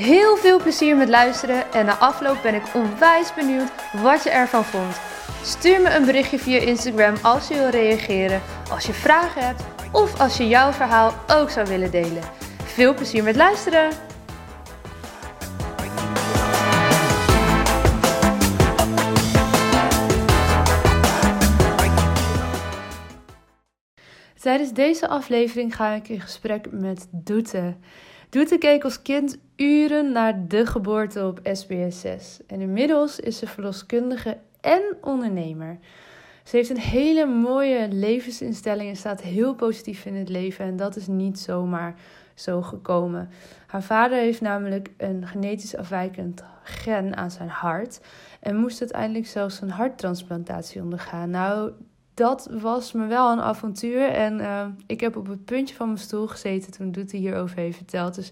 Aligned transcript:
Heel 0.00 0.36
veel 0.36 0.62
plezier 0.62 0.96
met 0.96 1.08
luisteren 1.08 1.72
en 1.72 1.86
na 1.86 1.98
afloop 1.98 2.42
ben 2.42 2.54
ik 2.54 2.74
onwijs 2.74 3.34
benieuwd 3.34 3.70
wat 4.02 4.22
je 4.22 4.30
ervan 4.30 4.64
vond. 4.64 5.00
Stuur 5.42 5.80
me 5.80 5.94
een 5.94 6.04
berichtje 6.04 6.38
via 6.38 6.58
Instagram 6.58 7.14
als 7.22 7.48
je 7.48 7.54
wil 7.54 7.68
reageren, 7.68 8.42
als 8.70 8.86
je 8.86 8.92
vragen 8.92 9.46
hebt 9.46 9.62
of 9.92 10.20
als 10.20 10.36
je 10.36 10.48
jouw 10.48 10.72
verhaal 10.72 11.14
ook 11.26 11.50
zou 11.50 11.66
willen 11.66 11.90
delen. 11.90 12.22
Veel 12.64 12.94
plezier 12.94 13.22
met 13.22 13.36
luisteren! 13.36 13.90
Tijdens 24.40 24.72
deze 24.72 25.08
aflevering 25.08 25.76
ga 25.76 25.92
ik 25.92 26.08
in 26.08 26.20
gesprek 26.20 26.66
met 26.70 27.08
Doete. 27.10 27.76
Doete 28.30 28.58
keek 28.58 28.84
als 28.84 29.02
kind 29.02 29.38
uren 29.60 30.12
naar 30.12 30.48
de 30.48 30.66
geboorte 30.66 31.26
op 31.26 31.40
SBS 31.52 32.00
6. 32.00 32.38
En 32.46 32.60
inmiddels 32.60 33.20
is 33.20 33.38
ze 33.38 33.46
verloskundige 33.46 34.38
en 34.60 34.82
ondernemer. 35.00 35.78
Ze 36.44 36.56
heeft 36.56 36.70
een 36.70 36.78
hele 36.78 37.26
mooie 37.26 37.88
levensinstelling 37.88 38.88
en 38.88 38.96
staat 38.96 39.20
heel 39.20 39.54
positief 39.54 40.04
in 40.04 40.14
het 40.14 40.28
leven. 40.28 40.64
En 40.64 40.76
dat 40.76 40.96
is 40.96 41.06
niet 41.06 41.38
zomaar 41.38 41.94
zo 42.34 42.62
gekomen. 42.62 43.28
Haar 43.66 43.82
vader 43.82 44.18
heeft 44.18 44.40
namelijk 44.40 44.90
een 44.96 45.26
genetisch 45.26 45.76
afwijkend 45.76 46.42
gen 46.62 47.16
aan 47.16 47.30
zijn 47.30 47.48
hart. 47.48 48.00
En 48.40 48.56
moest 48.56 48.80
uiteindelijk 48.80 49.26
zelfs 49.26 49.60
een 49.60 49.70
harttransplantatie 49.70 50.82
ondergaan. 50.82 51.30
Nou, 51.30 51.72
dat 52.14 52.48
was 52.60 52.92
me 52.92 53.06
wel 53.06 53.32
een 53.32 53.40
avontuur. 53.40 54.08
En 54.08 54.40
uh, 54.40 54.66
ik 54.86 55.00
heb 55.00 55.16
op 55.16 55.26
het 55.26 55.44
puntje 55.44 55.74
van 55.74 55.86
mijn 55.86 55.98
stoel 55.98 56.26
gezeten 56.26 56.72
toen 56.72 56.92
Doet 56.92 57.10
hierover 57.10 57.56
heeft 57.56 57.76
verteld. 57.76 58.14
Dus 58.14 58.30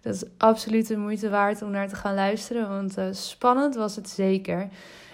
dat 0.00 0.14
is 0.14 0.24
absoluut 0.36 0.86
de 0.86 0.96
moeite 0.96 1.28
waard 1.28 1.62
om 1.62 1.70
naar 1.70 1.88
te 1.88 1.96
gaan 1.96 2.14
luisteren. 2.14 2.68
Want 2.68 2.98
uh, 2.98 3.04
spannend 3.10 3.74
was 3.74 3.96
het 3.96 4.08
zeker. 4.08 4.68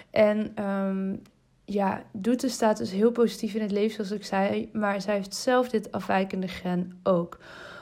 En 0.09 0.63
um, 0.63 1.21
ja, 1.65 2.03
Doete 2.11 2.49
staat 2.49 2.77
dus 2.77 2.91
heel 2.91 3.11
positief 3.11 3.53
in 3.53 3.61
het 3.61 3.71
leven, 3.71 3.95
zoals 3.95 4.21
ik 4.21 4.25
zei. 4.25 4.69
Maar 4.73 5.01
zij 5.01 5.13
heeft 5.13 5.35
zelf 5.35 5.69
dit 5.69 5.91
afwijkende 5.91 6.47
gen 6.47 6.99
ook. 7.03 7.37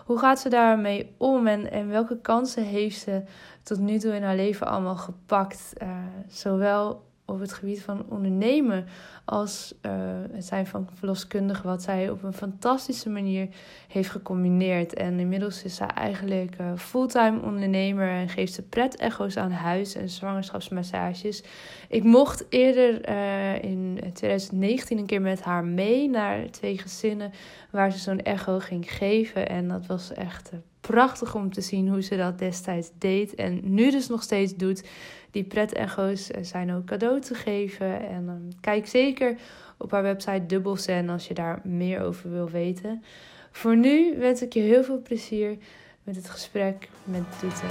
Hoe 0.06 0.20
gaat 0.20 0.40
ze 0.40 0.50
daarmee 0.50 1.14
om 1.18 1.48
en, 1.48 1.90
welke 1.90 2.22
kansen 2.22 2.64
heeft 2.64 3.00
ze 3.00 3.22
tot 3.64 3.80
nu 3.80 4.00
toe 4.00 4.16
in 4.16 4.24
haar 4.24 4.36
leven 4.36 4.68
allemaal 4.68 4.96
gepakt? 4.96 5.74
Uh, 5.82 5.90
zowel 6.28 7.04
op 7.26 7.40
het 7.40 7.54
gebied 7.54 7.82
van 7.82 8.06
ondernemen 8.10 8.86
als 9.26 9.74
uh, 9.82 9.92
het 10.32 10.46
zijn 10.46 10.68
van 10.68 10.90
verloskundige, 10.94 11.68
wat 11.68 11.84
zij 11.84 12.10
op 12.10 12.24
een 12.24 12.34
fantastische 12.34 13.10
manier 13.10 13.48
heeft 13.88 14.10
gecombineerd. 14.10 14.94
En 14.94 15.20
inmiddels 15.20 15.64
is 15.64 15.76
zij 15.76 15.88
eigenlijk 15.88 16.56
uh, 16.62 16.72
fulltime 16.78 17.42
ondernemer 17.42 18.10
en 18.10 18.30
geeft 18.30 18.54
ze 18.54 18.62
pret-echo's 18.62 19.38
aan 19.38 19.52
huis 19.52 19.96
en 19.96 20.10
zwangerschapsmassages. 20.10 21.44
Ik 21.90 22.04
mocht 22.04 22.46
eerder 22.50 23.10
uh, 23.10 23.64
in 23.64 24.00
2019 24.14 24.98
een 24.98 25.06
keer 25.06 25.22
met 25.22 25.42
haar 25.42 25.66
mee 25.66 26.10
naar 26.10 26.50
twee 26.50 26.78
gezinnen 26.78 27.32
waar 27.72 27.92
ze 27.92 27.98
zo'n 27.98 28.22
echo 28.22 28.60
ging 28.60 28.92
geven. 28.92 29.50
En 29.50 29.68
dat 29.68 29.86
was 29.86 30.14
echt 30.14 30.52
prachtig 30.82 31.36
om 31.36 31.54
te 31.54 31.62
zien 31.62 31.88
hoe 31.90 32.02
ze 32.02 32.18
dat 32.18 32.40
destijds 32.40 32.90
deed 32.98 33.36
en 33.36 33.60
nu 33.64 33.92
dus 33.92 34.08
nog 34.08 34.24
steeds 34.24 34.56
doet. 34.56 34.84
Die 35.36 35.44
pret-echo's 35.44 36.30
zijn 36.42 36.74
ook 36.74 36.86
cadeau 36.86 37.20
te 37.20 37.34
geven. 37.34 38.08
En 38.10 38.28
um, 38.28 38.50
kijk 38.62 38.88
zeker 38.88 39.36
op 39.78 39.92
haar 39.92 40.04
website 40.04 40.46
Dubbelzen 40.46 41.10
als 41.10 41.28
je 41.28 41.34
daar 41.34 41.60
meer 41.64 42.02
over 42.02 42.32
wil 42.32 42.50
weten. 42.50 43.04
Voor 43.52 43.76
nu 43.76 44.16
wens 44.18 44.42
ik 44.42 44.54
je 44.54 44.60
heel 44.60 44.84
veel 44.84 45.02
plezier 45.02 45.58
met 46.04 46.16
het 46.16 46.30
gesprek 46.30 46.90
met 47.04 47.24
Doete. 47.42 47.66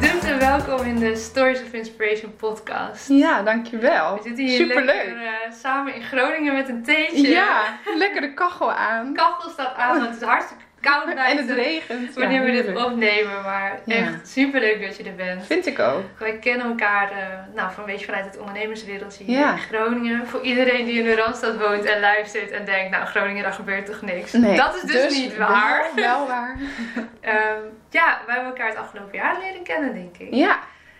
Doete, 0.00 0.36
welkom 0.38 0.86
in 0.86 0.96
de 0.96 1.16
Stories 1.16 1.62
of 1.62 1.72
Inspiration 1.72 2.36
podcast. 2.36 3.08
Ja, 3.08 3.42
dankjewel. 3.42 4.16
We 4.16 4.22
zitten 4.22 4.44
hier 4.44 4.56
Superleuk. 4.56 4.84
lekker 4.94 5.22
uh, 5.22 5.30
samen 5.52 5.94
in 5.94 6.02
Groningen 6.02 6.54
met 6.54 6.68
een 6.68 6.82
theetje. 6.82 7.28
Ja, 7.28 7.78
lekker 7.96 8.20
de 8.20 8.34
kachel 8.34 8.72
aan. 8.72 9.06
De 9.06 9.12
kachel 9.12 9.50
staat 9.50 9.76
aan, 9.76 9.98
want 9.98 10.10
het 10.10 10.22
is 10.22 10.28
hartstikke 10.28 10.64
koud 10.90 11.14
buiten. 11.14 11.24
En 11.24 11.36
het 11.46 11.56
regent. 11.56 12.14
Wanneer 12.14 12.40
ja, 12.40 12.46
we 12.62 12.62
dit 12.72 12.84
opnemen, 12.84 13.42
maar 13.42 13.80
Ja. 13.84 13.94
echt 13.96 14.28
superleuk 14.28 14.82
dat 14.86 14.96
je 14.96 15.02
er 15.04 15.14
bent. 15.14 15.46
Vind 15.46 15.66
ik 15.66 15.78
ook. 15.78 16.02
Wij 16.18 16.38
kennen 16.38 16.66
elkaar 16.66 17.10
uh, 17.12 17.18
nou, 17.54 17.72
van 17.72 17.82
een 17.84 17.90
beetje 17.90 18.04
vanuit 18.06 18.24
het 18.24 18.38
ondernemerswereldje 18.38 19.24
hier 19.24 19.38
Ja. 19.38 19.52
in 19.52 19.58
Groningen. 19.58 20.26
Voor 20.26 20.40
iedereen 20.42 20.84
die 20.86 20.98
in 20.98 21.04
de 21.04 21.14
Randstad 21.14 21.56
woont 21.58 21.84
en 21.84 22.00
luistert 22.00 22.50
en 22.50 22.64
denkt, 22.64 22.90
nou 22.90 23.04
Groningen, 23.06 23.42
daar 23.42 23.52
gebeurt 23.52 23.86
toch 23.86 24.02
niks. 24.02 24.32
Nee, 24.32 24.56
dat 24.56 24.74
is 24.74 24.82
dus, 24.82 25.18
niet 25.18 25.36
waar. 25.36 25.86
Wel, 25.94 26.04
wel 26.04 26.26
waar. 26.26 26.56
Ehm, 27.20 27.60
ja, 27.90 28.20
wij 28.26 28.34
hebben 28.34 28.52
elkaar 28.52 28.68
het 28.68 28.76
afgelopen 28.76 29.14
jaar 29.18 29.36
leren 29.42 29.62
kennen, 29.62 29.94
denk 29.94 30.16
ik. 30.18 30.34
Ja, 30.34 30.58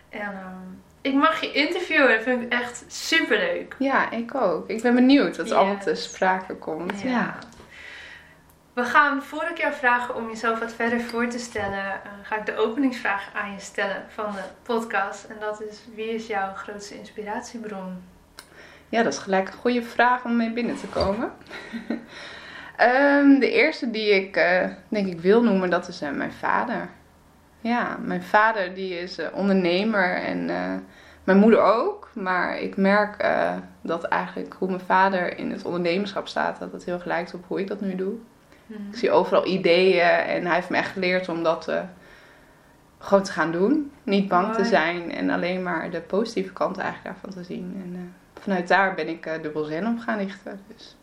En 0.09 0.19
ehm, 0.21 0.65
ik 1.01 1.13
mag 1.13 1.41
je 1.41 1.51
interviewen, 1.51 2.07
dat 2.09 2.21
vind 2.23 2.41
ik 2.43 2.51
echt 2.51 2.83
superleuk. 2.87 3.75
ja, 3.79 4.11
ik 4.11 4.35
ook. 4.35 4.69
Ik 4.69 4.81
ben 4.81 4.95
benieuwd 4.95 5.37
wat 5.37 5.47
Yes. 5.47 5.55
allemaal 5.55 5.77
te 5.77 5.95
sprake 5.95 6.53
komt. 6.55 7.01
Ja. 7.01 7.35
We 8.77 8.83
gaan, 8.83 9.21
voor 9.23 9.47
ik 9.51 9.57
jou 9.57 9.73
vragen 9.73 10.15
om 10.15 10.27
jezelf 10.27 10.59
wat 10.59 10.73
verder 10.73 11.01
voor 11.01 11.27
te 11.27 11.39
stellen, 11.39 11.85
eh, 11.85 12.11
ga 12.23 12.37
ik 12.37 12.45
de 12.45 12.57
openingsvraag 12.57 13.29
aan 13.33 13.51
je 13.51 13.59
stellen 13.59 14.03
van 14.07 14.31
de 14.31 14.43
podcast. 14.63 15.23
En 15.23 15.35
dat 15.39 15.61
is, 15.61 15.79
wie 15.95 16.13
is 16.13 16.27
jouw 16.27 16.53
grootste 16.53 16.97
inspiratiebron? 16.97 18.03
Ja, 18.89 19.03
dat 19.03 19.13
is 19.13 19.19
gelijk 19.19 19.47
een 19.47 19.53
goede 19.53 19.83
vraag 19.83 20.25
om 20.25 20.35
mee 20.35 20.53
binnen 20.53 20.75
te 20.75 20.87
komen. 20.87 21.31
Ehm, 22.77 23.39
de 23.39 23.51
eerste 23.51 23.91
die 23.91 24.09
ik 24.09 24.35
eh, 24.35 24.69
denk 24.87 25.07
ik 25.07 25.19
wil 25.19 25.43
noemen, 25.43 25.69
dat 25.69 25.87
is 25.87 26.01
eh, 26.01 26.11
mijn 26.11 26.33
vader. 26.33 26.89
Ja, 27.61 27.97
mijn 28.01 28.23
vader 28.23 28.73
die 28.73 28.99
is 28.99 29.19
ondernemer 29.33 30.15
en 30.15 30.45
mijn 31.23 31.37
moeder 31.37 31.61
ook. 31.61 32.09
Maar 32.13 32.59
ik 32.59 32.77
merk 32.77 33.25
dat 33.81 34.03
eigenlijk 34.03 34.55
hoe 34.59 34.67
mijn 34.67 34.85
vader 34.85 35.37
in 35.37 35.51
het 35.51 35.65
ondernemerschap 35.65 36.27
staat, 36.27 36.59
dat 36.59 36.71
het 36.71 36.85
heel 36.85 36.93
erg 36.93 37.05
lijkt 37.05 37.33
op 37.33 37.43
hoe 37.47 37.59
ik 37.59 37.67
dat 37.67 37.81
nu 37.81 37.95
doe. 37.95 38.17
Ik 38.67 38.97
zie 38.97 39.11
overal 39.11 39.45
ideeën 39.45 40.09
en 40.09 40.45
hij 40.45 40.55
heeft 40.55 40.69
me 40.69 40.77
echt 40.77 40.91
geleerd 40.91 41.29
om 41.29 41.43
dat 41.43 41.67
eh, 41.67 41.81
gewoon 42.99 43.23
te 43.23 43.31
gaan 43.31 43.51
doen. 43.51 43.91
Niet 44.03 44.27
bang 44.27 44.55
te 44.55 44.65
zijn 44.65 45.11
en 45.11 45.29
alleen 45.29 45.63
maar 45.63 45.89
de 45.89 46.01
positieve 46.01 46.53
kant 46.53 46.77
eigenlijk 46.77 47.05
daarvan 47.05 47.43
te 47.43 47.53
zien. 47.53 47.81
En 47.83 47.95
eh, 47.95 48.41
vanuit 48.41 48.67
daar 48.67 48.95
ben 48.95 49.07
ik 49.07 49.25
eh 49.25 49.41
dubbel 49.41 49.63
zen 49.63 49.87
op 49.87 49.99
gaan 49.99 50.17
richten. 50.17 50.59
Dus. 50.67 50.95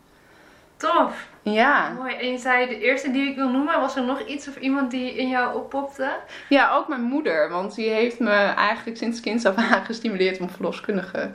Tof! 0.77 1.27
Ja. 1.41 1.89
Mooi. 1.89 2.15
En 2.15 2.31
je 2.31 2.37
zei 2.37 2.67
de 2.67 2.79
eerste 2.79 3.11
die 3.11 3.29
ik 3.29 3.35
wil 3.35 3.49
noemen, 3.49 3.79
was 3.79 3.95
er 3.95 4.03
nog 4.03 4.21
iets 4.21 4.47
of 4.47 4.57
iemand 4.57 4.91
die 4.91 5.15
in 5.15 5.29
jou 5.29 5.55
oppopte? 5.55 6.11
ja, 6.49 6.75
ook 6.75 6.87
mijn 6.87 7.01
moeder. 7.01 7.49
Want 7.49 7.75
die 7.75 7.89
heeft 7.89 8.19
me 8.19 8.31
eigenlijk 8.55 8.97
sinds 8.97 9.19
kinds 9.19 9.45
af 9.45 9.55
aan 9.55 9.85
gestimuleerd 9.91 10.39
om 10.39 10.49
verloskundige. 10.49 11.31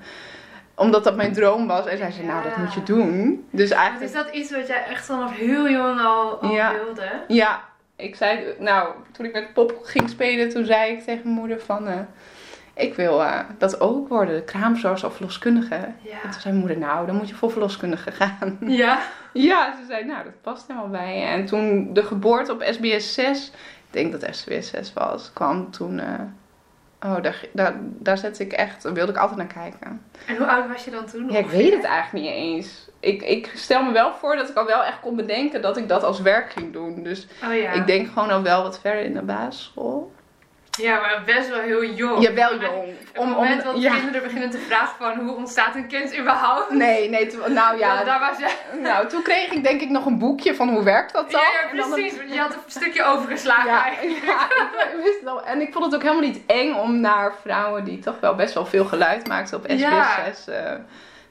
Omdat 0.81 1.05
dat 1.05 1.17
mijn 1.17 1.33
droom 1.33 1.67
was. 1.67 1.87
En 1.87 1.97
zij 1.99 2.11
zei, 2.11 2.27
nou 2.27 2.43
dat 2.43 2.57
moet 2.57 2.75
je 2.75 2.83
doen. 2.83 3.47
Dus 3.51 3.71
eigenlijk... 3.71 4.05
is 4.05 4.17
dat 4.17 4.35
iets 4.35 4.51
wat 4.51 4.67
jij 4.67 4.85
echt 4.85 5.07
vanaf 5.07 5.37
heel 5.37 5.71
jong 5.71 6.01
al, 6.01 6.41
al 6.41 6.51
Ja. 6.51 6.73
wilde? 6.85 7.09
Ja, 7.29 7.65
ik 7.97 8.15
zei, 8.17 8.55
nou, 8.59 8.89
toen 9.13 9.27
ik 9.27 9.33
met 9.33 9.53
pop 9.53 9.79
ging 9.83 10.09
spelen, 10.09 10.49
toen 10.49 10.65
zei 10.65 10.93
ik 10.93 10.99
tegen 11.01 11.23
mijn 11.25 11.35
moeder 11.35 11.61
van, 11.61 11.89
eh, 11.89 11.99
ik 12.75 12.95
wil 12.95 13.23
eh, 13.23 13.39
dat 13.59 13.81
ook 13.81 14.09
worden, 14.09 14.35
de 14.35 14.45
kraamzorg 14.45 15.05
of 15.05 15.15
verloskundige. 15.15 15.75
Ja. 16.03 16.13
En 16.13 16.31
toen 16.31 16.41
zei 16.41 16.55
mijn 16.55 16.57
moeder, 16.67 16.79
nou, 16.79 17.07
dan 17.07 17.17
moet 17.17 17.29
je 17.29 17.35
voor 17.35 17.51
verloskundige 17.51 18.11
gaan. 18.13 18.59
Ja? 18.61 18.99
ja, 19.33 19.75
ze 19.81 19.87
zei, 19.89 20.05
nou, 20.05 20.25
dat 20.25 20.41
past 20.43 20.67
helemaal 20.67 20.89
bij 20.89 21.19
je. 21.19 21.25
En 21.25 21.47
toen 21.47 21.93
de 21.93 22.03
geboorte 22.03 22.53
op 22.53 22.67
SBS 22.71 23.15
6, 23.15 23.47
ik 23.47 23.53
denk 23.91 24.21
dat 24.21 24.35
SBS 24.37 24.69
6 24.69 24.93
was, 24.93 25.33
kwam 25.33 25.71
toen, 25.71 25.99
eh, 25.99 26.15
oh, 27.05 27.23
daar, 27.23 27.45
daar, 27.53 27.75
daar 27.81 28.19
zette 28.19 28.43
ik 28.45 28.53
echt, 28.53 28.83
daar 28.83 28.93
wilde 28.93 29.13
ik 29.13 29.19
altijd 29.19 29.39
naar 29.39 29.47
kijken. 29.47 30.03
En 30.27 30.37
hoe 30.37 30.47
oud 30.47 30.69
was 30.69 30.85
je 30.85 30.91
dan 30.91 31.07
toen? 31.07 31.31
Ja, 31.31 31.39
ik 31.39 31.47
weet 31.47 31.73
het 31.73 31.85
eigenlijk 31.85 32.25
niet 32.25 32.35
eens. 32.35 32.89
Ik, 33.01 33.23
ik 33.23 33.53
stel 33.55 33.83
me 33.85 33.93
wel 33.93 34.15
voor 34.15 34.37
dat 34.37 34.49
ik 34.49 34.57
al 34.57 34.67
wel 34.67 34.85
echt 34.85 35.01
kon 35.01 35.17
bedenken 35.17 35.63
dat 35.63 35.77
ik 35.77 35.89
dat 35.89 36.03
als 36.03 36.21
werk 36.21 36.53
ging 36.53 36.73
doen. 36.73 37.03
Dus 37.03 37.27
Oh 37.45 37.55
ja. 37.55 37.73
ik 37.73 37.87
denk 37.87 38.09
gewoon 38.09 38.31
al 38.31 38.43
wel 38.43 38.63
wat 38.63 38.81
verder 38.81 39.03
in 39.03 39.15
de 39.15 39.23
basisschool. 39.23 40.13
Ja, 40.79 41.01
maar 41.01 41.23
best 41.27 41.49
wel 41.49 41.61
heel 41.61 41.85
jong. 41.85 42.23
Ja, 42.23 42.33
wel 42.35 42.61
jong. 42.61 42.89
Op 43.15 43.25
het 43.27 43.35
moment 43.37 43.65
dat 43.65 43.81
ja. 43.83 43.95
kinderen 43.95 44.23
beginnen 44.23 44.51
te 44.51 44.59
vragen 44.59 44.95
van 44.99 45.19
hoe 45.27 45.37
ontstaat 45.37 45.75
een 45.75 45.87
kind 45.87 46.19
überhaupt? 46.19 46.71
Nee, 46.71 47.09
nee, 47.09 47.27
toen- 47.27 47.53
nou 47.53 47.79
Ja, 47.79 47.95
ja. 47.95 48.05
daar 48.05 48.21
was 48.21 48.39
je. 48.39 48.79
Nou, 48.81 49.07
toen 49.09 49.23
kreeg 49.23 49.51
ik 49.53 49.63
denk 49.65 49.81
ik 49.81 49.89
nog 49.89 50.07
een 50.07 50.19
boekje 50.19 50.55
van 50.55 50.69
hoe 50.69 50.83
werkt 50.83 51.13
dat 51.13 51.31
dan? 51.31 51.41
Ja, 51.41 51.83
precies. 51.83 52.15
Je 52.33 52.39
had 52.41 52.53
een 52.55 52.61
stukje 52.67 53.05
overgeslagen 53.05 53.71
Ja, 53.71 53.85
eigenlijk. 53.85 54.25
ja 54.25 54.43
ik 54.83 55.01
wist 55.05 55.27
al. 55.27 55.45
En 55.45 55.61
ik 55.61 55.73
vond 55.73 55.85
het 55.85 55.95
ook 55.95 56.03
helemaal 56.03 56.23
niet 56.29 56.41
eng 56.47 56.75
om 56.75 57.01
naar 57.01 57.33
vrouwen 57.43 57.85
die 57.85 57.99
toch 57.99 58.21
wel 58.21 58.35
best 58.35 58.55
wel 58.55 58.67
veel 58.67 58.85
geluid 58.85 59.27
maakten 59.29 59.57
op 59.59 59.65
SBS 59.69 59.81
Ja. 59.81 60.25
6 60.25 60.49
eh, 60.49 60.73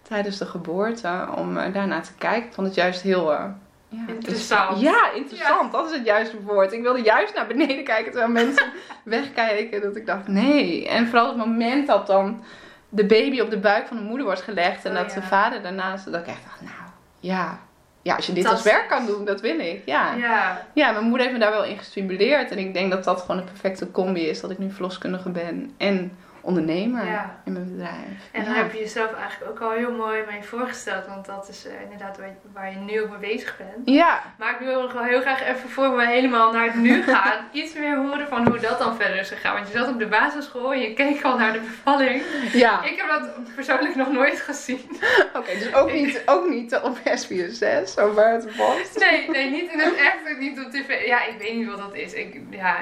tijdens 0.02 0.38
de 0.38 0.46
geboorte, 0.46 1.28
om 1.36 1.58
eh, 1.58 1.74
daarnaar 1.74 2.04
te 2.04 2.14
kijken. 2.18 2.48
Ik 2.48 2.54
vond 2.54 2.68
het 2.68 2.76
juist 2.76 3.02
heel... 3.02 3.34
eh, 3.34 3.44
ja, 3.90 4.00
Interessant. 4.08 4.80
Ja, 4.80 5.12
interessant. 5.12 5.72
Dat 5.72 5.90
is 5.90 5.98
het 5.98 6.06
juiste 6.06 6.42
woord. 6.42 6.74
Ik 6.74 6.82
wilde 6.82 7.02
juist 7.02 7.36
naar 7.36 7.48
beneden 7.48 7.84
kijken 7.84 8.12
terwijl 8.12 8.32
mensen 8.32 8.72
wegkijken. 9.04 9.82
Dat 9.82 9.96
ik 9.96 10.06
dacht, 10.06 10.28
nee. 10.28 10.88
En 10.88 11.08
vooral 11.08 11.28
het 11.28 11.38
moment 11.38 11.88
dat 11.88 12.08
dan 12.08 12.44
de 12.90 13.06
baby 13.06 13.40
op 13.40 13.50
de 13.50 13.60
buik 13.60 13.88
van 13.88 13.98
de 13.98 14.04
moeder 14.04 14.26
wordt 14.26 14.42
gelegd. 14.42 14.86
En 14.86 14.92
Oh, 14.92 14.98
dat 14.98 15.14
ja. 15.14 15.20
de 15.20 15.28
vader 15.28 15.62
daarnaast... 15.62 16.12
Dat 16.12 16.22
ik 16.22 16.28
echt 16.28 16.44
dacht, 16.44 16.62
nou, 16.62 16.90
ja. 17.20 17.60
Ja, 18.02 18.16
als 18.16 18.26
je 18.26 18.34
dit 18.34 18.44
Dat 18.44 18.52
als 18.52 18.64
werk 18.64 18.88
kan 18.90 19.06
doen, 19.06 19.26
dat 19.26 19.42
wil 19.42 19.60
ik. 19.60 19.82
Ja. 19.86 20.14
Ja. 20.14 20.66
Ja, 20.74 20.92
mijn 20.92 21.04
moeder 21.04 21.22
heeft 21.22 21.34
me 21.34 21.44
daar 21.44 21.52
wel 21.52 21.64
in 21.64 21.78
gestimuleerd. 21.78 22.52
En 22.52 22.58
ik 22.58 22.74
denk 22.74 22.92
dat 22.92 23.04
dat 23.04 23.22
gewoon 23.22 23.38
een 23.38 23.44
perfecte 23.44 23.92
combi 23.92 24.28
is. 24.28 24.42
Dat 24.42 24.52
ik 24.52 24.58
nu 24.58 24.72
verloskundige 24.72 25.30
ben 25.30 25.74
en 25.78 26.18
ondernemer 26.42 27.06
Ja. 27.06 27.42
in 27.46 27.54
mijn 27.54 27.72
bedrijf. 27.72 28.30
En 28.32 28.44
ja. 28.44 28.52
heb 28.54 28.74
je 28.74 28.80
jezelf 28.80 29.14
eigenlijk 29.14 29.52
ook 29.52 29.60
al 29.60 29.72
heel 29.72 29.92
mooi 29.92 30.24
mee 30.30 30.44
voorgesteld. 30.44 31.06
Want 31.08 31.26
dat 31.26 31.48
is 31.50 31.68
eh, 31.68 31.82
inderdaad 31.84 32.18
waar 32.18 32.28
je, 32.28 32.34
waar 32.54 32.70
je 32.72 32.78
nu 32.78 33.02
ook 33.02 33.10
mee 33.10 33.34
bezig 33.34 33.58
bent. 33.58 33.70
Ja, 33.98 34.22
Maar 34.38 34.52
ik 34.52 34.60
wil 34.60 34.82
nog 34.82 34.94
wel 34.94 35.04
heel 35.04 35.22
graag 35.22 35.44
even 35.44 35.70
voor 35.70 35.96
we 35.96 36.08
helemaal 36.08 36.52
naar 36.52 36.66
het 36.66 36.76
nu 36.76 37.04
gaan, 37.04 37.46
iets 37.52 37.74
meer 37.74 37.96
horen 37.98 38.28
van 38.28 38.48
hoe 38.48 38.60
dat 38.60 38.80
dan 38.80 38.96
verder 38.96 39.20
is 39.20 39.30
gegaan. 39.30 39.54
Want 39.54 39.72
je 39.72 39.78
zat 39.78 39.88
op 39.90 40.00
de 40.00 40.08
basisschool 40.08 40.74
en 40.74 40.80
je 40.80 40.94
keek 40.94 41.24
al 41.24 41.38
naar 41.38 41.54
de 41.54 41.60
bevalling. 41.60 42.22
ja. 42.54 42.84
Ik 42.84 42.98
heb 42.98 43.08
dat 43.10 43.56
persoonlijk 43.56 43.96
nog 43.96 44.12
nooit 44.12 44.40
gezien. 44.40 45.00
Oké, 45.38 45.52
dus 45.60 45.74
ook 45.74 45.92
niet, 45.92 46.22
ook 46.26 46.50
niet 46.50 46.76
op 46.84 46.98
SBS 47.16 47.58
6, 47.58 47.94
zo 47.94 48.14
waar 48.14 48.34
het 48.34 48.56
was. 48.56 48.96
Nee, 48.96 49.30
nee, 49.30 49.50
niet 49.50 49.72
in 49.72 49.80
het 49.80 49.96
echt, 49.96 50.40
niet 50.40 50.60
op 50.60 50.72
tv. 50.72 51.06
Ja, 51.06 51.26
ik 51.26 51.36
weet 51.40 51.56
niet 51.56 51.68
wat 51.68 51.78
dat 51.78 51.96
is. 51.96 52.14
Ik, 52.14 52.40
ja, 52.50 52.78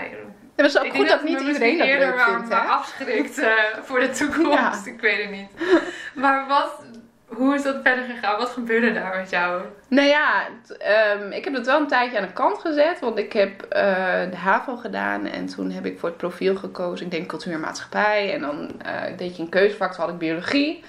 Het 0.58 0.66
is 0.66 0.78
ook 0.78 0.86
ik 0.86 0.94
goed 0.94 1.08
dat 1.08 1.24
niet 1.24 1.40
iedereen 1.40 1.78
dat 1.78 1.88
leuk 1.88 2.20
vindt, 2.20 2.52
afschrikt 2.52 3.38
eh, 3.38 3.52
voor 3.84 4.00
de 4.00 4.10
toekomst. 4.10 4.86
Ik 4.86 5.02
weet 5.02 5.22
het 5.22 5.32
niet. 5.32 5.50
Maar 6.16 6.48
wat, 6.48 6.84
hoe 7.28 7.56
is 7.56 7.64
dat 7.64 7.76
verder 7.84 8.06
gegaan? 8.06 8.38
Wat 8.38 8.50
gebeurde 8.50 8.94
daar 8.94 9.18
met 9.18 9.30
jou? 9.30 9.62
Nou 9.88 10.08
ja, 10.08 10.48
ehm, 10.80 11.32
ik 11.32 11.44
heb 11.44 11.54
het 11.54 11.66
wel 11.66 11.80
een 11.80 11.88
tijdje 11.88 12.18
aan 12.18 12.28
de 12.28 12.34
kant 12.34 12.60
gezet. 12.60 13.00
Want 13.00 13.18
ik 13.18 13.34
heb 13.34 13.62
eh, 13.62 13.84
de 14.30 14.38
HAVO 14.38 14.76
gedaan. 14.76 15.26
En 15.26 15.46
toen 15.46 15.72
heb 15.72 15.86
ik 15.86 16.00
voor 16.00 16.10
het 16.10 16.18
profiel 16.18 16.56
gekozen. 16.56 17.06
Ik 17.06 17.12
denk 17.12 17.28
cultuur 17.28 17.54
en 17.54 17.60
maatschappij. 17.60 18.34
En 18.34 18.42
dan 18.42 18.82
eh, 18.82 19.18
deed 19.18 19.38
je 19.38 19.44
een 19.44 19.50
keuzevak. 19.50 19.94
Toen 19.94 20.04
had 20.04 20.14
ik 20.14 20.20
biologie. 20.20 20.84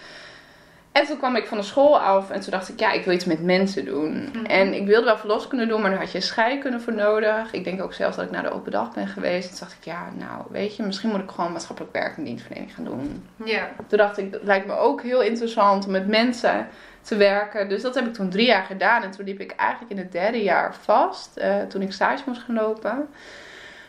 En 0.99 1.07
toen 1.07 1.17
kwam 1.19 1.37
ik 1.37 1.47
van 1.47 1.59
de 1.59 1.65
school 1.65 1.99
af. 2.01 2.31
En 2.31 2.41
toen 2.41 2.51
dacht 2.51 2.69
ik, 2.69 2.81
ja, 2.81 2.93
ik 2.93 3.05
wil 3.05 3.15
iets 3.15 3.25
met 3.25 3.43
mensen 3.43 3.85
doen. 3.85 4.29
Mhm. 4.33 4.45
En 4.45 4.75
ik 4.75 4.87
wilde 4.87 5.05
wel 5.05 5.19
verloskunde 5.19 5.67
doen. 5.67 5.81
Maar 5.81 5.91
daar 5.91 5.99
had 5.99 6.13
je 6.13 6.21
scheikunde 6.21 6.81
voor 6.81 6.95
nodig. 6.95 7.53
Ik 7.53 7.65
denk 7.65 7.83
ook 7.83 7.93
zelfs 7.95 8.17
dat 8.17 8.25
ik 8.25 8.31
naar 8.31 8.43
de 8.43 8.51
open 8.53 8.73
dag 8.73 8.95
ben 8.95 9.09
geweest. 9.09 9.49
Toen 9.49 9.59
dacht 9.61 9.73
ik, 9.73 9.85
ja, 9.85 10.09
nou, 10.17 10.43
weet 10.51 10.77
je. 10.77 10.83
Misschien 10.83 11.11
moet 11.11 11.21
ik 11.21 11.31
gewoon 11.31 11.53
maatschappelijk 11.53 11.95
werk 11.95 12.17
en 12.17 12.25
dienstverlening 12.25 12.75
gaan 12.75 12.85
doen. 12.85 13.27
Ja. 13.45 13.69
Toen 13.87 13.99
dacht 13.99 14.19
ik, 14.19 14.33
dat 14.33 14.43
lijkt 14.43 14.67
me 14.67 14.77
ook 14.77 15.03
heel 15.03 15.23
interessant 15.23 15.87
om 15.87 15.91
met 15.91 16.07
mensen 16.09 16.69
te 17.03 17.17
werken. 17.17 17.69
Dus 17.69 17.83
dat 17.83 17.95
heb 17.95 18.07
ik 18.07 18.15
toen 18.15 18.31
drie 18.31 18.47
jaar 18.47 18.65
gedaan. 18.65 19.03
En 19.03 19.11
toen 19.11 19.25
liep 19.25 19.41
ik 19.41 19.53
eigenlijk 19.57 19.91
in 19.91 19.99
het 19.99 20.13
derde 20.13 20.43
jaar 20.43 20.75
vast. 20.83 21.37
eh, 21.37 21.63
toen 21.69 21.83
ik 21.83 21.93
stage 21.93 22.23
moest 22.27 22.41
gaan 22.41 22.55
lopen. 22.55 23.09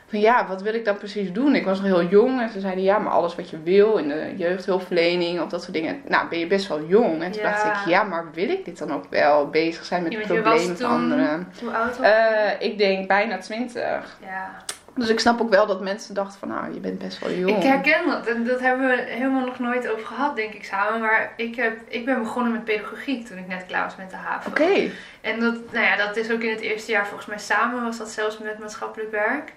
Van 0.09 0.19
ja, 0.19 0.47
wat 0.47 0.61
wil 0.61 0.73
ik 0.73 0.85
dan 0.85 0.97
precies 0.97 1.31
doen? 1.33 1.55
Ik 1.55 1.65
was 1.65 1.77
nog 1.81 1.87
heel 1.87 2.05
jong. 2.07 2.41
En 2.41 2.49
ze 2.49 2.59
zeiden 2.59 2.83
ja, 2.83 2.99
maar 2.99 3.11
alles 3.11 3.35
wat 3.35 3.49
je 3.49 3.63
wil 3.63 3.97
in 3.97 4.07
de 4.07 4.33
jeugdhulpverlening 4.37 5.41
of 5.41 5.49
dat 5.49 5.61
soort 5.61 5.73
dingen. 5.73 6.01
Nou, 6.07 6.29
ben 6.29 6.39
je 6.39 6.47
best 6.47 6.67
wel 6.67 6.83
jong. 6.85 7.23
En 7.23 7.31
toen 7.31 7.41
Ja. 7.41 7.49
dacht 7.49 7.65
ik, 7.65 7.91
ja, 7.91 8.03
maar 8.03 8.25
wil 8.33 8.49
ik 8.49 8.65
dit 8.65 8.77
dan 8.77 8.93
ook 8.93 9.05
wel? 9.09 9.47
Bezig 9.49 9.85
zijn 9.85 10.03
met 10.03 10.11
Ja, 10.11 10.19
problemen 10.19 10.77
van 10.77 10.89
anderen. 10.89 11.51
Hoe 11.61 11.71
oud 11.71 11.97
was 11.97 12.07
je? 12.07 12.13
Eh, 12.13 12.67
ik 12.69 12.77
denk 12.77 13.07
bijna 13.07 13.37
twintig. 13.37 14.17
ja. 14.25 14.63
Dus 14.95 15.09
ik 15.09 15.19
snap 15.19 15.41
ook 15.41 15.49
wel 15.49 15.65
dat 15.67 15.81
mensen 15.81 16.13
dachten 16.13 16.39
van, 16.39 16.47
nou, 16.47 16.73
je 16.73 16.79
bent 16.79 16.97
best 16.99 17.19
wel 17.19 17.31
jong. 17.31 17.57
Ik 17.57 17.63
herken 17.63 18.07
dat. 18.07 18.27
En 18.27 18.45
dat 18.45 18.59
hebben 18.59 18.87
we 18.87 18.95
helemaal 19.07 19.45
nog 19.45 19.59
nooit 19.59 19.87
over 19.89 20.05
gehad, 20.05 20.35
denk 20.35 20.53
ik, 20.53 20.63
samen. 20.63 20.99
Maar 20.99 21.33
ik, 21.35 21.55
heb, 21.55 21.77
ik 21.87 22.05
ben 22.05 22.19
begonnen 22.19 22.51
met 22.51 22.63
pedagogiek 22.63 23.27
toen 23.27 23.37
ik 23.37 23.47
net 23.47 23.65
klaar 23.67 23.83
was 23.83 23.95
met 23.95 24.09
de 24.09 24.15
HAVO. 24.15 24.49
Oké. 24.49 24.89
En 25.21 25.39
dat, 25.39 25.55
nou 25.71 25.85
ja, 25.85 25.95
dat 25.95 26.17
is 26.17 26.31
ook 26.31 26.41
in 26.41 26.49
het 26.49 26.59
eerste 26.59 26.91
jaar 26.91 27.05
volgens 27.07 27.25
mij 27.27 27.37
samen. 27.39 27.83
Was 27.83 27.97
dat 27.97 28.09
zelfs 28.09 28.37
met 28.37 28.59
maatschappelijk 28.59 29.11
werk. 29.11 29.53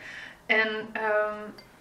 En 0.58 0.88
ehm, 0.92 1.34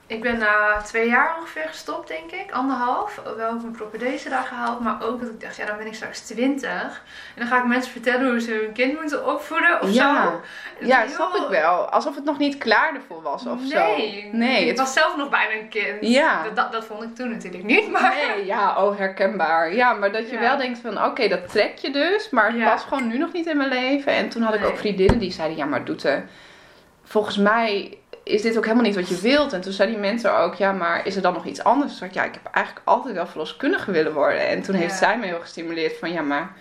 ik 0.07 0.21
ben 0.21 0.37
na 0.37 0.81
twee 0.81 1.07
jaar 1.09 1.35
ongeveer 1.39 1.67
gestopt, 1.67 2.07
denk 2.07 2.31
ik. 2.31 2.51
Anderhalf. 2.51 3.21
Wel 3.37 3.53
mijn 3.55 3.71
propedeuse 3.71 4.29
daar 4.29 4.43
gehaald. 4.43 4.79
Maar 4.79 5.03
ook 5.03 5.19
dat 5.21 5.29
ik 5.29 5.41
dacht, 5.41 5.55
ja, 5.55 5.65
dan 5.65 5.77
ben 5.77 5.87
ik 5.87 5.93
straks 5.93 6.19
twintig. 6.19 7.03
En 7.35 7.39
dan 7.39 7.47
ga 7.47 7.57
ik 7.57 7.65
mensen 7.65 7.91
vertellen 7.91 8.29
hoe 8.29 8.39
ze 8.41 8.51
hun 8.63 8.71
kind 8.73 8.99
moeten 9.01 9.25
opvoeden 9.33 9.81
of 9.81 9.89
Ja. 9.93 10.23
zo. 10.23 10.41
Ja, 10.85 11.01
dat 11.01 11.11
snap 11.11 11.35
ik 11.35 11.47
wel. 11.49 11.89
Alsof 11.89 12.15
het 12.15 12.23
nog 12.23 12.37
niet 12.37 12.57
klaar 12.57 12.95
ervoor 12.95 13.21
was 13.21 13.45
of 13.45 13.59
zo. 13.69 13.75
nee, 13.95 14.29
Nee, 14.33 14.61
ik 14.61 14.67
het 14.67 14.77
was 14.77 14.93
zelf 14.93 15.17
nog 15.17 15.29
bijna 15.29 15.53
een 15.53 15.69
kind. 15.69 15.97
Ja. 16.01 16.43
Dat, 16.43 16.55
dat, 16.55 16.71
dat 16.71 16.85
vond 16.85 17.03
ik 17.03 17.15
toen 17.15 17.29
natuurlijk 17.31 17.63
niet, 17.63 17.89
maar... 17.91 18.15
Nee, 18.35 18.45
ja, 18.45 18.83
oh, 18.85 18.97
herkenbaar. 18.97 19.73
Ja, 19.75 19.93
maar 19.93 20.11
dat 20.11 20.29
je 20.29 20.35
Ja. 20.35 20.41
wel 20.41 20.57
denkt 20.57 20.79
van, 20.79 21.03
oké, 21.05 21.27
dat 21.27 21.49
trek 21.51 21.77
je 21.77 21.91
dus, 21.91 22.29
maar 22.29 22.45
het 22.47 22.55
Ja. 22.57 22.69
past 22.69 22.85
gewoon 22.85 23.07
nu 23.07 23.17
nog 23.17 23.33
niet 23.33 23.45
in 23.47 23.57
mijn 23.57 23.69
leven. 23.69 24.11
En 24.13 24.29
toen 24.29 24.41
had 24.41 24.53
ik 24.53 24.59
Nee. 24.59 24.69
ook 24.69 24.77
vriendinnen 24.77 25.19
die 25.19 25.31
zeiden, 25.31 25.57
ja, 25.57 25.65
maar 25.65 25.83
Doete, 25.85 26.23
volgens 27.03 27.37
mij 27.37 27.97
is 28.31 28.41
dit 28.41 28.57
ook 28.57 28.63
helemaal 28.63 28.85
niet 28.85 28.95
wat 28.95 29.09
je 29.09 29.19
wilt. 29.19 29.53
En 29.53 29.61
toen 29.61 29.71
zeiden 29.71 30.01
die 30.01 30.09
mensen 30.09 30.37
ook, 30.37 30.55
ja, 30.55 30.71
maar 30.71 31.05
is 31.05 31.15
er 31.15 31.21
dan 31.21 31.33
nog 31.33 31.45
iets 31.45 31.63
anders? 31.63 31.97
Zei 31.97 32.09
ik, 32.09 32.15
ja, 32.15 32.23
ik 32.23 32.33
heb 32.33 32.53
eigenlijk 32.53 32.87
altijd 32.87 33.15
wel 33.15 33.27
verloskundige 33.27 33.91
willen 33.91 34.13
worden. 34.13 34.47
En 34.47 34.61
toen 34.61 34.75
heeft 34.75 34.97
zij 34.97 35.17
me 35.17 35.25
heel 35.25 35.39
gestimuleerd 35.39 35.97
van, 35.97 36.11
ja, 36.11 36.21
maar 36.21 36.51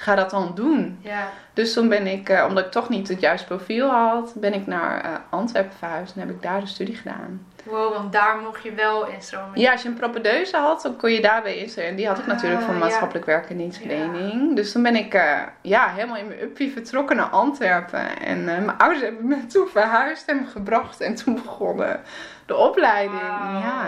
ga 0.00 0.14
dat 0.14 0.30
dan 0.30 0.52
doen. 0.54 0.98
Ja, 1.02 1.28
Dus 1.54 1.72
toen 1.72 1.88
ben 1.88 2.06
ik, 2.06 2.28
eh, 2.28 2.44
omdat 2.48 2.64
ik 2.64 2.70
toch 2.70 2.88
niet 2.88 3.08
het 3.08 3.20
juiste 3.20 3.46
profiel 3.46 3.88
had, 3.90 4.32
ben 4.36 4.52
ik 4.54 4.66
naar 4.66 5.00
eh, 5.04 5.10
Antwerpen 5.30 5.76
verhuisd 5.78 6.14
en 6.14 6.20
heb 6.20 6.30
ik 6.30 6.42
daar 6.42 6.60
de 6.60 6.66
studie 6.66 6.94
gedaan. 6.96 7.46
wow, 7.64 7.92
want 7.92 8.12
daar 8.12 8.36
mocht 8.38 8.62
je 8.62 8.72
wel 8.72 9.06
instromen. 9.06 9.60
Ja, 9.60 9.72
als 9.72 9.82
je 9.82 9.88
een 9.88 9.94
propedeuse 9.94 10.56
had, 10.56 10.82
dan 10.82 10.96
kon 10.96 11.12
je 11.12 11.20
daarbij 11.20 11.56
instellen. 11.56 11.88
En 11.90 11.96
die 11.96 12.06
had 12.06 12.18
ik 12.18 12.24
Ah, 12.24 12.28
natuurlijk 12.30 12.62
van 12.62 12.74
ja. 12.74 12.80
maatschappelijk 12.80 13.26
werk 13.26 13.50
en 13.50 13.56
dienstverlening. 13.56 14.56
Dus 14.56 14.72
toen 14.72 14.82
ben 14.82 14.96
ik 14.96 15.14
eh, 15.14 15.38
ja, 15.60 15.88
helemaal 15.88 16.16
in 16.16 16.26
mijn 16.26 16.42
uppie 16.42 16.72
vertrokken 16.72 17.16
naar 17.16 17.26
Antwerpen. 17.28 18.18
En 18.20 18.44
mijn 18.44 18.78
ouders 18.78 19.02
hebben 19.02 19.26
me 19.28 19.46
toen 19.46 19.68
verhuisd 19.68 20.28
en 20.28 20.36
me 20.36 20.46
gebracht. 20.46 21.00
En 21.00 21.14
toen 21.14 21.34
begonnen 21.34 22.00
de 22.46 22.56
opleiding. 22.56 23.20
Ja. 23.62 23.86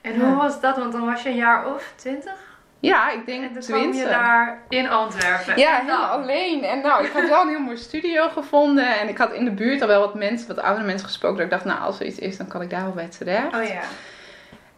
En 0.00 0.20
hoe 0.20 0.34
was 0.36 0.60
dat? 0.60 0.76
Want 0.78 0.92
dan 0.92 1.04
was 1.06 1.22
je 1.22 1.28
een 1.28 1.36
jaar 1.36 1.74
of 1.74 1.92
twintig? 1.96 2.50
Ja, 2.82 3.10
ik 3.10 3.18
En 3.18 3.24
denk 3.24 3.52
toen 3.52 3.62
kwam 3.62 3.78
je 3.78 3.90
20. 3.90 4.08
daar 4.10 4.62
in 4.68 4.88
Antwerpen. 4.88 5.58
Ja, 5.58 5.80
En 5.80 5.86
dan? 5.86 5.96
helemaal 5.96 6.18
alleen. 6.18 6.64
En 6.64 6.80
nou, 6.80 7.04
ik 7.04 7.12
had 7.12 7.28
wel 7.28 7.42
een 7.42 7.48
heel 7.48 7.58
mooi 7.60 7.76
studio 7.76 8.28
gevonden. 8.28 8.98
En 8.98 9.08
ik 9.08 9.18
had 9.18 9.32
in 9.32 9.44
de 9.44 9.50
buurt 9.50 9.80
al 9.82 9.88
wel 9.88 10.00
wat 10.00 10.14
mensen, 10.14 10.48
wat 10.48 10.60
oudere 10.64 10.86
mensen 10.86 11.06
gesproken. 11.06 11.36
Dat 11.36 11.44
ik 11.44 11.50
dacht, 11.50 11.64
nou, 11.64 11.80
als 11.80 12.00
er 12.00 12.06
iets 12.06 12.18
is, 12.18 12.36
dan 12.36 12.46
kan 12.46 12.62
ik 12.62 12.70
daar 12.70 12.82
wel 12.82 12.92
bij 12.92 13.08
terecht. 13.08 13.54
Oh 13.54 13.64
ja. 13.64 13.80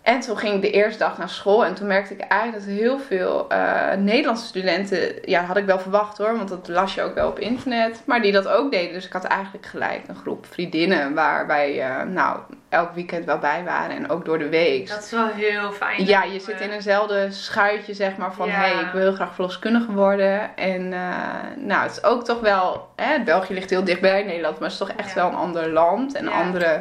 En 0.05 0.21
toen 0.21 0.39
ging 0.39 0.55
ik 0.55 0.63
de 0.63 0.71
eerste 0.71 0.99
dag 0.99 1.19
naar 1.19 1.29
school 1.29 1.65
en 1.65 1.75
toen 1.75 1.87
merkte 1.87 2.15
ik 2.15 2.21
eigenlijk 2.21 2.65
dat 2.65 2.75
heel 2.75 2.99
veel 2.99 3.49
eh, 3.49 3.93
Nederlandse 3.97 4.47
studenten, 4.47 5.15
ja, 5.23 5.43
had 5.45 5.57
ik 5.57 5.65
wel 5.65 5.79
verwacht 5.79 6.19
hoor, 6.19 6.37
want 6.37 6.49
dat 6.49 6.69
las 6.69 6.95
je 6.95 7.03
ook 7.03 7.15
wel 7.15 7.29
op 7.29 7.39
internet, 7.39 8.03
maar 8.07 8.23
die 8.23 8.33
dat 8.33 8.49
ook 8.49 8.71
deden. 8.71 8.93
Dus 8.93 9.07
ik 9.07 9.13
had 9.13 9.25
eigenlijk 9.25 9.67
gelijk 9.67 10.01
een 10.07 10.15
groep 10.17 10.47
vriendinnen 10.51 11.15
waar 11.15 11.47
wij, 11.47 11.81
eh, 11.83 12.03
nou, 12.03 12.39
elk 12.69 12.95
weekend 12.95 13.25
wel 13.25 13.39
bij 13.39 13.63
waren 13.65 13.97
en 13.97 14.11
ook 14.11 14.25
door 14.25 14.39
de 14.39 14.49
week. 14.49 14.89
Dat 14.89 15.03
is 15.05 15.11
wel 15.11 15.27
heel 15.29 15.73
fijn. 15.73 16.05
Ja, 16.07 16.23
je 16.25 16.41
zit 16.41 16.61
in 16.61 16.71
eenzelfde 16.71 17.27
schuitje, 17.31 17.95
zeg 17.95 18.17
maar, 18.17 18.33
van 18.33 18.47
Ja. 18.47 18.53
hé, 18.53 18.75
hey, 18.75 18.83
ik 18.85 18.93
wil 18.93 19.01
heel 19.03 19.15
graag 19.15 19.35
verloskundige 19.35 19.93
worden. 19.93 20.57
En 20.57 20.93
eh, 20.93 21.09
nou, 21.57 21.83
het 21.83 21.91
is 21.93 22.05
ook 22.05 22.25
toch 22.25 22.41
wel, 22.41 22.89
hè, 22.97 23.21
België 23.23 23.55
ligt 23.55 23.71
heel 23.71 23.85
dichtbij 23.85 24.23
Nederland, 24.23 24.59
maar 24.59 24.71
het 24.71 24.81
is 24.81 24.87
toch 24.87 24.97
echt 24.97 25.09
Ja. 25.09 25.15
wel 25.15 25.29
een 25.29 25.35
ander 25.37 25.69
land 25.71 26.15
en 26.15 26.25
Ja. 26.25 26.31
andere, 26.31 26.81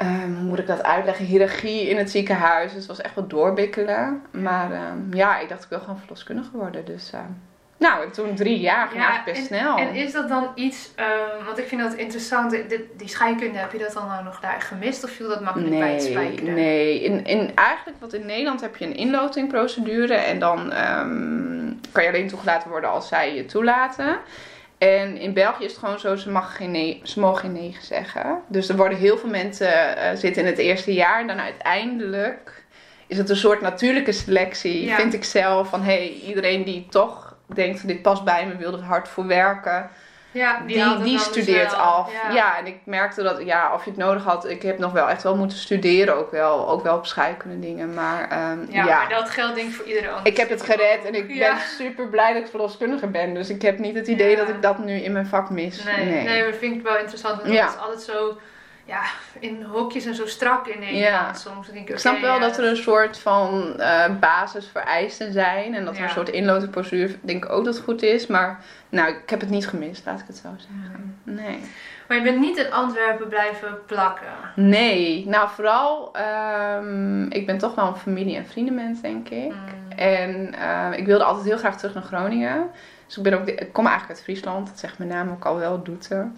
ehm, 0.00 0.34
hoe 0.34 0.44
moet 0.44 0.58
ik 0.58 0.66
dat 0.66 0.82
uitleggen, 0.82 1.24
hiërarchie 1.24 1.88
in 1.88 1.96
het 1.96 2.10
ziekenhuis. 2.10 2.64
Dus 2.64 2.78
het 2.78 2.86
was 2.86 3.00
echt 3.00 3.14
wat 3.14 3.30
doorbikkelen. 3.30 4.22
Maar 4.30 4.72
ehm, 4.72 5.14
ja, 5.14 5.38
ik 5.38 5.48
dacht 5.48 5.62
ik 5.62 5.68
wil 5.68 5.80
gewoon 5.80 5.98
verloskundige 5.98 6.56
worden. 6.56 6.84
Dus 6.84 7.10
eh, 7.12 7.20
nou, 7.80 8.04
en 8.04 8.10
toen 8.10 8.34
drie 8.34 8.60
jaar 8.60 8.88
ging 8.88 9.04
eigenlijk 9.04 9.36
best 9.36 9.50
en, 9.50 9.58
snel. 9.58 9.76
En 9.76 9.94
is 9.94 10.12
dat 10.12 10.28
dan 10.28 10.50
iets, 10.54 10.90
ehm, 10.94 11.44
want 11.44 11.58
ik 11.58 11.66
vind 11.66 11.80
dat 11.80 11.94
interessant, 11.94 12.50
die, 12.96 13.08
scheikunde, 13.08 13.58
heb 13.58 13.72
je 13.72 13.78
dat 13.78 13.92
dan 13.92 14.06
nou 14.06 14.24
nog 14.24 14.40
daar 14.40 14.60
gemist 14.60 15.04
of 15.04 15.10
viel 15.10 15.28
dat 15.28 15.40
makkelijk 15.40 15.78
bij 15.78 15.92
het 15.92 16.02
Nee, 16.02 16.10
spijkeren? 16.10 16.54
nee. 16.54 17.00
In, 17.02 17.24
in, 17.24 17.52
eigenlijk, 17.54 18.00
wat 18.00 18.12
in 18.12 18.26
Nederland 18.26 18.60
heb 18.60 18.76
je 18.76 18.84
een 18.84 18.96
inlotingprocedure. 18.96 20.14
En 20.14 20.38
dan 20.38 20.72
ehm, 20.72 21.72
kan 21.92 22.02
je 22.02 22.08
alleen 22.08 22.28
toegelaten 22.28 22.70
worden 22.70 22.90
als 22.90 23.08
zij 23.08 23.34
je 23.34 23.44
toelaten. 23.44 24.18
En 24.80 25.16
in 25.16 25.32
België 25.32 25.64
is 25.64 25.70
het 25.70 25.80
gewoon 25.80 25.98
zo, 25.98 26.16
ze, 26.16 26.30
mag 26.30 26.56
geen 26.56 26.70
nee, 26.70 27.00
ze 27.02 27.20
mogen 27.20 27.40
geen 27.40 27.52
nee 27.52 27.76
zeggen. 27.80 28.42
Dus 28.48 28.68
er 28.68 28.76
worden 28.76 28.98
heel 28.98 29.18
veel 29.18 29.28
mensen 29.28 29.96
eh, 29.96 30.16
zitten 30.16 30.42
in 30.42 30.48
het 30.48 30.58
eerste 30.58 30.92
jaar. 30.94 31.20
En 31.20 31.26
dan 31.26 31.40
uiteindelijk 31.40 32.64
is 33.06 33.18
het 33.18 33.30
een 33.30 33.36
soort 33.36 33.60
natuurlijke 33.60 34.12
selectie, 34.12 34.84
Ja. 34.84 34.96
vind 34.96 35.14
ik 35.14 35.24
zelf. 35.24 35.68
Van 35.68 35.82
hey, 35.82 36.08
iedereen 36.08 36.64
die 36.64 36.86
toch 36.90 37.36
denkt, 37.46 37.86
dit 37.86 38.02
past 38.02 38.24
bij 38.24 38.46
me, 38.46 38.56
wil 38.56 38.72
er 38.72 38.82
hard 38.82 39.08
voor 39.08 39.26
werken. 39.26 39.90
Ja, 40.32 40.62
die, 40.66 40.98
die, 41.02 41.18
studeert 41.18 41.74
af. 41.74 42.12
Ja. 42.12 42.34
Ja. 42.34 42.58
en 42.58 42.66
ik 42.66 42.76
merkte 42.84 43.22
dat, 43.22 43.44
ja, 43.44 43.74
of 43.74 43.84
je 43.84 43.90
het 43.90 43.98
nodig 43.98 44.24
had, 44.24 44.48
ik 44.48 44.62
heb 44.62 44.78
nog 44.78 44.92
wel 44.92 45.08
echt 45.08 45.22
wel 45.22 45.36
moeten 45.36 45.58
studeren, 45.58 46.16
ook 46.16 46.30
wel, 46.30 46.68
ook 46.68 46.82
wel 46.82 46.96
op 46.96 47.06
scheikunde 47.06 47.58
dingen. 47.58 47.94
Maar 47.94 48.28
ehm, 48.30 48.58
Ja, 48.68 48.84
ja, 48.84 48.96
maar 48.96 49.08
dat 49.08 49.30
geldt 49.30 49.54
denk 49.54 49.68
ik 49.68 49.74
voor 49.74 49.86
iedereen 49.86 50.10
ik 50.22 50.36
heb 50.36 50.48
het 50.48 50.62
gered 50.62 51.04
en 51.04 51.14
ik 51.14 51.38
ben 51.38 51.56
super 51.58 52.08
blij 52.08 52.32
dat 52.32 52.42
ik 52.42 52.48
verloskundige 52.48 53.06
ben. 53.06 53.34
Dus 53.34 53.48
ik 53.48 53.62
heb 53.62 53.78
niet 53.78 53.94
het 53.94 54.06
idee 54.06 54.36
dat 54.36 54.48
ik 54.48 54.62
dat 54.62 54.78
nu 54.78 54.92
in 54.92 55.12
mijn 55.12 55.26
vak 55.26 55.50
mis. 55.50 55.84
Nee, 55.84 56.04
nee. 56.04 56.24
maar 56.24 56.50
dat 56.50 56.58
vind 56.58 56.76
ik 56.76 56.82
wel 56.82 56.96
interessant. 56.96 57.42
Want 57.42 57.58
het 57.58 57.68
is 57.68 57.78
altijd 57.78 58.02
zo 58.02 58.38
ja, 58.84 59.02
in 59.38 59.62
hokjes 59.62 60.04
en 60.04 60.14
zo 60.14 60.26
strak 60.26 60.66
in 60.66 60.78
Nederland 60.80 61.04
Ja. 61.14 61.32
soms. 61.32 61.68
Denk 61.70 61.88
Ik 61.88 61.98
snap 61.98 62.12
oké, 62.12 62.22
wel 62.22 62.34
ja, 62.34 62.40
dat 62.40 62.58
er 62.58 62.64
een 62.64 62.76
soort 62.76 63.18
van 63.18 63.74
eh, 63.80 64.04
basisvereisten 64.20 65.32
zijn. 65.32 65.74
En 65.74 65.84
dat 65.84 65.94
er 65.94 66.00
Ja. 66.00 66.06
een 66.06 66.12
soort 66.14 66.28
inloopprocedure, 66.28 67.14
denk 67.20 67.44
ik 67.44 67.50
ook 67.50 67.64
dat 67.64 67.74
het 67.74 67.84
goed 67.84 68.02
is. 68.02 68.26
Maar 68.26 68.60
nou, 68.88 69.08
ik 69.08 69.30
heb 69.30 69.40
het 69.40 69.50
niet 69.50 69.68
gemist, 69.68 70.04
laat 70.06 70.20
ik 70.20 70.26
het 70.26 70.36
zo 70.36 70.48
zeggen. 70.56 71.16
Nee. 71.22 71.60
Maar 72.08 72.16
je 72.18 72.24
bent 72.24 72.38
niet 72.40 72.56
in 72.56 72.72
Antwerpen 72.72 73.28
blijven 73.28 73.78
plakken. 73.86 74.26
Nee, 74.54 75.26
nou 75.28 75.48
vooral, 75.50 76.12
ehm, 76.14 77.22
ik 77.22 77.46
ben 77.46 77.58
toch 77.58 77.74
wel 77.74 77.86
een 77.86 77.96
familie- 77.96 78.36
en 78.36 78.46
vriendenmens, 78.46 79.00
denk 79.00 79.28
ik. 79.28 79.52
Mm. 79.52 79.90
En 79.98 80.54
eh, 80.54 80.98
ik 80.98 81.06
wilde 81.06 81.24
altijd 81.24 81.46
heel 81.46 81.58
graag 81.58 81.76
terug 81.76 81.94
naar 81.94 82.02
Groningen. 82.02 82.70
Dus 83.06 83.16
ik, 83.16 83.22
ben 83.22 83.34
ook, 83.40 83.46
ik 83.48 83.72
kom 83.72 83.86
eigenlijk 83.86 84.16
uit 84.18 84.24
Friesland, 84.24 84.66
dat 84.66 84.78
zegt 84.78 84.98
mijn 84.98 85.10
naam 85.10 85.30
ook 85.30 85.44
al 85.44 85.58
wel, 85.58 85.82
Doeten. 85.82 86.36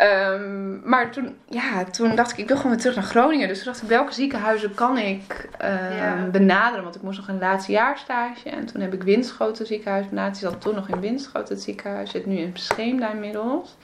Ehm, 0.00 0.88
maar 0.88 1.10
toen, 1.10 1.36
ja, 1.48 1.84
toen 1.84 2.14
dacht 2.14 2.32
ik, 2.32 2.38
ik 2.38 2.46
wil 2.48 2.56
gewoon 2.56 2.72
weer 2.72 2.80
terug 2.80 2.96
naar 2.96 3.04
Groningen. 3.04 3.48
Dus 3.48 3.56
toen 3.62 3.72
dacht 3.72 3.82
ik, 3.82 3.88
welke 3.88 4.12
ziekenhuizen 4.12 4.74
kan 4.74 4.98
ik 4.98 5.48
eh, 5.58 5.98
Ja. 5.98 6.24
benaderen? 6.32 6.82
Want 6.82 6.94
ik 6.96 7.02
moest 7.02 7.18
nog 7.18 7.28
een 7.28 7.38
laatste 7.38 7.72
jaarstage. 7.72 8.50
En 8.50 8.66
toen 8.66 8.80
heb 8.80 8.92
ik 8.94 9.02
Winschoten 9.02 9.66
ziekenhuis 9.66 10.08
benaderd. 10.08 10.40
Die 10.40 10.48
zat 10.48 10.60
toen 10.60 10.74
nog 10.74 10.88
in 10.88 11.00
Winschoten 11.00 11.54
het 11.54 11.62
ziekenhuis. 11.64 12.10
Zit 12.10 12.26
nu 12.26 12.36
in 12.36 12.52
Bescheemda 12.52 13.10
inmiddels. 13.10 13.76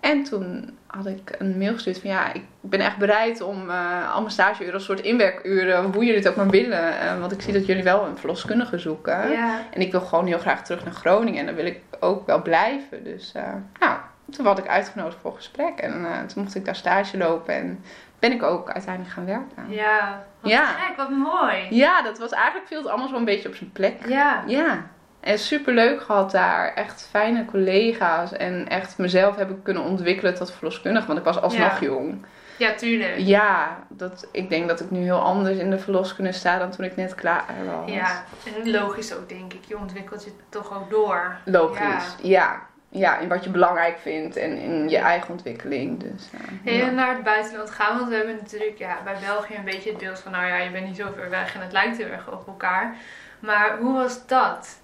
En 0.00 0.24
toen 0.24 0.78
had 0.86 1.06
ik 1.06 1.34
een 1.38 1.58
mail 1.58 1.72
gestuurd 1.72 1.98
van 2.00 2.10
ja, 2.10 2.32
ik 2.32 2.42
ben 2.60 2.80
echt 2.80 2.96
bereid 2.96 3.40
om 3.40 3.70
eh, 3.70 4.14
al 4.14 4.20
mijn 4.20 4.32
stageuren 4.32 4.74
als 4.74 4.84
soort 4.84 5.00
inwerkuren, 5.00 5.84
hoe 5.84 6.04
jullie 6.04 6.14
het 6.20 6.28
ook 6.28 6.36
maar 6.36 6.48
willen. 6.50 7.00
eh, 7.00 7.18
want 7.20 7.32
ik 7.32 7.42
zie 7.42 7.52
dat 7.52 7.66
jullie 7.66 7.82
wel 7.82 8.04
een 8.06 8.16
verloskundige 8.18 8.78
zoeken. 8.78 9.30
Ja. 9.30 9.58
En 9.72 9.80
ik 9.80 9.90
wil 9.92 10.00
gewoon 10.00 10.26
heel 10.26 10.38
graag 10.38 10.64
terug 10.64 10.84
naar 10.84 10.94
Groningen 10.94 11.40
en 11.40 11.46
dan 11.46 11.54
wil 11.54 11.66
ik 11.66 11.80
ook 12.00 12.26
wel 12.26 12.42
blijven. 12.42 13.04
Dus 13.04 13.32
eh, 13.34 13.42
nou, 13.80 13.96
toen 14.30 14.44
werd 14.44 14.58
ik 14.58 14.68
uitgenodigd 14.68 15.16
voor 15.20 15.34
gesprek 15.34 15.78
en 15.78 16.04
eh, 16.04 16.18
toen 16.26 16.42
mocht 16.42 16.54
ik 16.54 16.64
daar 16.64 16.76
stage 16.76 17.16
lopen 17.16 17.54
en 17.54 17.84
ben 18.18 18.32
ik 18.32 18.42
ook 18.42 18.70
uiteindelijk 18.70 19.14
gaan 19.14 19.26
werken. 19.26 19.64
Ja, 19.68 20.22
wat 20.40 20.50
Ja. 20.50 20.64
gek, 20.66 20.96
wat 20.96 21.10
mooi. 21.10 21.66
Ja, 21.70 22.02
dat 22.02 22.18
was 22.18 22.30
eigenlijk 22.30 22.66
viel 22.66 22.78
het 22.78 22.86
allemaal 22.88 23.08
zo 23.08 23.16
een 23.16 23.24
beetje 23.24 23.48
op 23.48 23.54
zijn 23.54 23.72
plek. 23.72 23.96
Ja. 24.08 24.42
Ja. 24.46 24.86
En 25.20 25.38
super 25.38 25.74
leuk 25.74 26.02
gehad 26.02 26.30
daar. 26.30 26.74
Echt 26.74 27.08
fijne 27.10 27.44
collega's. 27.44 28.32
En 28.32 28.68
echt 28.68 28.98
mezelf 28.98 29.36
heb 29.36 29.50
ik 29.50 29.56
kunnen 29.62 29.82
ontwikkelen 29.82 30.34
tot 30.34 30.52
verloskundige. 30.52 31.06
Want 31.06 31.18
ik 31.18 31.24
was 31.24 31.40
alsnog 31.40 31.80
Ja. 31.80 31.86
jong. 31.86 32.24
Ja, 32.56 32.74
tuurlijk. 32.74 33.14
Ja, 33.18 33.78
dat, 33.88 34.28
ik 34.32 34.48
denk 34.50 34.68
dat 34.68 34.80
ik 34.80 34.90
nu 34.90 35.02
heel 35.02 35.20
anders 35.20 35.58
in 35.58 35.70
de 35.70 35.78
verloskunde 35.78 36.32
sta 36.32 36.58
dan 36.58 36.70
toen 36.70 36.84
ik 36.84 36.96
net 36.96 37.14
klaar 37.14 37.44
was. 37.66 37.90
Ja, 37.90 38.24
en 38.56 38.70
logisch 38.70 39.14
ook 39.16 39.28
denk 39.28 39.52
ik. 39.52 39.64
Je 39.64 39.78
ontwikkelt 39.78 40.24
je 40.24 40.32
toch 40.48 40.74
ook 40.76 40.90
door. 40.90 41.36
Logisch. 41.44 42.14
Ja. 42.22 42.28
ja. 42.28 42.60
In 42.90 43.28
wat 43.28 43.44
je 43.44 43.50
belangrijk 43.50 43.98
vindt 43.98 44.36
en 44.36 44.56
in 44.56 44.88
je 44.88 44.98
eigen 44.98 45.30
ontwikkeling. 45.30 46.00
Dus, 46.00 46.28
ja. 46.64 46.72
Ja. 46.72 46.90
naar 46.90 47.14
het 47.14 47.22
buitenland 47.22 47.70
gaan, 47.70 47.96
want 47.96 48.08
we 48.08 48.14
hebben 48.14 48.36
natuurlijk 48.36 48.78
ja, 48.78 48.98
bij 49.04 49.16
België 49.26 49.54
een 49.54 49.64
beetje 49.64 49.90
het 49.90 49.98
beeld 49.98 50.18
van, 50.18 50.32
nou 50.32 50.46
ja, 50.46 50.56
je 50.56 50.70
bent 50.70 50.86
niet 50.86 50.96
zo 50.96 51.08
ver 51.16 51.30
weg 51.30 51.54
en 51.54 51.60
het 51.60 51.72
lijkt 51.72 51.96
heel 51.96 52.06
erg 52.06 52.32
op 52.32 52.46
elkaar. 52.46 52.96
Maar 53.40 53.78
hoe 53.78 53.92
was 53.92 54.26
dat? 54.26 54.78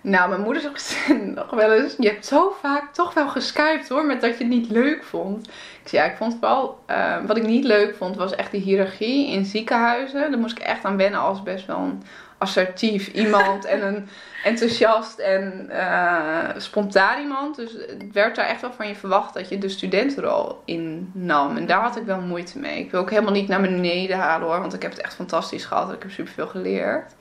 Nou, 0.00 0.28
mijn 0.28 0.40
moeder 0.40 0.62
zegt 0.62 1.08
nog 1.34 1.50
wel 1.50 1.72
eens: 1.72 1.94
Je 1.98 2.08
hebt 2.08 2.26
zo 2.26 2.56
vaak 2.60 2.94
toch 2.94 3.14
wel 3.14 3.28
geskypt 3.28 3.88
hoor, 3.88 4.04
met 4.04 4.20
dat 4.20 4.38
je 4.38 4.44
het 4.44 4.52
niet 4.52 4.70
leuk 4.70 5.04
vond. 5.04 5.46
Ik 5.82 5.88
zei 5.88 6.02
ja, 6.02 6.10
ik 6.10 6.16
vond 6.16 6.32
het 6.32 6.40
wel. 6.40 6.82
eh, 6.86 7.16
wat 7.26 7.36
ik 7.36 7.46
niet 7.46 7.64
leuk 7.64 7.96
vond, 7.96 8.16
was 8.16 8.34
echt 8.34 8.50
de 8.50 8.56
hiërarchie 8.56 9.30
in 9.30 9.44
ziekenhuizen. 9.44 10.30
Daar 10.30 10.40
moest 10.40 10.58
ik 10.58 10.64
echt 10.64 10.84
aan 10.84 10.96
wennen 10.96 11.20
als 11.20 11.42
best 11.42 11.66
wel 11.66 11.78
een 11.78 12.02
assertief 12.38 13.08
iemand 13.08 13.64
en 13.64 13.86
een 13.86 14.08
enthousiast 14.44 15.18
en 15.18 15.70
eh, 15.70 16.48
spontaan 16.56 17.20
iemand. 17.20 17.56
Dus 17.56 17.72
het 17.72 18.12
werd 18.12 18.36
daar 18.36 18.46
echt 18.46 18.60
wel 18.60 18.72
van 18.72 18.88
je 18.88 18.94
verwacht 18.94 19.34
dat 19.34 19.48
je 19.48 19.58
de 19.58 19.68
studentenrol 19.68 20.62
innam. 20.64 21.56
En 21.56 21.66
daar 21.66 21.80
had 21.80 21.96
ik 21.96 22.04
wel 22.04 22.20
moeite 22.20 22.58
mee. 22.58 22.78
Ik 22.78 22.90
wil 22.90 23.00
ook 23.00 23.10
helemaal 23.10 23.32
niet 23.32 23.48
naar 23.48 23.60
beneden 23.60 24.16
halen 24.16 24.48
hoor, 24.48 24.60
want 24.60 24.74
ik 24.74 24.82
heb 24.82 24.90
het 24.90 25.00
echt 25.00 25.14
fantastisch 25.14 25.64
gehad. 25.64 25.92
Ik 25.92 26.02
heb 26.02 26.10
superveel 26.10 26.46
geleerd. 26.46 27.14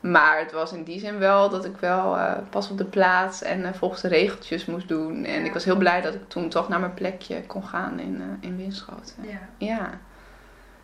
Maar 0.00 0.38
het 0.38 0.52
was 0.52 0.72
in 0.72 0.84
die 0.84 1.00
zin 1.00 1.18
wel 1.18 1.48
dat 1.48 1.64
ik 1.64 1.76
wel 1.76 2.16
eh, 2.16 2.32
pas 2.50 2.70
op 2.70 2.78
de 2.78 2.84
plaats 2.84 3.42
en 3.42 3.64
eh, 3.64 3.72
volgens 3.72 4.00
de 4.00 4.08
regeltjes 4.08 4.64
moest 4.64 4.88
doen. 4.88 5.24
En 5.24 5.44
ik 5.44 5.52
was 5.52 5.64
heel 5.64 5.76
blij 5.76 6.00
dat 6.00 6.14
ik 6.14 6.28
toen 6.28 6.48
toch 6.48 6.68
naar 6.68 6.80
mijn 6.80 6.94
plekje 6.94 7.46
kon 7.46 7.64
gaan 7.64 7.98
in, 7.98 8.38
in 8.40 8.56
Winschoten. 8.56 9.14
Ja. 9.22 9.38
Ja, 9.58 10.00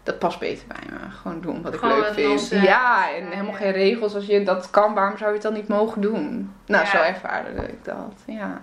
dat 0.06 0.18
past 0.18 0.38
beter 0.38 0.66
bij 0.66 0.82
me. 0.90 1.10
Gewoon 1.10 1.40
doen 1.40 1.62
wat 1.62 1.74
ik 1.74 1.80
Gewoon 1.80 2.00
leuk 2.00 2.12
vind. 2.14 2.28
losse. 2.28 2.60
ja, 2.60 3.14
en 3.16 3.24
helemaal 3.28 3.52
ja. 3.52 3.58
geen 3.58 3.72
regels. 3.72 4.14
Als 4.14 4.26
je 4.26 4.42
dat 4.42 4.70
kan, 4.70 4.94
waarom 4.94 5.16
zou 5.16 5.28
je 5.28 5.34
het 5.34 5.42
dan 5.44 5.52
niet 5.52 5.68
mogen 5.68 6.00
doen? 6.00 6.52
Nou, 6.66 6.84
Ja. 6.84 6.90
zo 6.90 6.96
ervaarde 7.02 7.50
ik 7.68 7.84
dat. 7.84 8.14
Ja. 8.26 8.62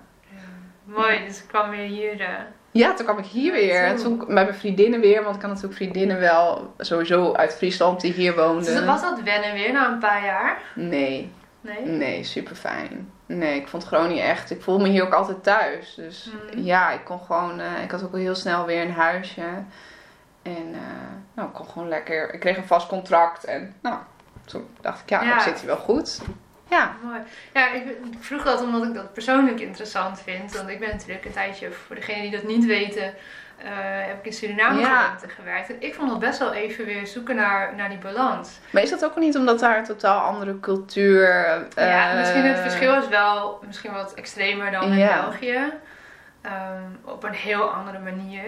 Mooi, 0.83 1.25
dus 1.27 1.37
ik 1.41 1.47
kwam 1.47 1.69
weer 1.69 1.87
hier. 1.87 2.19
eh, 2.21 2.27
Ja, 2.71 2.93
toen 2.93 3.05
kwam 3.05 3.17
ik 3.17 3.25
hier 3.25 3.51
weer. 3.51 3.83
En 3.83 3.95
toen 3.95 4.17
bij 4.17 4.27
mijn 4.43 4.53
vriendinnen 4.55 4.99
weer. 4.99 5.23
Want 5.23 5.35
ik 5.35 5.41
had 5.41 5.49
natuurlijk 5.51 5.77
vriendinnen 5.77 6.19
wel 6.19 6.73
sowieso 6.77 7.33
uit 7.33 7.53
Friesland 7.55 8.01
die 8.01 8.13
hier 8.13 8.35
woonden. 8.35 8.65
Dus 8.75 8.85
was 8.85 9.01
dat 9.01 9.21
wennen 9.21 9.53
weer 9.53 9.71
na 9.73 9.87
een 9.91 9.99
paar 9.99 10.23
jaar? 10.25 10.61
Nee, 10.75 11.31
Nee? 11.61 11.85
Nee, 11.85 12.23
super 12.23 12.55
fijn. 12.55 13.11
Nee, 13.25 13.55
ik 13.59 13.67
vond 13.67 13.83
Groningen 13.83 14.23
echt. 14.23 14.51
Ik 14.51 14.61
voelde 14.61 14.83
me 14.83 14.89
hier 14.89 15.03
ook 15.03 15.13
altijd 15.13 15.43
thuis. 15.43 15.93
Dus 15.95 16.31
Mhm. 16.51 16.59
ja, 16.63 16.91
ik 16.91 16.99
kon 17.05 17.19
gewoon. 17.19 17.59
eh, 17.59 17.83
ik 17.83 17.91
had 17.91 18.03
ook 18.03 18.11
wel 18.11 18.21
heel 18.21 18.35
snel 18.35 18.65
weer 18.65 18.81
een 18.81 18.91
huisje. 18.91 19.41
En 20.43 20.73
eh, 20.73 20.79
nou, 21.33 21.47
ik 21.47 21.53
kon 21.53 21.65
gewoon 21.69 21.87
lekker. 21.87 22.33
Ik 22.33 22.39
kreeg 22.39 22.57
een 22.57 22.65
vast 22.67 22.87
contract. 22.87 23.43
En 23.43 23.75
nou, 23.81 23.97
toen 24.45 24.67
dacht 24.81 25.01
ik, 25.01 25.09
ja, 25.09 25.21
Ja. 25.23 25.39
zit 25.39 25.57
hier 25.59 25.67
wel 25.67 25.77
goed. 25.77 26.21
Ja. 26.69 26.91
Mooi. 27.03 27.19
Ja, 27.53 27.71
ik 27.73 27.83
vroeg 28.19 28.43
dat 28.43 28.61
omdat 28.61 28.83
ik 28.83 28.93
dat 28.93 29.13
persoonlijk 29.13 29.59
interessant 29.59 30.21
vind. 30.21 30.55
Want 30.55 30.69
ik 30.69 30.79
ben 30.79 30.89
natuurlijk 30.89 31.25
een 31.25 31.31
tijdje, 31.31 31.71
voor 31.71 31.95
degenen 31.95 32.21
die 32.21 32.31
dat 32.31 32.43
niet 32.43 32.65
weten, 32.65 33.03
eh, 33.57 33.67
heb 34.07 34.19
ik 34.19 34.25
in 34.25 34.33
Suriname 34.33 34.79
Ja. 34.79 35.15
gewerkt. 35.27 35.69
En 35.69 35.75
ik 35.79 35.93
vond 35.95 36.09
dat 36.09 36.19
best 36.19 36.39
wel 36.39 36.53
even 36.53 36.85
weer 36.85 37.07
zoeken 37.07 37.35
naar, 37.35 37.75
naar 37.75 37.89
die 37.89 37.97
balans. 37.97 38.59
Maar 38.69 38.81
is 38.81 38.89
dat 38.89 39.05
ook 39.05 39.15
niet 39.15 39.37
omdat 39.37 39.59
daar 39.59 39.77
een 39.77 39.83
totaal 39.83 40.19
andere 40.19 40.59
cultuur. 40.59 41.29
ja, 41.75 42.09
eh, 42.11 42.17
misschien 42.19 42.43
het 42.43 42.59
verschil 42.59 42.95
is 43.01 43.07
wel 43.07 43.59
misschien 43.65 43.93
wat 43.93 44.13
extremer 44.13 44.71
dan 44.71 44.83
in 44.83 44.97
Ja. 44.97 45.21
België. 45.21 45.73
Ehm, 46.41 46.83
op 47.05 47.23
een 47.23 47.33
heel 47.33 47.69
andere 47.73 47.99
manier. 47.99 48.43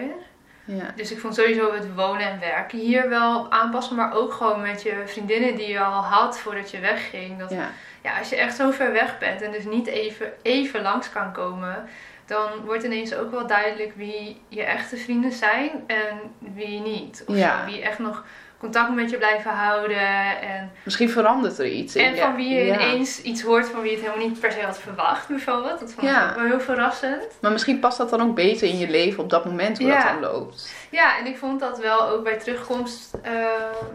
Ja. 0.66 0.92
Dus 0.94 1.12
ik 1.12 1.18
vond 1.18 1.34
sowieso 1.34 1.72
het 1.74 1.94
wonen 1.94 2.30
en 2.30 2.40
werken 2.40 2.78
hier 2.78 3.08
wel 3.08 3.50
aanpassen. 3.50 3.96
Maar 3.96 4.14
ook 4.14 4.32
gewoon 4.32 4.60
met 4.60 4.82
je 4.82 5.02
vriendinnen 5.06 5.56
die 5.56 5.68
je 5.68 5.80
al 5.80 6.02
had 6.02 6.38
voordat 6.38 6.70
je 6.70 6.80
wegging. 6.80 7.38
Dat, 7.38 7.50
ja. 7.50 7.70
ja, 8.02 8.18
als 8.18 8.28
je 8.28 8.36
echt 8.36 8.56
zo 8.56 8.70
ver 8.70 8.92
weg 8.92 9.18
bent 9.18 9.42
en 9.42 9.52
dus 9.52 9.64
niet 9.64 9.86
even, 9.86 10.32
even 10.42 10.82
langs 10.82 11.10
kan 11.10 11.32
komen, 11.32 11.88
dan 12.26 12.48
wordt 12.64 12.84
ineens 12.84 13.14
ook 13.14 13.30
wel 13.30 13.46
duidelijk 13.46 13.92
wie 13.96 14.40
je 14.48 14.62
echte 14.62 14.96
vrienden 14.96 15.32
zijn 15.32 15.70
en 15.86 16.18
wie 16.38 16.80
niet. 16.80 17.24
Of 17.26 17.36
Ja. 17.36 17.64
wie 17.64 17.82
echt 17.82 17.98
nog 17.98 18.24
contact 18.58 18.94
met 18.94 19.10
je 19.10 19.16
blijven 19.16 19.50
houden 19.50 20.40
en, 20.40 20.72
Misschien 20.82 21.10
verandert 21.10 21.58
er 21.58 21.66
iets. 21.66 21.96
in 21.96 22.04
en 22.04 22.16
van 22.16 22.36
wie 22.36 22.54
je 22.54 22.64
ja. 22.64 22.74
ineens 22.74 23.22
iets 23.22 23.42
hoort 23.42 23.68
van 23.68 23.80
wie 23.80 23.90
je 23.90 23.96
het 23.96 24.06
helemaal 24.06 24.28
niet 24.28 24.40
per 24.40 24.52
se 24.52 24.60
had 24.62 24.78
verwacht, 24.78 25.28
bijvoorbeeld. 25.28 25.80
Dat 25.80 25.92
vond 25.92 26.06
ik 26.06 26.12
Ja. 26.14 26.28
ook 26.28 26.34
wel 26.36 26.44
heel 26.44 26.60
verrassend. 26.60 27.26
Maar 27.40 27.52
misschien 27.52 27.78
past 27.78 27.98
dat 27.98 28.10
dan 28.10 28.20
ook 28.22 28.34
beter 28.34 28.68
in 28.68 28.78
je 28.78 28.88
leven 28.88 29.22
op 29.22 29.30
dat 29.30 29.44
moment 29.44 29.78
hoe 29.78 29.86
Ja. 29.86 30.02
dat 30.02 30.20
dan 30.20 30.30
loopt. 30.32 30.72
Ja, 30.90 31.18
en 31.18 31.26
ik 31.26 31.36
vond 31.38 31.60
dat 31.60 31.78
wel 31.78 32.08
ook 32.08 32.24
bij 32.24 32.38
terugkomst 32.38 33.14
eh, 33.22 33.32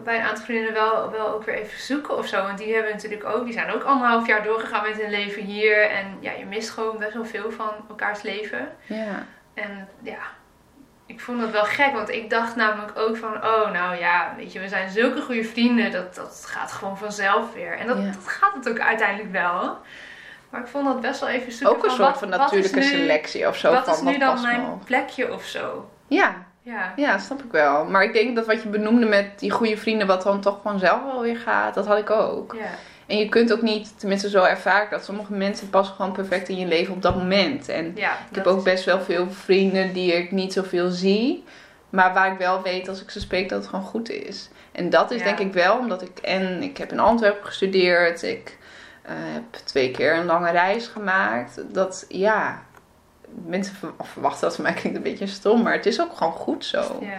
bij 0.04 0.16
een 0.18 0.24
aantal 0.26 0.44
vriendinnen 0.44 0.72
wel, 0.74 1.10
wel 1.10 1.28
ook 1.28 1.44
weer 1.44 1.54
even 1.54 1.80
zoeken 1.80 2.16
of 2.18 2.26
zo. 2.26 2.42
Want 2.42 2.58
die 2.58 2.74
hebben 2.74 2.92
natuurlijk 2.92 3.24
ook, 3.24 3.44
die 3.44 3.52
zijn 3.52 3.70
ook 3.70 3.82
anderhalf 3.82 4.26
jaar 4.26 4.42
doorgegaan 4.42 4.88
met 4.88 5.00
hun 5.02 5.10
leven 5.10 5.42
hier. 5.42 5.90
En 5.90 6.16
ja, 6.20 6.32
je 6.32 6.44
mist 6.44 6.70
gewoon 6.70 6.98
best 6.98 7.14
wel 7.14 7.24
veel 7.24 7.50
van 7.50 7.70
elkaars 7.88 8.22
leven. 8.22 8.68
Ja. 8.86 9.26
En 9.54 9.88
ja, 10.02 10.18
ik 11.12 11.20
vond 11.20 11.40
dat 11.40 11.50
wel 11.50 11.64
gek, 11.64 11.92
want 11.92 12.10
ik 12.10 12.30
dacht 12.30 12.56
namelijk 12.56 12.92
ook 12.98 13.16
van, 13.16 13.34
oh 13.36 13.70
nou 13.70 13.96
ja, 13.98 14.34
weet 14.36 14.52
je, 14.52 14.60
we 14.60 14.68
zijn 14.68 14.90
zulke 14.90 15.20
goede 15.20 15.44
vrienden, 15.44 15.90
dat, 15.92 16.14
dat 16.14 16.44
gaat 16.46 16.72
gewoon 16.72 16.98
vanzelf 16.98 17.54
weer. 17.54 17.78
En 17.78 17.86
dat, 17.86 17.96
Ja. 17.98 18.04
dat 18.04 18.28
gaat 18.28 18.54
het 18.54 18.68
ook 18.68 18.78
uiteindelijk 18.80 19.32
wel. 19.32 19.76
Maar 20.50 20.60
ik 20.60 20.66
vond 20.66 20.84
dat 20.86 21.00
best 21.00 21.20
wel 21.20 21.28
even 21.28 21.52
zoeken 21.52 21.76
Ook 21.76 21.84
een 21.84 21.90
van, 21.90 21.98
soort 22.06 22.18
van 22.18 22.30
wat 22.30 22.38
natuurlijke 22.38 22.78
nu- 22.78 22.84
selectie 22.84 23.48
of 23.48 23.56
zo. 23.56 23.72
Wat 23.72 23.84
van, 23.84 23.94
is 23.94 24.00
nu 24.00 24.18
dan 24.18 24.40
mijn 24.42 24.78
plekje 24.84 25.32
of 25.32 25.44
zo? 25.44 25.90
Ja, 26.06 26.34
Ja. 26.62 26.92
ja, 26.96 27.18
snap 27.18 27.42
ik 27.42 27.50
wel. 27.52 27.84
Maar 27.84 28.02
ik 28.02 28.12
denk 28.12 28.36
dat 28.36 28.46
wat 28.46 28.62
je 28.62 28.68
benoemde 28.68 29.06
met 29.06 29.38
die 29.38 29.50
goede 29.50 29.76
vrienden, 29.76 30.06
wat 30.06 30.22
dan 30.22 30.40
toch 30.40 30.58
vanzelf 30.62 31.02
wel 31.04 31.20
weer 31.20 31.36
gaat, 31.36 31.74
dat 31.74 31.86
had 31.86 31.98
ik 31.98 32.10
ook. 32.10 32.54
Ja. 32.54 32.60
En 33.06 33.18
je 33.18 33.28
kunt 33.28 33.52
ook 33.52 33.62
niet, 33.62 33.98
tenminste 33.98 34.28
zo 34.28 34.44
ervaar 34.44 34.82
ik 34.82 34.90
dat 34.90 35.04
sommige 35.04 35.32
mensen 35.32 35.70
passen 35.70 35.94
gewoon 35.94 36.12
perfect 36.12 36.48
in 36.48 36.58
je 36.58 36.66
leven 36.66 36.94
op 36.94 37.02
dat 37.02 37.16
moment. 37.16 37.68
En 37.68 37.92
ja 37.94 38.12
ik 38.30 38.36
heb 38.36 38.46
ook 38.46 38.64
best 38.64 38.84
wel 38.84 39.00
veel 39.00 39.30
vrienden 39.30 39.92
die 39.92 40.12
ik 40.12 40.30
niet 40.30 40.52
zoveel 40.52 40.90
zie, 40.90 41.44
maar 41.90 42.14
waar 42.14 42.32
ik 42.32 42.38
wel 42.38 42.62
weet 42.62 42.88
als 42.88 43.02
ik 43.02 43.10
ze 43.10 43.20
spreek 43.20 43.48
dat 43.48 43.60
het 43.60 43.68
gewoon 43.68 43.84
goed 43.84 44.10
is. 44.10 44.48
En 44.72 44.90
dat 44.90 45.10
is 45.10 45.18
Ja. 45.18 45.24
denk 45.24 45.38
ik 45.38 45.52
wel 45.52 45.78
omdat 45.78 46.02
ik, 46.02 46.18
en 46.18 46.62
ik 46.62 46.76
heb 46.76 46.92
in 46.92 47.00
Antwerpen 47.00 47.46
gestudeerd, 47.46 48.22
ik 48.22 48.58
eh, 49.02 49.14
heb 49.16 49.42
twee 49.64 49.90
keer 49.90 50.16
een 50.16 50.26
lange 50.26 50.50
reis 50.50 50.86
gemaakt. 50.86 51.60
Dat 51.74 52.04
ja, 52.08 52.62
mensen 53.46 53.74
verwachten 54.02 54.40
dat 54.40 54.54
van 54.54 54.64
mij 54.64 54.72
klinkt 54.80 54.96
een 54.96 55.04
beetje 55.04 55.26
stom, 55.26 55.62
maar 55.62 55.72
het 55.72 55.86
is 55.86 56.00
ook 56.00 56.16
gewoon 56.16 56.32
goed 56.32 56.64
zo. 56.64 56.98
Ja. 57.00 57.16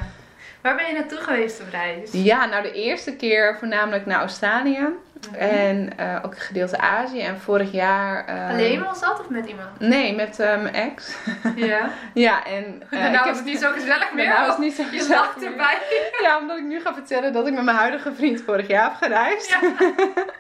Waar 0.61 0.75
ben 0.75 0.87
je 0.87 0.93
naartoe 0.93 1.17
geweest 1.17 1.61
op 1.61 1.67
reis? 1.71 2.09
Ja, 2.11 2.45
nou 2.45 2.63
de 2.63 2.71
eerste 2.71 3.15
keer 3.15 3.55
voornamelijk 3.59 4.05
naar 4.05 4.19
Australië 4.19 4.87
Mhm. 5.31 5.39
en 5.39 5.97
eh, 5.97 6.15
ook 6.25 6.33
een 6.33 6.39
gedeelte 6.41 6.77
Azië. 6.77 7.21
En 7.21 7.39
vorig 7.39 7.71
jaar... 7.71 8.25
eh, 8.25 8.49
Alleen 8.49 8.83
was 8.83 8.99
dat 8.99 9.19
of 9.19 9.29
met 9.29 9.45
iemand? 9.45 9.79
Nee, 9.79 10.15
met 10.15 10.39
eh, 10.39 10.61
mijn 10.61 10.73
ex. 10.73 11.15
Ja. 11.55 11.89
ja, 12.13 12.45
en... 12.45 12.81
nou 12.89 13.13
ik 13.13 13.19
heb- 13.23 13.35
het 13.35 13.45
niet 13.45 13.59
zo 13.59 13.71
gezellig 13.71 14.13
meer. 14.13 14.27
Nou 14.27 14.49
het 14.49 14.57
niet 14.57 14.73
zo 14.75 14.83
je 14.83 14.89
gezellig 14.89 15.09
lacht 15.21 15.39
meer. 15.39 15.49
erbij. 15.49 15.77
Ja, 16.21 16.37
omdat 16.37 16.57
ik 16.57 16.63
nu 16.63 16.81
ga 16.81 16.93
vertellen 16.93 17.33
dat 17.33 17.47
ik 17.47 17.53
met 17.53 17.63
mijn 17.63 17.77
huidige 17.77 18.13
vriend 18.13 18.41
vorig 18.41 18.67
jaar 18.67 18.83
heb 18.83 18.93
gereisd. 18.95 19.49
Ja. 19.49 19.59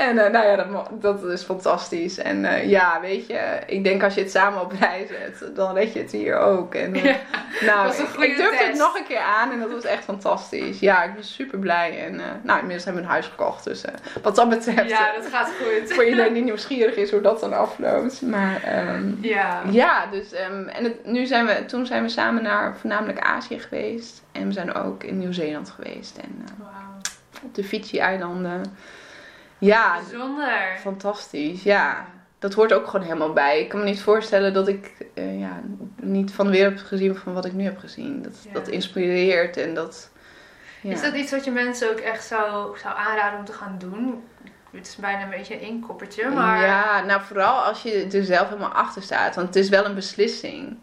En 0.00 0.18
eh, 0.18 0.30
nou 0.32 0.46
ja, 0.46 0.56
dat, 0.56 0.88
dat 1.02 1.24
is 1.24 1.42
fantastisch. 1.42 2.18
En 2.18 2.44
eh, 2.44 2.68
ja, 2.68 3.00
weet 3.00 3.26
je, 3.26 3.58
ik 3.66 3.84
denk 3.84 4.02
als 4.02 4.14
je 4.14 4.20
het 4.20 4.30
samen 4.30 4.60
op 4.60 4.72
reis 4.80 5.08
zet, 5.08 5.56
dan 5.56 5.74
red 5.74 5.92
je 5.92 5.98
het 5.98 6.12
hier 6.12 6.36
ook. 6.38 6.74
En, 6.74 6.94
eh, 6.94 7.04
Ja, 7.04 7.16
nou, 7.60 7.86
een 7.96 8.02
ik, 8.02 8.08
goede 8.08 8.26
ik 8.26 8.36
durfde 8.36 8.64
het 8.64 8.76
nog 8.78 8.96
een 8.98 9.04
keer 9.04 9.18
aan 9.20 9.52
en 9.52 9.60
dat 9.60 9.72
was 9.72 9.84
echt 9.84 10.04
fantastisch. 10.04 10.78
Ja, 10.80 11.02
ik 11.02 11.14
ben 11.14 11.24
super 11.24 11.58
blij. 11.58 12.04
En 12.06 12.14
nou, 12.42 12.58
inmiddels 12.58 12.84
hebben 12.84 13.02
we 13.02 13.08
een 13.08 13.14
huis 13.14 13.26
gekocht. 13.26 13.64
Dus 13.64 13.84
wat 14.22 14.36
dat 14.36 14.48
betreft, 14.48 14.88
Ja, 14.90 15.12
dat 15.16 15.26
gaat 15.26 15.46
goed. 15.62 15.92
voor 15.92 16.04
iedereen 16.04 16.32
die 16.32 16.42
nieuwsgierig 16.44 16.94
is 16.94 17.10
hoe 17.10 17.20
dat 17.20 17.40
dan 17.40 17.52
afloopt. 17.52 18.22
Maar 18.22 18.62
ehm, 18.62 19.12
Ja. 19.20 19.62
ja, 19.70 20.06
dus 20.06 20.32
ehm, 20.32 20.68
en 20.68 20.84
het, 20.84 21.04
nu 21.06 21.26
zijn 21.26 21.46
we, 21.46 21.64
toen 21.64 21.86
zijn 21.86 22.02
we 22.02 22.08
samen 22.08 22.42
naar 22.42 22.76
voornamelijk 22.76 23.18
Azië 23.18 23.58
geweest. 23.58 24.22
En 24.32 24.46
we 24.46 24.52
zijn 24.52 24.74
ook 24.74 25.04
in 25.04 25.18
Nieuw-Zeeland 25.18 25.70
geweest. 25.70 26.16
En 26.16 26.44
Wauw. 26.58 27.00
op 27.42 27.54
de 27.54 27.64
Fiji-eilanden. 27.64 28.62
Ja, 29.60 29.98
Bijzonder. 30.08 30.76
fantastisch. 30.80 31.62
Ja, 31.62 32.06
dat 32.38 32.54
hoort 32.54 32.72
ook 32.72 32.86
gewoon 32.86 33.06
helemaal 33.06 33.32
bij. 33.32 33.60
Ik 33.60 33.68
kan 33.68 33.78
me 33.78 33.84
niet 33.84 34.02
voorstellen 34.02 34.52
dat 34.52 34.68
ik 34.68 34.90
eh, 35.14 35.40
ja, 35.40 35.60
niet 36.00 36.32
van 36.32 36.46
de 36.46 36.52
wereld 36.52 36.78
heb 36.78 36.86
gezien 36.86 37.16
van 37.16 37.32
wat 37.32 37.44
ik 37.44 37.52
nu 37.52 37.64
heb 37.64 37.78
gezien. 37.78 38.22
Dat, 38.22 38.36
Ja. 38.44 38.52
dat 38.52 38.68
inspireert 38.68 39.56
en 39.56 39.74
dat... 39.74 40.10
Ja. 40.80 40.92
Is 40.92 41.02
dat 41.02 41.14
iets 41.14 41.30
wat 41.30 41.44
je 41.44 41.50
mensen 41.50 41.90
ook 41.90 41.98
echt 41.98 42.24
zou, 42.24 42.78
zou 42.78 42.96
aanraden 42.96 43.38
om 43.38 43.44
te 43.44 43.52
gaan 43.52 43.76
doen? 43.78 44.24
Het 44.70 44.86
is 44.86 44.96
bijna 44.96 45.22
een 45.22 45.30
beetje 45.30 45.54
een 45.54 45.60
inkoppertje, 45.66 46.28
maar... 46.28 46.62
Ja, 46.64 47.04
nou 47.04 47.20
vooral 47.22 47.60
als 47.64 47.82
je 47.82 48.06
er 48.12 48.24
zelf 48.24 48.48
helemaal 48.48 48.72
achter 48.72 49.02
staat. 49.02 49.34
Want 49.34 49.46
het 49.46 49.56
is 49.56 49.68
wel 49.68 49.84
een 49.84 49.94
beslissing. 49.94 50.76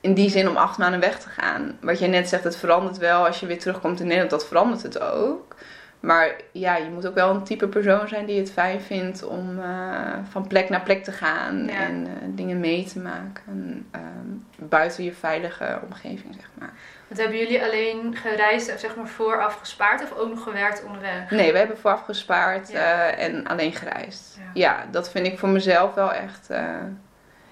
In 0.00 0.14
die 0.14 0.30
zin 0.30 0.48
om 0.48 0.56
acht 0.56 0.78
maanden 0.78 1.00
weg 1.00 1.18
te 1.20 1.28
gaan. 1.28 1.78
Wat 1.80 1.98
jij 1.98 2.08
net 2.08 2.28
zegt, 2.28 2.44
het 2.44 2.56
verandert 2.56 2.98
wel 2.98 3.26
als 3.26 3.40
je 3.40 3.46
weer 3.46 3.58
terugkomt 3.58 4.00
in 4.00 4.04
Nederland. 4.04 4.30
Dat 4.30 4.46
verandert 4.46 4.82
het 4.82 5.00
ook. 5.00 5.56
Maar 6.00 6.30
ja, 6.52 6.76
je 6.76 6.90
moet 6.90 7.06
ook 7.06 7.14
wel 7.14 7.30
een 7.30 7.44
type 7.44 7.68
persoon 7.68 8.08
zijn 8.08 8.26
die 8.26 8.38
het 8.38 8.52
fijn 8.52 8.80
vindt 8.80 9.22
om 9.24 9.58
eh, 9.60 10.12
van 10.30 10.46
plek 10.46 10.68
naar 10.68 10.82
plek 10.82 11.04
te 11.04 11.12
gaan. 11.12 11.64
Ja. 11.66 11.72
En 11.72 12.06
eh, 12.06 12.12
dingen 12.28 12.60
mee 12.60 12.84
te 12.84 12.98
maken. 12.98 13.86
ehm, 13.90 14.68
buiten 14.68 15.04
je 15.04 15.12
veilige 15.12 15.78
omgeving, 15.84 16.34
zeg 16.34 16.50
maar. 16.58 16.72
Want 17.08 17.20
hebben 17.20 17.38
jullie 17.38 17.62
alleen 17.62 18.16
gereisd 18.16 18.68
en 18.68 18.78
zeg 18.78 18.96
maar 18.96 19.06
vooraf 19.08 19.54
gespaard 19.54 20.02
of 20.02 20.18
ook 20.18 20.28
nog 20.28 20.42
gewerkt 20.42 20.84
onderweg? 20.84 21.30
Nee, 21.30 21.52
we 21.52 21.58
hebben 21.58 21.78
vooraf 21.78 22.04
gespaard 22.04 22.70
Ja. 22.70 22.78
eh, 23.10 23.24
en 23.26 23.46
alleen 23.46 23.72
gereisd. 23.72 24.36
Ja. 24.38 24.50
Ja. 24.54 24.84
dat 24.90 25.10
vind 25.10 25.26
ik 25.26 25.38
voor 25.38 25.48
mezelf 25.48 25.94
wel 25.94 26.12
echt. 26.12 26.48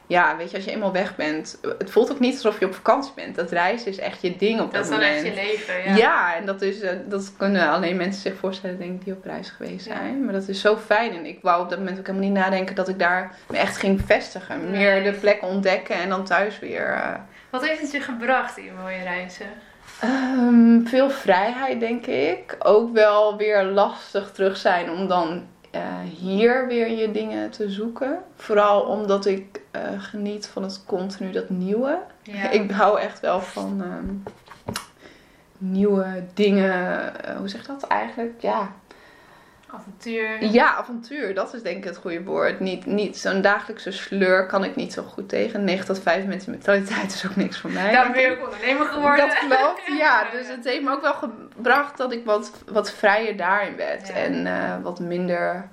Ja, 0.09 0.37
weet 0.37 0.51
je, 0.51 0.57
als 0.57 0.65
je 0.65 0.71
eenmaal 0.71 0.93
weg 0.93 1.17
bent, 1.17 1.59
het 1.79 1.91
voelt 1.91 2.11
ook 2.11 2.19
niet 2.21 2.35
alsof 2.35 2.59
je 2.61 2.67
op 2.67 2.75
vakantie 2.75 3.13
bent. 3.15 3.35
Dat 3.37 3.51
reizen 3.51 3.89
is 3.91 3.99
echt 3.99 4.21
je 4.23 4.37
ding 4.37 4.61
op 4.61 4.73
Dat 4.73 4.73
dat, 4.73 4.83
is 4.85 4.89
dan 4.89 4.99
moment. 4.99 5.27
echt 5.27 5.37
je 5.37 5.43
leven, 5.43 5.85
ja. 5.91 5.97
ja. 5.97 6.35
en 6.37 6.47
dat, 6.47 6.63
is, 6.63 6.81
eh, 6.81 6.97
dat 7.07 7.33
kunnen 7.37 7.69
alleen 7.71 7.97
mensen 7.97 8.21
zich 8.23 8.39
voorstellen, 8.39 8.79
denk 8.79 8.95
ik, 8.95 9.05
die 9.05 9.13
op 9.15 9.25
reis 9.25 9.51
geweest 9.51 9.87
Ja. 9.87 9.95
zijn. 9.97 10.25
Maar 10.25 10.33
dat 10.33 10.49
is 10.49 10.61
zo 10.61 10.77
fijn. 10.77 11.15
En 11.15 11.27
ik 11.27 11.39
wou 11.43 11.63
op 11.63 11.69
dat 11.71 11.79
moment 11.79 11.99
ook 11.99 12.07
helemaal 12.07 12.29
niet 12.29 12.39
nadenken 12.39 12.75
dat 12.75 12.89
ik 12.89 12.99
daar 12.99 13.35
me 13.51 13.57
echt 13.59 13.77
ging 13.77 14.01
vestigen. 14.07 14.71
Nee. 14.71 14.79
Meer 15.01 15.13
de 15.13 15.19
plek 15.19 15.43
ontdekken 15.43 15.97
en 15.97 16.09
dan 16.09 16.25
thuis 16.25 16.59
weer. 16.59 16.87
eh, 16.93 17.15
Wat 17.51 17.67
heeft 17.67 17.81
het 17.81 17.91
je 17.91 18.01
gebracht, 18.01 18.55
die 18.55 18.71
mooie 18.83 19.03
reizen? 19.03 19.47
Ehm, 20.01 20.85
veel 20.87 21.11
vrijheid, 21.11 21.81
denk 21.81 22.07
ik. 22.07 22.57
Ook 22.59 22.93
wel 22.93 23.37
weer 23.37 23.63
lastig 23.65 24.31
terug 24.33 24.57
zijn 24.57 24.91
om 24.91 25.09
dan 25.09 25.47
eh, 25.71 25.83
hier 26.19 26.67
weer 26.67 26.91
je 26.91 27.11
dingen 27.11 27.51
te 27.51 27.71
zoeken. 27.71 28.19
Vooral 28.37 28.81
omdat 28.81 29.27
ik 29.27 29.61
eh, 29.71 29.83
geniet 29.99 30.47
van 30.47 30.63
het 30.63 30.85
continu 30.87 31.31
dat 31.31 31.49
nieuwe. 31.49 31.99
Ja. 32.23 32.51
Ik 32.61 32.71
hou 32.71 33.01
echt 33.01 33.21
wel 33.21 33.41
van 33.41 33.83
ehm, 33.83 34.35
nieuwe 35.59 36.25
dingen. 36.35 37.25
eh, 37.25 37.37
hoe 37.37 37.49
zeg 37.49 37.61
je 37.61 37.67
dat 37.67 37.83
eigenlijk? 37.83 38.41
Ja. 38.41 38.73
Avontuur. 39.75 40.45
ja, 40.45 40.75
avontuur. 40.75 41.35
Dat 41.35 41.55
is 41.55 41.63
denk 41.63 41.77
ik 41.77 41.85
het 41.85 41.97
goede 41.97 42.23
woord. 42.23 42.61
Niet, 42.61 42.87
niet 42.87 43.19
zo'n 43.19 43.41
dagelijkse 43.41 43.91
sleur 43.91 44.47
kan 44.47 44.65
ik 44.65 44.77
niet 44.77 44.93
zo 44.93 45.03
goed 45.03 45.29
tegen. 45.29 45.65
9 45.65 45.87
tot 45.87 45.99
5 46.01 46.25
mensen 46.25 46.51
mentaliteit 46.51 47.13
is 47.15 47.27
ook 47.27 47.37
niks 47.37 47.59
voor 47.59 47.71
mij. 47.71 47.93
Daarom 47.93 48.13
ben 48.13 48.23
je 48.23 48.31
ook 48.39 48.45
ondernemer 48.45 48.87
geworden. 48.87 49.29
Dat 49.29 49.39
klopt, 49.39 49.87
ja. 50.05 50.27
Dus 50.33 50.49
het 50.49 50.65
heeft 50.65 50.83
me 50.83 50.91
ook 50.91 51.03
wel 51.03 51.15
gebracht 51.15 51.97
dat 51.97 52.13
ik 52.13 52.25
wat, 52.25 52.53
wat 52.67 52.93
vrijer 52.93 53.37
daarin 53.37 53.77
werd. 53.77 54.09
Ja. 54.09 54.15
En 54.15 54.47
eh, 54.47 54.75
wat 54.83 55.01
minder 55.01 55.69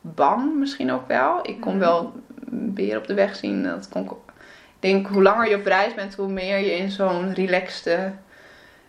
bang 0.00 0.54
misschien 0.54 0.92
ook 0.92 1.08
wel. 1.08 1.38
Ik 1.48 1.60
kon 1.60 1.72
Mhm. 1.76 1.80
wel 1.80 2.12
beer 2.52 2.96
op 2.96 3.06
de 3.06 3.14
weg 3.14 3.36
zien. 3.36 3.62
Dat 3.62 3.88
kon, 3.88 4.02
ik 4.04 4.10
ik 4.10 4.90
denk, 4.90 5.06
hoe 5.06 5.22
langer 5.22 5.48
je 5.48 5.56
op 5.56 5.66
reis 5.66 5.94
bent, 5.94 6.14
hoe 6.14 6.28
meer 6.28 6.58
je 6.58 6.76
in 6.76 6.90
zo'n 6.90 7.34
relaxte, 7.34 8.12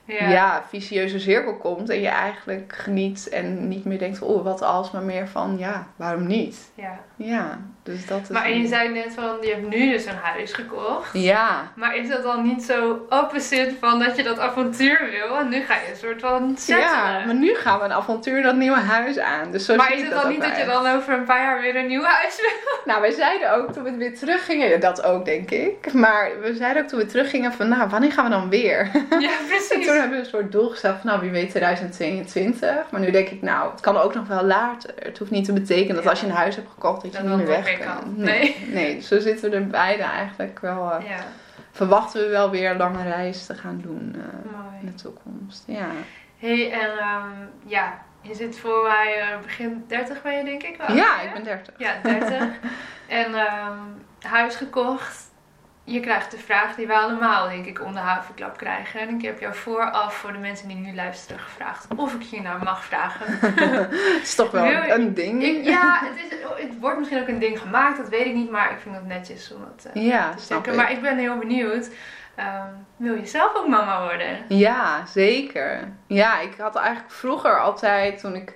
ja. 0.06 0.64
vicieuze 0.68 1.20
cirkel 1.20 1.58
komt. 1.58 1.90
En 1.90 2.02
je 2.02 2.08
eigenlijk 2.08 2.74
geniet 2.76 3.30
en 3.30 3.68
niet 3.68 3.86
meer 3.86 4.00
denkt, 4.00 4.22
oh, 4.22 4.44
wat 4.44 4.62
als, 4.62 4.92
maar 4.92 5.04
meer 5.04 5.28
van, 5.28 5.58
ja, 5.58 5.88
waarom 5.96 6.28
niet? 6.28 6.72
ja. 6.76 7.00
Ja, 7.24 7.60
dus 7.84 8.06
dat 8.06 8.22
is... 8.22 8.30
Maar 8.30 8.44
en 8.46 8.62
je 8.62 8.68
zei 8.68 8.90
net 8.90 9.14
van, 9.16 9.38
je 9.42 9.48
hebt 9.50 9.68
nu 9.70 9.92
dus 9.92 10.06
een 10.06 10.16
huis 10.22 10.54
gekocht. 10.54 11.10
Ja, 11.14 11.72
Maar 11.76 11.96
is 11.96 12.10
dat 12.10 12.24
dan 12.24 12.44
niet 12.44 12.64
zo 12.64 13.06
opposite 13.10 13.74
van 13.80 14.00
dat 14.00 14.16
je 14.16 14.24
dat 14.24 14.40
avontuur 14.40 15.00
wil 15.12 15.38
en 15.38 15.50
nu 15.50 15.62
ga 15.62 15.74
je 15.74 15.90
een 15.92 15.98
soort 15.98 16.22
van 16.22 16.54
settelen? 16.58 16.90
ja, 16.90 17.26
maar 17.26 17.36
nu 17.36 17.56
gaan 17.56 17.80
we 17.80 17.86
een 17.86 17.94
avontuur 17.94 18.42
dat 18.42 18.56
nieuwe 18.56 18.78
huis 18.80 19.20
aan. 19.20 19.52
Dus 19.52 19.66
zo 19.66 19.76
maar 19.76 19.94
is 19.94 20.02
het 20.02 20.12
dan 20.12 20.30
niet 20.30 20.42
dat 20.42 20.58
je 20.58 20.66
dan 20.66 20.88
over 20.88 21.14
een 21.14 21.24
paar 21.24 21.42
jaar 21.42 21.62
weer 21.62 21.76
een 21.76 21.88
nieuw 21.88 22.04
huis 22.04 22.36
wil? 22.36 22.50
Nou, 22.86 23.02
wij 23.02 23.12
zeiden 23.12 23.54
ook 23.54 23.72
toen 23.74 23.84
we 23.84 23.96
weer 23.98 24.18
teruggingen, 24.18 24.80
dat 24.80 25.04
ook 25.04 25.26
denk 25.26 25.52
ik. 25.52 25.94
Maar 25.94 26.30
we 26.42 26.56
zeiden 26.56 26.84
ook 26.84 26.88
toen 26.90 27.00
we 27.00 27.06
teruggingen 27.06 27.54
van, 27.54 27.68
nou, 27.70 27.90
wanneer 27.90 28.12
gaan 28.12 28.24
we 28.24 28.30
dan 28.32 28.50
weer? 28.50 28.90
Ja, 29.20 29.30
En 29.40 29.46
precies. 29.48 29.86
toen 29.86 29.96
hebben 29.96 30.10
we 30.12 30.18
een 30.24 30.26
soort 30.30 30.52
doel 30.52 30.70
gesteld 30.70 30.98
van, 31.02 31.10
nou, 31.10 31.22
wie 31.22 31.30
weet 31.32 31.50
2022. 31.50 32.70
Maar 32.92 33.02
nu 33.02 33.12
denk 33.12 33.30
ik, 33.30 33.42
nou, 33.42 33.72
het 33.72 33.80
kan 33.80 33.98
ook 33.98 34.14
nog 34.16 34.28
wel 34.28 34.44
later. 34.44 34.92
Het 35.00 35.18
hoeft 35.18 35.32
niet 35.32 35.46
te 35.46 35.54
betekenen 35.54 35.96
dat 35.96 36.04
Ja. 36.04 36.10
als 36.10 36.20
je 36.20 36.26
een 36.26 36.32
huis 36.32 36.56
hebt 36.56 36.70
gekocht, 36.74 37.04
niet 37.20 37.30
dat 37.30 37.38
meer 37.38 37.48
weg 37.48 37.80
kan. 37.80 38.14
Nee. 38.16 38.56
nee, 38.74 39.02
zo 39.02 39.20
zitten 39.20 39.50
we 39.50 39.56
er 39.56 39.68
beide 39.68 40.04
eigenlijk 40.04 40.60
wel, 40.60 40.92
eh, 40.92 41.08
Ja, 41.10 41.24
verwachten 41.72 42.22
we 42.22 42.28
wel 42.28 42.50
weer 42.50 42.72
een 42.72 42.78
lange 42.78 43.04
reis 43.04 43.46
te 43.46 43.56
gaan 43.56 43.82
doen 43.82 44.16
eh, 44.16 44.82
in 44.82 44.86
de 44.86 44.94
toekomst. 44.94 45.64
Ja. 45.68 45.88
hey, 46.38 46.72
en 46.72 46.98
ehm, 46.98 47.30
ja, 47.66 48.02
je 48.22 48.36
zit 48.36 48.60
voor 48.60 48.84
mij 48.84 49.20
eh, 49.20 49.42
begin 49.42 49.84
30 49.88 50.22
ben 50.22 50.38
je 50.38 50.44
denk 50.44 50.64
ik 50.64 50.78
wel? 50.78 50.96
ja, 50.96 51.18
hè? 51.18 51.26
ik 51.26 51.34
ben 51.34 51.44
30. 51.44 51.74
Ja, 51.78 51.94
30. 52.04 52.30
en 53.08 53.36
ehm, 53.36 53.78
huis 54.20 54.56
gekocht. 54.56 55.31
Je 55.84 56.00
krijgt 56.00 56.32
de 56.32 56.38
vraag 56.38 56.76
die 56.76 56.88
we 56.88 56.94
allemaal, 56.94 57.50
denk 57.50 57.66
ik, 57.66 57.82
om 57.82 57.94
de 57.94 58.00
havenklap 58.00 58.58
krijgen. 58.58 59.00
En 59.00 59.10
ik 59.16 59.22
heb 59.22 59.40
jou 59.40 59.56
vooraf, 59.56 60.14
voor 60.16 60.32
de 60.32 60.38
mensen 60.38 60.68
die 60.68 60.78
nu 60.78 60.96
luisteren, 60.96 61.40
gevraagd 61.42 61.86
of 61.96 62.14
ik 62.14 62.22
je 62.22 62.42
nou 62.42 62.64
mag 62.64 62.84
vragen. 62.84 63.26
Het 63.40 64.22
is 64.22 64.36
toch 64.36 64.52
wel 64.52 64.66
je- 64.66 64.90
een 64.94 65.14
ding. 65.14 65.44
Ik- 65.44 65.64
ja, 65.64 66.00
het, 66.04 66.16
is, 66.32 66.38
het 66.64 66.80
wordt 66.80 66.98
misschien 66.98 67.22
ook 67.22 67.28
een 67.28 67.40
ding 67.40 67.60
gemaakt, 67.60 67.98
dat 67.98 68.10
weet 68.10 68.26
ik 68.26 68.34
niet, 68.34 68.50
maar 68.52 68.72
ik 68.72 68.78
vind 68.80 68.96
het 68.96 69.08
netjes 69.08 69.54
om 69.54 69.62
dat 69.76 69.94
eh, 69.94 70.06
Ja, 70.08 70.34
te 70.48 70.56
ik. 70.56 70.76
Maar 70.76 70.92
ik 70.92 71.02
ben 71.02 71.18
heel 71.18 71.38
benieuwd. 71.38 71.90
Ehm, 72.36 72.68
wil 72.98 73.16
je 73.16 73.26
zelf 73.26 73.56
ook 73.56 73.68
mama 73.68 74.02
worden? 74.04 74.38
Ja, 74.48 75.06
zeker. 75.06 75.92
Ja, 76.08 76.40
ik 76.40 76.54
had 76.58 76.76
eigenlijk 76.76 77.12
vroeger 77.14 77.60
altijd, 77.60 78.20
toen 78.20 78.36
ik 78.36 78.56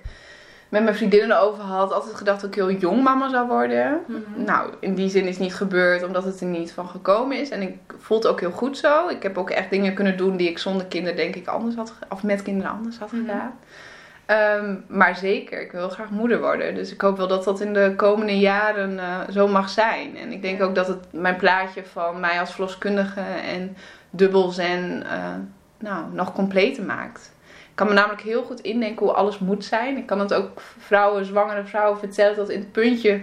met 0.68 0.82
mijn 0.82 0.94
vriendinnen 0.96 1.40
over 1.40 1.62
had, 1.62 1.92
altijd 1.92 2.14
gedacht 2.14 2.40
dat 2.40 2.50
ik 2.50 2.54
heel 2.56 2.70
jong 2.70 3.02
mama 3.02 3.28
zou 3.28 3.48
worden. 3.48 4.00
Mhm. 4.06 4.44
Nou, 4.44 4.70
in 4.80 4.94
die 4.94 5.08
zin 5.08 5.26
is 5.26 5.38
niet 5.38 5.54
gebeurd, 5.54 6.02
omdat 6.04 6.24
het 6.24 6.40
er 6.40 6.46
niet 6.46 6.72
van 6.72 6.88
gekomen 6.88 7.38
is. 7.40 7.50
En 7.50 7.62
ik 7.62 7.76
voel 7.98 8.16
het 8.16 8.26
ook 8.26 8.40
heel 8.40 8.50
goed 8.50 8.78
zo. 8.78 9.08
Ik 9.08 9.22
heb 9.22 9.38
ook 9.38 9.50
echt 9.50 9.70
dingen 9.70 9.94
kunnen 9.94 10.16
doen 10.16 10.36
die 10.36 10.48
ik 10.48 10.58
zonder 10.58 10.86
kinderen 10.86 11.16
denk 11.16 11.34
ik 11.34 11.46
anders 11.46 11.74
had, 11.76 11.92
of 12.08 12.22
met 12.22 12.42
kinderen 12.42 12.72
anders 12.72 12.98
had 12.98 13.12
Mhm. 13.12 13.20
gedaan. 13.20 13.54
Ehm, 14.26 14.74
maar 14.88 15.16
zeker, 15.16 15.60
ik 15.60 15.72
wil 15.72 15.88
graag 15.88 16.10
moeder 16.10 16.40
worden. 16.40 16.74
Dus 16.74 16.92
ik 16.92 17.00
hoop 17.00 17.16
wel 17.16 17.28
dat 17.28 17.44
dat 17.44 17.60
in 17.60 17.72
de 17.72 17.92
komende 17.96 18.38
jaren 18.38 18.98
eh, 18.98 19.20
zo 19.30 19.48
mag 19.48 19.68
zijn. 19.68 20.16
En 20.16 20.32
ik 20.32 20.42
denk 20.42 20.62
ook 20.62 20.74
dat 20.74 20.86
het 20.88 21.06
mijn 21.10 21.36
plaatje 21.36 21.84
van 21.84 22.20
mij 22.20 22.40
als 22.40 22.50
verloskundige 22.52 23.20
en 23.54 23.76
dubbels 24.10 24.58
en 24.58 25.02
eh, 25.10 25.34
nou, 25.78 26.04
nog 26.12 26.32
completer 26.32 26.84
maakt. 26.84 27.32
Ik 27.76 27.82
kan 27.84 27.94
me 27.94 27.98
namelijk 28.00 28.22
heel 28.22 28.42
goed 28.42 28.60
indenken 28.60 29.06
hoe 29.06 29.14
alles 29.14 29.38
moet 29.38 29.64
zijn. 29.64 29.96
Ik 29.96 30.06
kan 30.06 30.20
het 30.20 30.34
ook 30.34 30.60
vrouwen, 30.78 31.24
zwangere 31.24 31.64
vrouwen 31.64 31.98
vertellen 31.98 32.34
tot 32.34 32.48
in 32.48 32.58
het 32.58 32.72
puntje. 32.72 33.20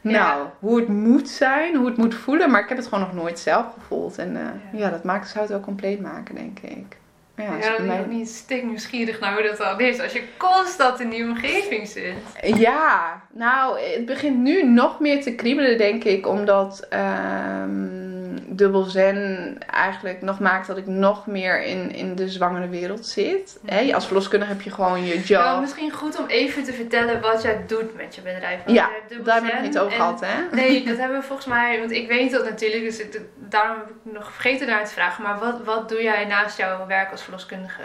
Nou, 0.00 0.14
Ja. 0.16 0.52
hoe 0.58 0.78
het 0.78 0.88
moet 0.88 1.28
zijn, 1.28 1.76
hoe 1.76 1.86
het 1.86 1.96
moet 1.96 2.14
voelen. 2.14 2.50
Maar 2.50 2.62
ik 2.62 2.68
heb 2.68 2.78
het 2.78 2.86
gewoon 2.86 3.04
nog 3.04 3.12
nooit 3.14 3.38
zelf 3.38 3.66
gevoeld. 3.78 4.18
En 4.18 4.36
eh, 4.36 4.42
Ja. 4.72 4.78
ja. 4.84 4.90
dat 4.90 5.04
maakt, 5.04 5.28
zou 5.28 5.40
het 5.40 5.48
wel 5.48 5.60
compleet 5.60 6.00
maken, 6.00 6.34
denk 6.34 6.58
ik. 6.58 6.96
Ja, 7.36 7.44
Ja, 7.60 7.72
je 7.76 7.82
mij- 7.82 8.04
niet 8.08 8.28
stik 8.28 8.64
nieuwsgierig 8.64 9.20
naar 9.20 9.32
hoe 9.34 9.42
dat 9.42 9.56
dan 9.56 9.80
is. 9.80 10.00
Als 10.00 10.12
je 10.12 10.24
constant 10.36 11.00
in 11.00 11.08
die 11.10 11.24
omgeving 11.24 11.88
zit. 11.88 12.14
Ja, 12.58 13.20
nou, 13.32 13.80
het 13.80 14.06
begint 14.06 14.38
nu 14.38 14.62
nog 14.66 15.00
meer 15.00 15.22
te 15.22 15.34
kriebelen, 15.34 15.78
denk 15.78 16.04
ik, 16.04 16.26
omdat 16.26 16.86
ehm, 16.90 18.21
dubbel 18.46 18.82
zen 18.82 19.56
eigenlijk 19.70 20.22
nog 20.22 20.40
maakt 20.40 20.66
dat 20.66 20.76
ik 20.76 20.86
nog 20.86 21.26
meer 21.26 21.62
in, 21.62 21.94
in 21.94 22.14
de 22.14 22.28
zwangere 22.28 22.68
wereld 22.68 23.06
zit. 23.06 23.60
Hè? 23.66 23.94
Als 23.94 24.06
verloskundige 24.06 24.52
heb 24.52 24.62
je 24.62 24.70
gewoon 24.70 25.04
je 25.04 25.14
job. 25.14 25.26
Ja, 25.26 25.60
misschien 25.60 25.90
goed 25.90 26.18
om 26.18 26.26
even 26.26 26.62
te 26.62 26.72
vertellen 26.72 27.20
wat 27.20 27.42
jij 27.42 27.64
doet 27.66 27.96
met 27.96 28.14
je 28.14 28.20
bedrijf. 28.20 28.64
Want 28.64 28.76
Ja, 28.76 28.90
je 29.08 29.22
Daar 29.22 29.34
hebben 29.34 29.50
we 29.50 29.56
het 29.56 29.66
niet 29.66 29.78
over 29.78 29.96
gehad, 29.96 30.20
hè? 30.20 30.56
Nee, 30.56 30.84
dat 30.88 30.96
hebben 30.96 31.20
we 31.20 31.26
volgens 31.26 31.48
mij, 31.48 31.78
want 31.78 31.90
ik 31.90 32.08
weet 32.08 32.30
dat 32.30 32.44
natuurlijk, 32.44 32.82
dus 32.82 33.02
daarom 33.36 33.76
heb 33.78 33.88
ik 33.88 34.12
nog 34.12 34.32
vergeten 34.32 34.66
daar 34.66 34.84
te 34.84 34.92
vragen. 34.92 35.22
Maar 35.22 35.38
wat, 35.38 35.64
wat 35.64 35.88
doe 35.88 36.02
jij 36.02 36.24
naast 36.24 36.56
jouw 36.56 36.86
werk 36.86 37.10
als 37.10 37.22
verloskundige? 37.22 37.82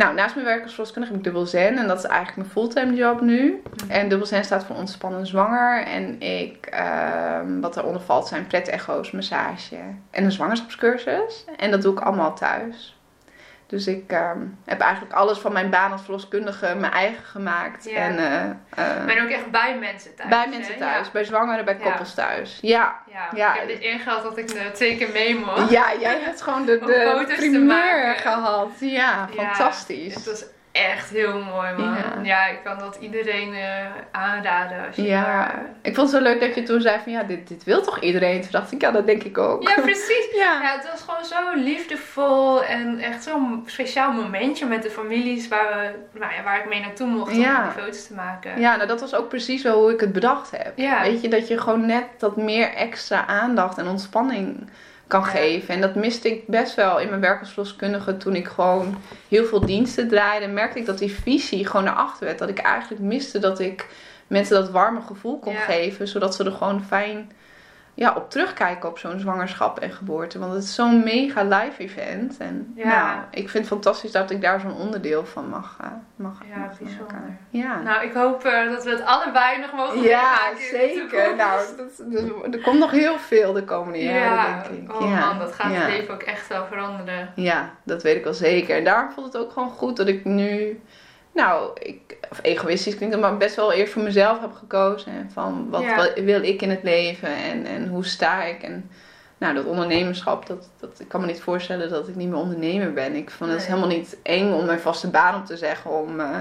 Nou, 0.00 0.14
naast 0.14 0.34
mijn 0.34 0.46
werk 0.46 0.62
als 0.62 0.72
verloskundige 0.72 1.12
heb 1.12 1.20
ik 1.20 1.26
dubbel 1.26 1.46
zen. 1.46 1.78
En 1.78 1.88
dat 1.88 1.98
is 1.98 2.04
eigenlijk 2.04 2.36
mijn 2.36 2.50
fulltime 2.50 2.94
job 2.94 3.20
nu. 3.20 3.62
En 3.88 4.08
dubbel 4.08 4.26
zen 4.26 4.44
staat 4.44 4.64
voor 4.64 4.76
ontspannen 4.76 5.26
zwanger. 5.26 5.82
En 5.82 6.20
ik, 6.20 6.66
ehm, 6.66 7.60
wat 7.60 7.76
eronder 7.76 8.02
valt 8.02 8.26
zijn 8.26 8.46
pret-echo's, 8.46 9.10
massage 9.10 9.76
en 10.10 10.24
een 10.24 10.32
zwangerschapscursus. 10.32 11.44
En 11.56 11.70
dat 11.70 11.82
doe 11.82 11.92
ik 11.92 12.00
allemaal 12.00 12.34
thuis. 12.34 12.99
Dus 13.70 13.86
ik 13.86 14.12
ehm, 14.12 14.38
heb 14.64 14.80
eigenlijk 14.80 15.12
alles 15.14 15.38
van 15.38 15.52
mijn 15.52 15.70
baan 15.70 15.92
als 15.92 16.02
verloskundige 16.02 16.74
mijn 16.74 16.92
eigen 16.92 17.24
gemaakt. 17.24 17.84
Ja. 17.90 17.96
En 17.96 18.18
eh, 18.18 18.44
eh, 18.94 19.00
Ik 19.00 19.06
ben 19.06 19.22
ook 19.22 19.28
echt 19.30 19.50
bij 19.50 19.78
mensen 19.78 20.14
thuis. 20.14 20.28
bij 20.28 20.42
hè? 20.42 20.48
mensen 20.48 20.76
thuis, 20.78 21.06
Ja. 21.06 21.12
bij 21.12 21.24
zwangeren, 21.24 21.64
bij 21.64 21.76
Ja. 21.78 21.84
koppels 21.84 22.14
thuis. 22.14 22.58
Ja, 22.62 22.98
Ja, 23.12 23.28
Ja. 23.34 23.52
ik 23.54 23.58
heb 23.58 23.68
dit 23.68 23.80
ingehad 23.80 24.22
dat 24.22 24.38
ik 24.38 24.50
er 24.50 24.72
twee 24.72 24.96
keer 24.96 25.10
mee 25.12 25.38
mocht. 25.38 25.70
ja 25.70 25.92
jij 26.00 26.18
hebt 26.20 26.42
gewoon 26.42 26.64
de, 26.64 26.78
de 27.28 27.34
primeur 27.36 28.14
gehad. 28.16 28.70
Ja, 28.80 28.88
Ja, 28.88 29.28
fantastisch. 29.44 30.14
Het 30.14 30.24
was 30.26 30.44
echt 30.88 31.10
heel 31.10 31.38
mooi, 31.42 31.72
man. 31.76 31.94
Ja. 31.94 32.04
Ja, 32.22 32.46
ik 32.46 32.58
kan 32.64 32.78
dat 32.78 32.96
iedereen 33.00 33.54
eh, 33.54 33.86
aanraden. 34.10 34.86
Als 34.86 34.96
je 34.96 35.02
Ja, 35.02 35.24
daar- 35.24 35.62
ik 35.82 35.94
vond 35.94 36.12
het 36.12 36.16
zo 36.22 36.28
leuk 36.28 36.40
dat 36.40 36.54
je 36.54 36.62
toen 36.62 36.80
zei 36.80 36.98
van 37.02 37.12
ja, 37.12 37.22
dit, 37.22 37.48
dit 37.48 37.64
wil 37.64 37.82
toch 37.82 38.00
iedereen? 38.00 38.40
Toen 38.40 38.50
dacht 38.50 38.72
ik, 38.72 38.80
ja, 38.80 38.90
dat 38.90 39.06
denk 39.06 39.22
ik 39.22 39.38
ook. 39.38 39.62
ja, 39.68 39.74
precies. 39.80 40.28
Ja. 40.40 40.60
Ja, 40.62 40.72
het 40.76 40.90
was 40.90 41.00
gewoon 41.08 41.24
zo 41.24 41.62
liefdevol 41.62 42.64
en 42.64 42.98
echt 42.98 43.22
zo'n 43.22 43.62
speciaal 43.66 44.12
momentje 44.12 44.66
met 44.66 44.82
de 44.82 44.90
families 44.90 45.48
waar, 45.48 45.68
we, 45.68 46.18
nou 46.18 46.32
ja, 46.32 46.42
waar 46.42 46.58
ik 46.58 46.68
mee 46.68 46.80
naartoe 46.80 47.06
mocht 47.06 47.32
om 47.32 47.38
Ja. 47.38 47.62
die 47.62 47.82
foto's 47.82 48.06
te 48.06 48.14
maken. 48.14 48.60
Ja, 48.60 48.76
nou 48.76 48.88
dat 48.88 49.00
was 49.00 49.14
ook 49.14 49.28
precies 49.28 49.62
wel 49.62 49.80
hoe 49.82 49.92
ik 49.92 50.00
het 50.00 50.12
bedacht 50.12 50.50
heb. 50.50 50.76
Weet 51.02 51.22
je, 51.22 51.28
dat 51.28 51.48
je 51.48 51.58
gewoon 51.58 51.86
net 51.86 52.04
dat 52.18 52.36
meer 52.36 52.72
extra 52.74 53.26
aandacht 53.26 53.78
en 53.78 53.88
ontspanning 53.88 54.70
kan 55.10 55.24
geven. 55.24 55.74
En 55.74 55.80
dat 55.80 55.94
miste 55.94 56.30
ik 56.30 56.46
best 56.46 56.74
wel 56.74 56.98
in 57.00 57.08
mijn 57.08 57.20
werk 57.20 57.40
als 57.40 57.48
verloskundige 57.52 58.16
toen 58.16 58.34
ik 58.34 58.48
gewoon 58.48 58.96
heel 59.28 59.44
veel 59.44 59.66
diensten 59.66 60.08
draaide. 60.08 60.46
Merkte 60.46 60.78
ik 60.78 60.86
dat 60.86 60.98
die 60.98 61.12
visie 61.12 61.66
gewoon 61.66 61.84
naar 61.84 61.94
achter 61.94 62.26
werd. 62.26 62.38
Dat 62.38 62.48
ik 62.48 62.58
eigenlijk 62.58 63.02
miste 63.02 63.38
dat 63.38 63.58
ik 63.60 63.86
mensen 64.26 64.54
dat 64.54 64.70
warme 64.70 65.00
gevoel 65.00 65.38
kon 65.38 65.52
Ja. 65.52 65.58
geven. 65.60 66.08
Zodat 66.08 66.34
ze 66.34 66.44
er 66.44 66.52
gewoon 66.52 66.84
fijn 66.84 67.32
ja, 68.00 68.12
op 68.16 68.30
terugkijken 68.30 68.88
op 68.88 68.98
zo'n 68.98 69.18
zwangerschap 69.20 69.78
en 69.78 69.90
geboorte. 69.90 70.38
Want 70.38 70.52
het 70.52 70.62
is 70.62 70.74
zo'n 70.74 71.04
mega 71.04 71.42
live 71.44 71.82
event. 71.82 72.36
En 72.38 72.72
Ja. 72.76 72.88
nou, 73.14 73.18
ik 73.30 73.48
vind 73.50 73.52
het 73.64 73.66
fantastisch 73.72 74.12
dat 74.12 74.30
ik 74.30 74.40
daar 74.40 74.60
zo'n 74.60 74.76
onderdeel 74.76 75.26
van 75.26 75.48
mag, 75.48 75.76
eh, 75.80 75.86
mag, 76.16 76.32
Ja, 76.50 76.56
mag 76.58 76.78
maken. 77.08 77.38
Ja. 77.50 77.80
Nou, 77.80 78.04
ik 78.04 78.12
hoop 78.12 78.44
eh, 78.44 78.70
dat 78.70 78.84
we 78.84 78.90
het 78.90 79.04
allebei 79.04 79.60
nog 79.60 79.72
mogen 79.72 80.00
Ja, 80.02 80.36
zeker. 80.70 81.36
Nou, 81.36 81.60
dat, 81.76 82.02
dat- 82.12 82.54
er 82.54 82.60
komt 82.60 82.78
nog 82.78 82.90
heel 82.90 83.18
veel 83.18 83.52
de 83.52 83.64
komende 83.64 84.02
jaren, 84.02 84.22
ja, 84.22 84.62
denk 84.62 84.90
ik. 84.90 85.00
oh 85.00 85.08
ja. 85.10 85.18
man, 85.26 85.38
dat 85.38 85.52
gaat 85.52 85.74
het 85.74 85.86
leven 85.86 86.14
ook 86.14 86.22
echt 86.22 86.48
wel 86.48 86.66
veranderen. 86.66 87.32
Ja, 87.34 87.70
dat 87.82 88.02
weet 88.02 88.16
ik 88.16 88.24
wel 88.24 88.34
zeker. 88.34 88.76
En 88.76 88.84
daarom 88.84 89.10
vond 89.12 89.26
het 89.32 89.42
ook 89.42 89.52
gewoon 89.52 89.70
goed 89.70 89.96
dat 89.96 90.08
ik 90.08 90.24
nu, 90.24 90.80
nou, 91.32 91.70
ik, 91.78 92.18
of 92.30 92.38
egoïstisch 92.42 92.96
klinkt 92.96 93.14
het, 93.14 93.24
maar 93.24 93.36
best 93.36 93.56
wel 93.56 93.72
eerst 93.72 93.92
voor 93.92 94.02
mezelf 94.02 94.40
heb 94.40 94.52
gekozen. 94.52 95.12
En 95.12 95.30
van 95.32 95.66
wat, 95.70 95.82
Ja. 95.82 95.96
wat 95.96 96.12
wil 96.14 96.42
ik 96.42 96.62
in 96.62 96.70
het 96.70 96.82
leven 96.82 97.28
en, 97.28 97.66
en 97.66 97.88
hoe 97.88 98.04
sta 98.04 98.42
ik? 98.44 98.62
En 98.62 98.90
nou, 99.38 99.54
dat 99.54 99.64
ondernemerschap, 99.64 100.46
dat, 100.46 100.68
dat, 100.80 101.00
ik 101.00 101.08
kan 101.08 101.20
me 101.20 101.26
niet 101.26 101.40
voorstellen 101.40 101.90
dat 101.90 102.08
ik 102.08 102.14
niet 102.16 102.28
meer 102.28 102.38
ondernemer 102.38 102.92
ben. 102.92 103.14
Ik 103.14 103.30
vond 103.30 103.50
het 103.50 103.58
Nee. 103.58 103.68
helemaal 103.68 103.96
niet 103.96 104.16
eng 104.22 104.52
om 104.52 104.64
mijn 104.64 104.80
vaste 104.80 105.10
baan 105.10 105.40
op 105.40 105.46
te 105.46 105.56
zeggen, 105.56 105.90
om, 105.90 106.20
eh, 106.20 106.40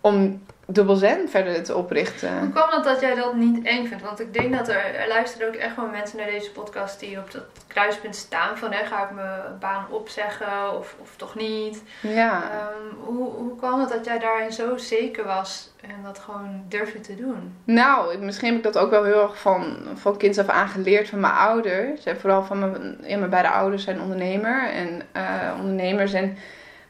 om 0.00 0.42
dubbel 0.66 0.94
zen 0.96 1.28
verder 1.28 1.62
te 1.62 1.76
oprichten. 1.76 2.38
Hoe 2.38 2.50
kwam 2.50 2.70
het 2.70 2.84
dat 2.84 3.00
jij 3.00 3.14
dat 3.14 3.34
niet 3.34 3.64
eng 3.64 3.86
vindt? 3.86 4.02
Want 4.02 4.20
ik 4.20 4.34
denk 4.34 4.56
dat 4.56 4.68
er, 4.68 4.94
er 4.94 5.08
luisteren 5.08 5.48
ook 5.48 5.54
echt 5.54 5.76
wel 5.76 5.86
mensen 5.86 6.18
naar 6.18 6.30
deze 6.30 6.50
podcast 6.50 7.00
die 7.00 7.18
op 7.18 7.30
dat 7.30 7.44
kruispunt 7.66 8.16
staan 8.16 8.58
van 8.58 8.72
hè, 8.72 8.84
ga 8.84 9.04
ik 9.04 9.10
mijn 9.14 9.58
baan 9.60 9.86
opzeggen 9.90 10.78
of, 10.78 10.96
of 11.00 11.16
toch 11.16 11.34
niet. 11.34 11.82
Ja. 12.00 12.42
Ehm, 12.50 13.04
hoe, 13.04 13.30
hoe 13.30 13.56
kwam 13.56 13.80
het 13.80 13.88
dat 13.88 14.04
jij 14.04 14.18
daarin 14.18 14.52
zo 14.52 14.76
zeker 14.76 15.24
was 15.24 15.70
en 15.80 15.94
dat 16.04 16.18
gewoon 16.18 16.64
durfde 16.68 17.00
te 17.00 17.14
doen? 17.14 17.54
Nou, 17.64 18.18
misschien 18.18 18.48
heb 18.48 18.56
ik 18.56 18.72
dat 18.72 18.78
ook 18.78 18.90
wel 18.90 19.04
heel 19.04 19.22
erg 19.22 19.38
van, 19.38 19.76
van 19.94 20.16
kinds 20.16 20.38
af 20.38 20.48
aan 20.48 20.68
geleerd 20.68 21.08
van 21.08 21.20
mijn 21.20 21.32
ouders. 21.32 22.04
En 22.04 22.20
vooral 22.20 22.42
van 22.42 22.58
mijn, 22.58 22.98
ja, 23.02 23.16
mijn 23.18 23.30
beide 23.30 23.50
ouders 23.50 23.84
zijn 23.84 24.00
ondernemer 24.00 24.70
en 24.70 25.02
eh, 25.12 25.22
ondernemers. 25.58 26.12
En 26.12 26.36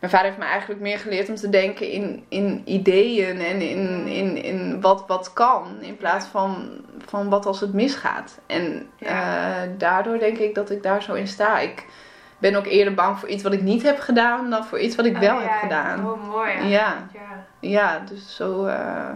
mijn 0.02 0.14
vader 0.14 0.30
heeft 0.30 0.42
me 0.42 0.50
eigenlijk 0.50 0.80
meer 0.80 0.98
geleerd 0.98 1.28
om 1.28 1.34
te 1.34 1.48
denken 1.48 1.88
in, 1.90 2.24
in 2.28 2.62
ideeën 2.64 3.40
en 3.40 3.60
in, 3.60 4.06
in, 4.06 4.42
in 4.44 4.80
wat, 4.80 5.04
wat 5.06 5.32
kan. 5.32 5.64
In 5.80 5.96
plaats 5.96 6.26
van, 6.26 6.68
van 7.06 7.28
wat 7.28 7.46
als 7.46 7.60
het 7.60 7.72
misgaat. 7.72 8.38
En 8.46 8.86
Ja. 8.96 9.62
eh, 9.64 9.70
daardoor 9.78 10.18
denk 10.18 10.38
ik 10.38 10.54
dat 10.54 10.70
ik 10.70 10.82
daar 10.82 11.02
zo 11.02 11.12
in 11.14 11.28
sta. 11.28 11.58
Ik 11.58 11.84
ben 12.38 12.54
ook 12.54 12.66
eerder 12.66 12.94
bang 12.94 13.18
voor 13.18 13.28
iets 13.28 13.42
wat 13.42 13.52
ik 13.52 13.62
niet 13.62 13.82
heb 13.82 13.98
gedaan 14.00 14.50
dan 14.50 14.64
voor 14.64 14.78
iets 14.80 14.96
wat 14.96 15.04
ik 15.06 15.16
wel 15.16 15.34
Oh, 15.34 15.40
heb 15.40 15.50
ja, 15.50 15.58
gedaan. 15.58 16.06
Oh, 16.10 16.28
mooi. 16.30 16.66
Ja. 16.68 17.06
Ja, 17.60 18.02
dus 18.08 18.36
zo. 18.36 18.64
eh, 18.66 19.08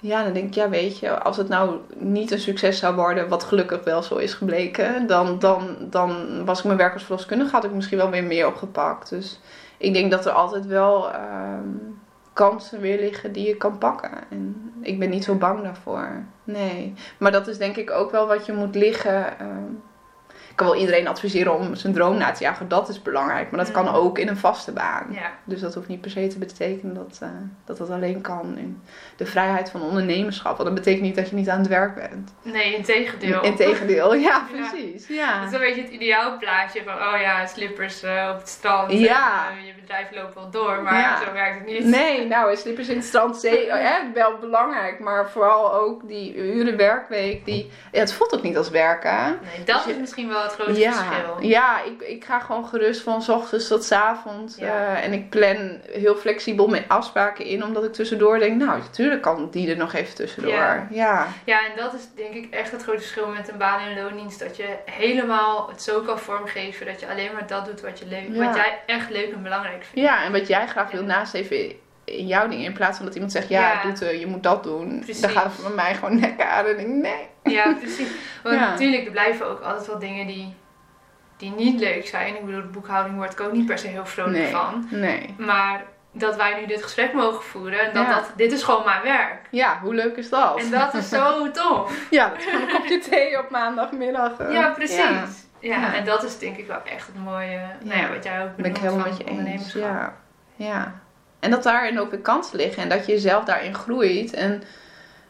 ja, 0.00 0.22
dan 0.22 0.32
denk 0.32 0.46
ik, 0.46 0.54
ja, 0.54 0.68
weet 0.68 0.98
je, 0.98 1.18
als 1.18 1.36
het 1.36 1.48
nou 1.48 1.76
niet 1.96 2.30
een 2.30 2.38
succes 2.38 2.78
zou 2.78 2.94
worden, 2.94 3.28
wat 3.28 3.44
gelukkig 3.44 3.84
wel 3.84 4.02
zo 4.02 4.16
is 4.16 4.34
gebleken, 4.34 5.06
dan, 5.06 5.38
dan, 5.38 5.76
dan 5.80 6.44
was 6.44 6.58
ik 6.58 6.64
mijn 6.64 6.76
werk 6.78 6.92
als 6.92 7.02
verloskundige, 7.04 7.50
had 7.54 7.64
ik 7.64 7.72
misschien 7.72 7.98
wel 7.98 8.10
weer 8.10 8.24
meer 8.24 8.46
opgepakt. 8.46 9.08
Dus 9.08 9.40
ik 9.82 9.92
denk 9.92 10.10
dat 10.10 10.26
er 10.26 10.32
altijd 10.32 10.66
wel 10.66 11.12
ehm, 11.12 11.68
kansen 12.32 12.80
weer 12.80 13.00
liggen 13.00 13.32
die 13.32 13.46
je 13.46 13.56
kan 13.56 13.78
pakken. 13.78 14.10
En 14.30 14.72
ik 14.80 14.98
ben 14.98 15.10
niet 15.10 15.24
zo 15.24 15.34
bang 15.34 15.62
daarvoor. 15.62 16.24
Nee. 16.44 16.94
Maar 17.18 17.32
dat 17.32 17.48
is 17.48 17.58
denk 17.58 17.76
ik 17.76 17.90
ook 17.90 18.10
wel 18.10 18.26
wat 18.26 18.46
je 18.46 18.52
moet 18.52 18.74
liggen. 18.74 19.38
ehm, 19.38 19.72
ik 20.52 20.58
kan 20.58 20.66
wel 20.66 20.76
iedereen 20.80 21.08
adviseren 21.08 21.54
om 21.54 21.74
zijn 21.74 21.92
droom 21.92 22.16
na 22.16 22.30
te 22.32 22.42
jagen, 22.42 22.68
dat 22.68 22.88
is 22.88 23.02
belangrijk. 23.02 23.50
Maar 23.50 23.64
dat 23.64 23.72
kan 23.72 23.84
Mm. 23.84 23.94
ook 23.94 24.18
in 24.18 24.28
een 24.28 24.36
vaste 24.36 24.72
baan. 24.72 25.06
Ja. 25.10 25.30
Dus 25.44 25.60
dat 25.60 25.74
hoeft 25.74 25.88
niet 25.88 26.00
per 26.00 26.10
se 26.10 26.26
te 26.26 26.38
betekenen 26.38 26.94
dat, 26.94 27.18
eh, 27.22 27.28
dat 27.64 27.76
dat 27.78 27.90
alleen 27.90 28.20
kan 28.20 28.58
in 28.58 28.82
de 29.16 29.26
vrijheid 29.26 29.70
van 29.70 29.82
ondernemerschap. 29.82 30.56
Want 30.56 30.64
dat 30.68 30.74
betekent 30.74 31.02
niet 31.02 31.16
dat 31.16 31.28
je 31.28 31.34
niet 31.36 31.48
aan 31.48 31.58
het 31.58 31.68
werk 31.68 31.94
bent. 31.94 32.34
Nee, 32.42 32.74
in 32.76 32.82
tegendeel. 32.82 33.42
Integendeel, 33.42 34.14
ja, 34.28 34.46
Ja. 34.52 34.58
precies. 34.68 35.06
Dat 35.06 35.16
Ja. 35.16 35.44
is 35.44 35.52
een 35.52 35.58
beetje 35.58 35.82
het 35.82 35.90
ideaalplaatje 35.90 36.82
van, 36.84 36.94
oh 36.94 37.20
ja, 37.20 37.46
slippers 37.46 38.02
eh, 38.02 38.28
op 38.32 38.38
het 38.38 38.48
strand. 38.48 38.92
Ja. 38.92 39.48
En, 39.50 39.58
eh, 39.58 39.66
je 39.66 39.72
bedrijf 39.80 40.08
loopt 40.12 40.34
wel 40.34 40.50
door, 40.50 40.82
maar 40.82 40.94
Ja. 41.00 41.18
zo 41.26 41.32
werkt 41.32 41.58
het 41.58 41.66
niet. 41.68 41.84
Nee, 41.84 42.26
nou, 42.26 42.56
slippers 42.56 42.88
in 42.88 42.96
het 42.96 43.04
strand, 43.04 43.36
zee, 43.36 43.70
wel 44.14 44.38
belangrijk. 44.40 44.98
Maar 45.00 45.30
vooral 45.30 45.74
ook 45.74 46.08
die 46.08 46.36
uren 46.36 46.76
werkweek. 46.76 47.44
Die, 47.44 47.70
het 47.92 48.12
voelt 48.12 48.34
ook 48.34 48.42
niet 48.42 48.56
als 48.56 48.70
werken. 48.70 49.38
Nee, 49.42 49.64
dat 49.64 49.76
Dus 49.76 49.84
je- 49.84 49.90
is 49.90 49.96
misschien 49.96 50.28
wel 50.28 50.41
het 50.42 50.52
grote 50.52 50.80
Ja, 50.80 50.92
verschil. 50.92 51.36
ja 51.48 51.82
ik, 51.82 52.02
ik 52.02 52.24
ga 52.24 52.38
gewoon 52.40 52.66
gerust 52.66 53.00
van 53.02 53.22
's 53.22 53.28
ochtends 53.28 53.68
tot 53.68 53.92
avonds. 53.92 54.56
Ja. 54.56 54.66
eh, 54.96 55.04
en 55.04 55.12
ik 55.12 55.30
plan 55.30 55.80
heel 55.90 56.16
flexibel 56.16 56.66
mijn 56.66 56.84
afspraken 56.88 57.44
in, 57.44 57.64
omdat 57.64 57.84
ik 57.84 57.92
tussendoor 57.92 58.38
denk, 58.38 58.56
nou, 58.62 58.78
natuurlijk 58.78 59.22
kan 59.22 59.48
die 59.50 59.70
er 59.70 59.76
nog 59.76 59.92
even 59.92 60.14
tussendoor. 60.14 60.52
Ja. 60.52 60.86
ja. 60.90 61.26
Ja, 61.44 61.58
en 61.66 61.72
dat 61.76 61.94
is 61.94 62.08
denk 62.16 62.34
ik 62.34 62.54
echt 62.54 62.70
het 62.72 62.82
grote 62.82 62.98
verschil 63.00 63.26
met 63.26 63.48
een 63.48 63.58
baan 63.58 63.88
in 63.88 64.02
loondienst. 64.02 64.38
Dat 64.40 64.56
je 64.56 64.76
helemaal 64.84 65.68
het 65.68 65.82
zo 65.82 66.00
kan 66.00 66.18
vormgeven 66.18 66.86
dat 66.86 67.00
je 67.00 67.08
alleen 67.08 67.32
maar 67.32 67.46
dat 67.46 67.64
doet 67.66 67.80
wat, 67.80 67.98
je 67.98 68.06
leuk, 68.06 68.44
wat 68.46 68.54
jij 68.54 68.78
echt 68.86 69.10
leuk 69.10 69.32
en 69.32 69.42
belangrijk 69.42 69.84
vindt. 69.84 70.08
Ja, 70.08 70.24
en 70.24 70.32
wat 70.32 70.46
jij 70.48 70.66
graag 70.66 70.90
wil 70.90 71.02
naast 71.04 71.34
even 71.34 71.72
in 72.04 72.26
jouw 72.26 72.48
dingen. 72.48 72.64
In 72.64 72.72
plaats 72.72 72.96
van 72.96 73.06
dat 73.06 73.14
iemand 73.14 73.32
zegt, 73.32 73.48
ja, 73.48 73.82
eh, 74.00 74.20
je 74.20 74.26
moet 74.26 74.42
dat 74.42 74.62
doen. 74.62 75.00
Precies. 75.00 75.20
Dan 75.20 75.30
gaat 75.30 75.44
het 75.44 75.52
voor 75.52 75.70
mij 75.70 75.94
gewoon 75.94 76.20
nek 76.20 76.42
aan. 76.42 76.64
En 76.66 76.76
denk 76.76 76.88
ik, 76.88 76.94
nee. 76.94 77.28
Ja, 77.54 77.72
precies. 77.80 78.08
Want 78.42 78.54
Ja. 78.54 78.70
natuurlijk, 78.70 79.04
er 79.04 79.10
blijven 79.12 79.46
ook 79.50 79.60
altijd 79.60 79.86
wel 79.86 79.98
dingen 79.98 80.26
die, 80.26 80.54
die 81.36 81.50
niet 81.50 81.80
leuk 81.80 82.06
zijn. 82.06 82.34
Ik 82.36 82.44
bedoel, 82.44 82.60
de 82.60 82.66
boekhouding 82.66 83.16
word 83.16 83.32
ik 83.32 83.40
ook 83.40 83.52
niet 83.52 83.66
per 83.66 83.78
se 83.78 83.86
heel 83.86 84.06
vrolijk 84.06 84.36
Nee. 84.36 84.50
van. 84.50 84.86
Nee. 84.90 85.34
Maar 85.38 85.82
dat 86.12 86.36
wij 86.36 86.60
nu 86.60 86.66
dit 86.66 86.82
gesprek 86.82 87.12
mogen 87.12 87.42
voeren, 87.42 87.80
en 87.80 87.92
dat, 87.92 88.06
Ja. 88.06 88.14
dat 88.14 88.32
dit 88.36 88.52
is 88.52 88.62
gewoon 88.62 88.84
mijn 88.84 89.02
werk. 89.02 89.40
Ja, 89.50 89.78
hoe 89.82 89.94
leuk 89.94 90.16
is 90.16 90.28
dat? 90.28 90.58
En 90.60 90.70
dat 90.70 90.94
is 90.94 91.08
zo 91.08 91.50
tof. 91.50 92.06
Ja, 92.10 92.28
dat 92.28 92.38
is 92.38 92.44
gewoon 92.44 92.60
een 92.62 92.68
kopje 92.68 92.98
thee 93.10 93.38
op 93.38 93.50
maandagmiddag. 93.50 94.38
eh. 94.38 94.52
Ja, 94.52 94.68
precies. 94.70 94.96
Ja, 94.96 95.10
Ja. 95.60 95.76
Ja. 95.80 95.94
en 95.94 96.04
dat 96.04 96.22
is 96.24 96.38
denk 96.38 96.56
ik 96.56 96.66
wel 96.66 96.80
echt 96.84 97.06
het 97.06 97.24
mooie, 97.24 97.60
nou 97.82 98.00
ja, 98.00 98.08
wat 98.08 98.24
jij 98.24 98.42
ook 98.42 98.56
ben 98.56 98.64
ik 98.64 98.76
helemaal 98.76 99.00
van 99.00 99.08
met 99.08 99.18
je 99.18 99.24
eens. 99.52 99.72
Ja. 99.72 100.14
ja. 100.56 101.00
En 101.42 101.50
dat 101.50 101.62
daarin 101.62 101.98
ook 102.00 102.10
weer 102.10 102.20
kansen 102.20 102.56
liggen. 102.56 102.82
En 102.82 102.88
dat 102.88 103.06
je 103.06 103.12
jezelf 103.12 103.44
daarin 103.44 103.74
groeit. 103.74 104.32
En 104.34 104.62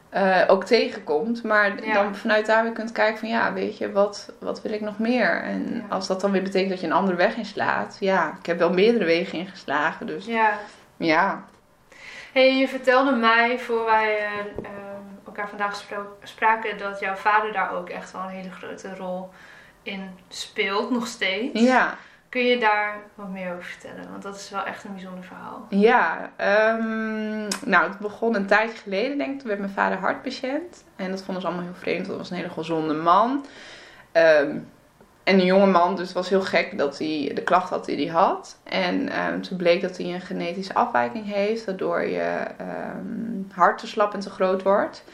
eh, 0.08 0.40
ook 0.46 0.64
tegenkomt. 0.64 1.42
Maar 1.42 1.84
Ja. 1.84 1.92
dan 1.92 2.16
vanuit 2.16 2.46
daar 2.46 2.62
weer 2.62 2.72
kunt 2.72 2.92
kijken 2.92 3.18
van 3.18 3.28
ja, 3.28 3.52
weet 3.52 3.78
je, 3.78 3.92
wat, 3.92 4.32
wat 4.38 4.62
wil 4.62 4.72
ik 4.72 4.80
nog 4.80 4.98
meer? 4.98 5.42
En 5.42 5.74
Ja. 5.88 5.94
als 5.94 6.06
dat 6.06 6.20
dan 6.20 6.30
weer 6.30 6.42
betekent 6.42 6.70
dat 6.70 6.80
je 6.80 6.86
een 6.86 6.92
andere 6.92 7.16
weg 7.16 7.36
inslaat. 7.36 7.96
Ja, 8.00 8.34
ik 8.40 8.46
heb 8.46 8.58
wel 8.58 8.72
meerdere 8.72 9.04
wegen 9.04 9.38
ingeslagen. 9.38 10.06
Dus 10.06 10.26
Ja. 10.26 10.58
ja. 10.96 11.44
Hey, 12.32 12.56
je 12.56 12.68
vertelde 12.68 13.12
mij 13.12 13.58
voor 13.58 13.84
wij 13.84 14.18
eh, 14.18 14.24
ehm, 14.62 15.02
elkaar 15.26 15.48
vandaag 15.48 15.82
spraken 16.22 16.78
dat 16.78 17.00
jouw 17.00 17.14
vader 17.14 17.52
daar 17.52 17.72
ook 17.74 17.88
echt 17.88 18.12
wel 18.12 18.22
een 18.22 18.28
hele 18.28 18.50
grote 18.50 18.96
rol 18.96 19.30
in 19.82 20.10
speelt 20.28 20.90
nog 20.90 21.06
steeds. 21.06 21.60
Ja. 21.60 21.96
Kun 22.32 22.44
je 22.44 22.58
daar 22.58 23.00
wat 23.14 23.28
meer 23.28 23.52
over 23.52 23.64
vertellen? 23.64 24.10
Want 24.10 24.22
dat 24.22 24.36
is 24.36 24.50
wel 24.50 24.64
echt 24.64 24.84
een 24.84 24.92
bijzonder 24.92 25.24
verhaal. 25.24 25.66
Ja, 25.68 26.30
ehm, 26.36 27.48
nou 27.64 27.88
het 27.88 27.98
begon 27.98 28.34
een 28.34 28.46
tijdje 28.46 28.76
geleden 28.76 29.18
denk 29.18 29.32
ik. 29.32 29.38
Toen 29.38 29.48
werd 29.48 29.60
mijn 29.60 29.72
vader 29.72 29.98
hartpatiënt. 29.98 30.84
En 30.96 31.10
dat 31.10 31.22
vonden 31.22 31.42
ze 31.42 31.48
allemaal 31.48 31.66
heel 31.66 31.74
vreemd. 31.74 32.06
Dat 32.06 32.16
was 32.16 32.30
een 32.30 32.36
hele 32.36 32.48
gezonde 32.50 32.94
man. 32.94 33.44
Ehm, 34.12 34.58
en 35.24 35.38
een 35.38 35.44
jonge 35.44 35.66
man, 35.66 35.96
dus 35.96 36.06
het 36.06 36.14
was 36.14 36.28
heel 36.28 36.42
gek 36.42 36.78
dat 36.78 36.98
hij 36.98 37.30
de 37.34 37.42
klacht 37.42 37.70
had 37.70 37.84
die 37.84 37.96
hij 37.96 38.20
had. 38.20 38.56
En 38.62 39.08
ehm, 39.08 39.40
toen 39.40 39.56
bleek 39.56 39.80
dat 39.80 39.96
hij 39.96 40.06
een 40.06 40.20
genetische 40.20 40.74
afwijking 40.74 41.32
heeft, 41.32 41.64
waardoor 41.64 42.02
je 42.02 42.46
hart 43.52 43.78
te 43.78 43.86
slap 43.86 44.14
en 44.14 44.20
te 44.20 44.30
groot 44.30 44.62
wordt. 44.62 45.04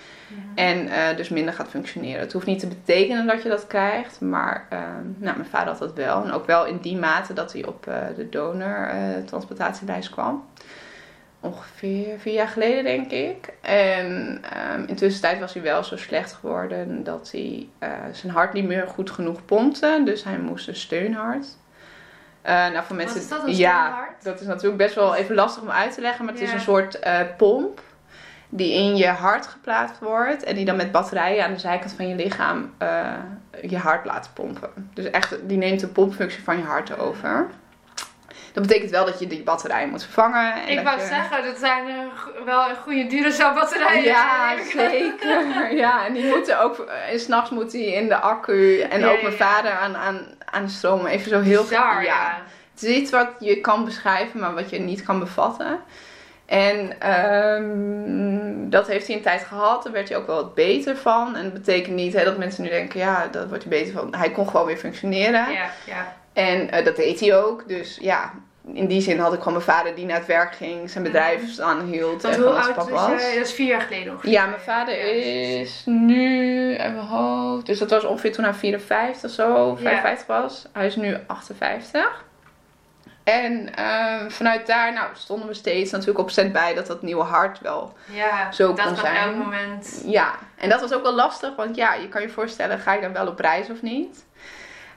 En 0.54 0.86
uh, 0.86 1.16
dus 1.16 1.28
minder 1.28 1.54
gaat 1.54 1.68
functioneren. 1.68 2.20
Het 2.20 2.32
hoeft 2.32 2.46
niet 2.46 2.58
te 2.58 2.66
betekenen 2.66 3.26
dat 3.26 3.42
je 3.42 3.48
dat 3.48 3.66
krijgt, 3.66 4.20
maar 4.20 4.66
uh, 4.72 4.78
nou, 5.16 5.36
mijn 5.36 5.48
vader 5.48 5.68
had 5.68 5.78
dat 5.78 5.94
wel. 5.94 6.24
En 6.24 6.32
ook 6.32 6.46
wel 6.46 6.66
in 6.66 6.78
die 6.78 6.96
mate 6.96 7.32
dat 7.32 7.52
hij 7.52 7.66
op 7.66 7.86
uh, 7.88 7.94
de 8.16 8.28
donortransplantatielijst 8.28 10.10
kwam. 10.10 10.44
Ongeveer 11.40 12.18
vier 12.18 12.32
jaar 12.32 12.48
geleden, 12.48 12.84
denk 12.84 13.10
ik. 13.10 13.54
En 13.60 14.40
um, 14.74 14.84
intussen 14.86 15.22
tijd 15.22 15.40
was 15.40 15.54
hij 15.54 15.62
wel 15.62 15.84
zo 15.84 15.96
slecht 15.96 16.32
geworden 16.32 17.04
dat 17.04 17.30
hij 17.30 17.68
zijn 18.12 18.32
hart 18.32 18.52
niet 18.52 18.66
meer 18.66 18.86
goed 18.86 19.10
genoeg 19.10 19.44
pompte. 19.44 20.02
Dus 20.04 20.24
hij 20.24 20.38
moest 20.38 20.68
een 20.68 20.76
steunhart. 20.76 21.46
nou, 22.42 22.84
voor 22.84 22.96
mensen, 22.96 23.20
is 23.20 23.28
dat, 23.28 23.46
een 23.46 23.56
ja, 23.56 24.08
dat 24.22 24.40
is 24.40 24.46
natuurlijk 24.46 24.76
best 24.76 24.94
wel 24.94 25.14
even 25.14 25.34
lastig 25.34 25.62
om 25.62 25.70
uit 25.70 25.94
te 25.94 26.00
leggen, 26.00 26.24
maar 26.24 26.34
het 26.34 26.42
is 26.42 26.52
een 26.52 26.60
soort 26.60 26.98
pomp 27.36 27.80
die 28.48 28.72
in 28.72 28.96
je 28.96 29.06
hart 29.06 29.46
geplaatst 29.46 29.98
wordt 29.98 30.44
en 30.44 30.54
die 30.54 30.64
dan 30.64 30.76
met 30.76 30.92
batterijen 30.92 31.44
aan 31.44 31.52
de 31.52 31.58
zijkant 31.58 31.92
van 31.92 32.08
je 32.08 32.14
lichaam 32.14 32.74
je 33.62 33.78
hart 33.78 34.04
laat 34.04 34.30
pompen. 34.34 34.70
Dus 34.94 35.10
echt, 35.10 35.48
die 35.48 35.58
neemt 35.58 35.80
de 35.80 35.88
pompfunctie 35.88 36.42
van 36.42 36.56
je 36.56 36.64
hart 36.64 36.98
over. 36.98 37.46
Dat 38.58 38.66
betekent 38.66 38.90
wel 38.90 39.04
dat 39.04 39.18
je 39.18 39.26
die 39.26 39.42
batterijen 39.42 39.88
moet 39.88 40.02
vervangen. 40.02 40.54
En 40.54 40.68
ik 40.68 40.84
wou 40.84 41.00
zeggen, 41.00 41.44
dat 41.44 41.58
zijn 41.58 41.88
uh, 41.88 42.44
wel 42.44 42.74
goede 42.82 43.06
Duracell 43.06 43.52
batterijen. 43.54 44.04
Ja, 44.04 44.54
zeker. 44.72 45.74
ja, 45.84 46.06
en 46.06 46.12
die 46.12 46.24
moeten 46.24 46.60
ook, 46.60 46.78
en 46.78 47.12
eh, 47.12 47.18
s'nachts 47.18 47.50
moet 47.50 47.70
die 47.70 47.94
in 47.94 48.08
de 48.08 48.16
accu. 48.16 48.80
En 48.80 49.04
ook 49.04 49.22
mijn 49.22 49.34
vader 49.34 49.70
aan, 49.70 49.96
aan, 49.96 50.26
aan 50.44 50.64
de 50.64 50.70
stroom. 50.70 51.06
Even 51.06 51.30
zo 51.30 51.40
heel... 51.40 51.62
Bizar, 51.62 51.94
ja. 51.94 52.02
ja. 52.02 52.42
Het 52.74 52.82
is 52.82 52.96
iets 52.96 53.10
wat 53.10 53.28
je 53.38 53.60
kan 53.60 53.84
beschrijven, 53.84 54.40
maar 54.40 54.54
wat 54.54 54.70
je 54.70 54.78
niet 54.78 55.02
kan 55.02 55.18
bevatten. 55.18 55.80
En 56.46 57.10
um, 57.12 58.70
dat 58.70 58.86
heeft 58.86 59.06
hij 59.06 59.16
een 59.16 59.22
tijd 59.22 59.42
gehad. 59.42 59.82
Daar 59.82 59.92
werd 59.92 60.08
hij 60.08 60.18
ook 60.18 60.26
wel 60.26 60.36
wat 60.36 60.54
beter 60.54 60.96
van. 60.96 61.36
En 61.36 61.42
dat 61.42 61.52
betekent 61.52 61.94
niet 61.94 62.12
hè, 62.12 62.24
dat 62.24 62.38
mensen 62.38 62.62
nu 62.62 62.68
denken, 62.68 63.00
ja, 63.00 63.26
dat 63.26 63.48
wordt 63.48 63.64
hij 63.64 63.78
beter 63.78 63.92
van. 63.92 64.14
Hij 64.14 64.30
kon 64.30 64.48
gewoon 64.48 64.66
weer 64.66 64.76
functioneren. 64.76 65.52
Ja, 65.52 65.70
ja. 65.86 66.16
En 66.32 66.74
uh, 66.74 66.84
dat 66.84 66.96
deed 66.96 67.20
hij 67.20 67.36
ook. 67.36 67.68
Dus 67.68 67.98
ja, 68.00 68.32
in 68.72 68.86
die 68.86 69.00
zin 69.00 69.18
had 69.18 69.32
ik 69.32 69.38
gewoon 69.38 69.52
mijn 69.52 69.64
vader 69.64 69.94
die 69.94 70.06
naar 70.06 70.16
het 70.16 70.26
werk 70.26 70.54
ging, 70.54 70.90
zijn 70.90 71.04
bedrijf 71.04 71.58
aanhield. 71.58 72.22
Want 72.22 72.34
en 72.34 72.42
hoe 72.42 72.50
oud 72.50 72.90
was 72.90 73.10
Dat 73.10 73.20
is 73.20 73.52
vier 73.52 73.66
jaar 73.66 73.80
geleden 73.80 74.12
ongeveer. 74.12 74.30
Ja, 74.30 74.46
mijn 74.46 74.60
vader 74.60 75.00
is 75.60 75.82
nu, 75.84 76.74
even 76.76 77.06
hoofd, 77.06 77.66
dus 77.66 77.78
dat 77.78 77.90
was 77.90 78.04
ongeveer 78.04 78.32
toen 78.32 78.44
hij 78.44 78.54
54 78.54 79.30
of 79.30 79.34
zo, 79.34 79.76
55 79.76 80.26
was. 80.26 80.66
Hij 80.72 80.86
is 80.86 80.96
nu 80.96 81.16
58. 81.26 82.26
En 83.24 83.74
ehm, 83.74 84.30
vanuit 84.30 84.66
daar 84.66 84.92
nou, 84.92 85.06
stonden 85.12 85.48
we 85.48 85.54
steeds 85.54 85.90
natuurlijk 85.90 86.18
op 86.18 86.30
cent 86.30 86.52
bij 86.52 86.74
dat 86.74 86.86
dat 86.86 87.02
nieuwe 87.02 87.22
hart 87.22 87.60
wel 87.60 87.92
ja, 88.12 88.52
zo 88.52 88.74
kon 88.74 88.96
zijn. 88.96 89.14
Ja, 89.14 89.24
elk 89.24 89.36
moment. 89.36 90.02
Ja, 90.04 90.34
en 90.56 90.68
dat 90.68 90.80
was 90.80 90.92
ook 90.92 91.02
wel 91.02 91.14
lastig, 91.14 91.56
want 91.56 91.76
ja, 91.76 91.94
je 91.94 92.08
kan 92.08 92.22
je 92.22 92.28
voorstellen, 92.28 92.78
ga 92.78 92.94
je 92.94 93.00
dan 93.00 93.12
wel 93.12 93.26
op 93.26 93.38
reis 93.38 93.70
of 93.70 93.82
niet? 93.82 94.24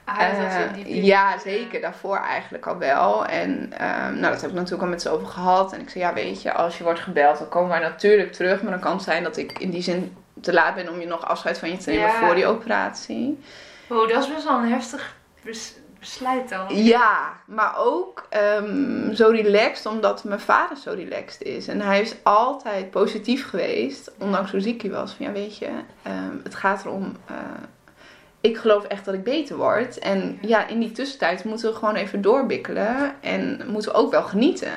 Ah, 0.04 0.18
uh, 0.18 0.74
die 0.74 1.04
ja, 1.04 1.38
zeker. 1.38 1.80
Daarvoor 1.80 2.16
eigenlijk 2.16 2.66
al 2.66 2.78
wel. 2.78 3.26
En 3.26 3.50
um, 3.50 4.18
nou, 4.18 4.32
dat 4.32 4.40
heb 4.40 4.50
ik 4.50 4.56
natuurlijk 4.56 4.82
al 4.82 4.88
met 4.88 5.02
ze 5.02 5.10
over 5.10 5.26
gehad. 5.26 5.72
En 5.72 5.80
ik 5.80 5.90
zei, 5.90 6.04
ja, 6.04 6.14
weet 6.14 6.42
je, 6.42 6.52
als 6.52 6.78
je 6.78 6.84
wordt 6.84 7.00
gebeld, 7.00 7.38
dan 7.38 7.48
komen 7.48 7.68
wij 7.68 7.80
natuurlijk 7.80 8.32
terug. 8.32 8.62
Maar 8.62 8.70
dan 8.70 8.80
kan 8.80 8.92
het 8.92 9.02
zijn 9.02 9.22
dat 9.22 9.36
ik 9.36 9.58
in 9.58 9.70
die 9.70 9.82
zin 9.82 10.16
te 10.40 10.52
laat 10.52 10.74
ben 10.74 10.88
om 10.88 11.00
je 11.00 11.06
nog 11.06 11.26
afscheid 11.26 11.58
van 11.58 11.70
je 11.70 11.76
te 11.76 11.90
nemen 11.90 12.10
voor 12.10 12.34
die 12.34 12.46
operatie. 12.46 13.40
Oh, 13.88 14.08
dat 14.08 14.22
is 14.22 14.34
best 14.34 14.44
wel 14.44 14.58
een 14.58 14.72
heftig 14.72 15.16
besluit 15.98 16.48
dan. 16.48 16.76
Ja, 16.84 17.32
maar 17.46 17.74
ook 17.76 18.28
um, 18.58 19.14
zo 19.14 19.28
relaxed 19.28 19.86
omdat 19.86 20.24
mijn 20.24 20.40
vader 20.40 20.76
zo 20.76 20.90
relaxed 20.90 21.42
is. 21.42 21.68
En 21.68 21.80
hij 21.80 22.00
is 22.00 22.14
altijd 22.22 22.90
positief 22.90 23.48
geweest, 23.48 24.12
ondanks 24.18 24.50
hoe 24.50 24.60
ziek 24.60 24.82
hij 24.82 24.90
was. 24.90 25.12
Van 25.12 25.26
ja, 25.26 25.32
weet 25.32 25.58
je, 25.58 25.68
um, 26.06 26.40
het 26.44 26.54
gaat 26.54 26.84
erom. 26.84 27.16
Uh, 27.30 27.36
ik 28.42 28.56
geloof 28.56 28.84
echt 28.84 29.04
dat 29.04 29.14
ik 29.14 29.24
beter 29.24 29.56
word. 29.56 29.98
En 29.98 30.38
ja, 30.40 30.68
in 30.68 30.80
die 30.80 30.92
tussentijd 30.92 31.44
moeten 31.44 31.70
we 31.70 31.76
gewoon 31.76 31.94
even 31.94 32.20
doorbikkelen. 32.20 33.14
En 33.20 33.60
moeten 33.66 33.92
we 33.92 33.98
ook 33.98 34.10
wel 34.10 34.22
genieten. 34.22 34.72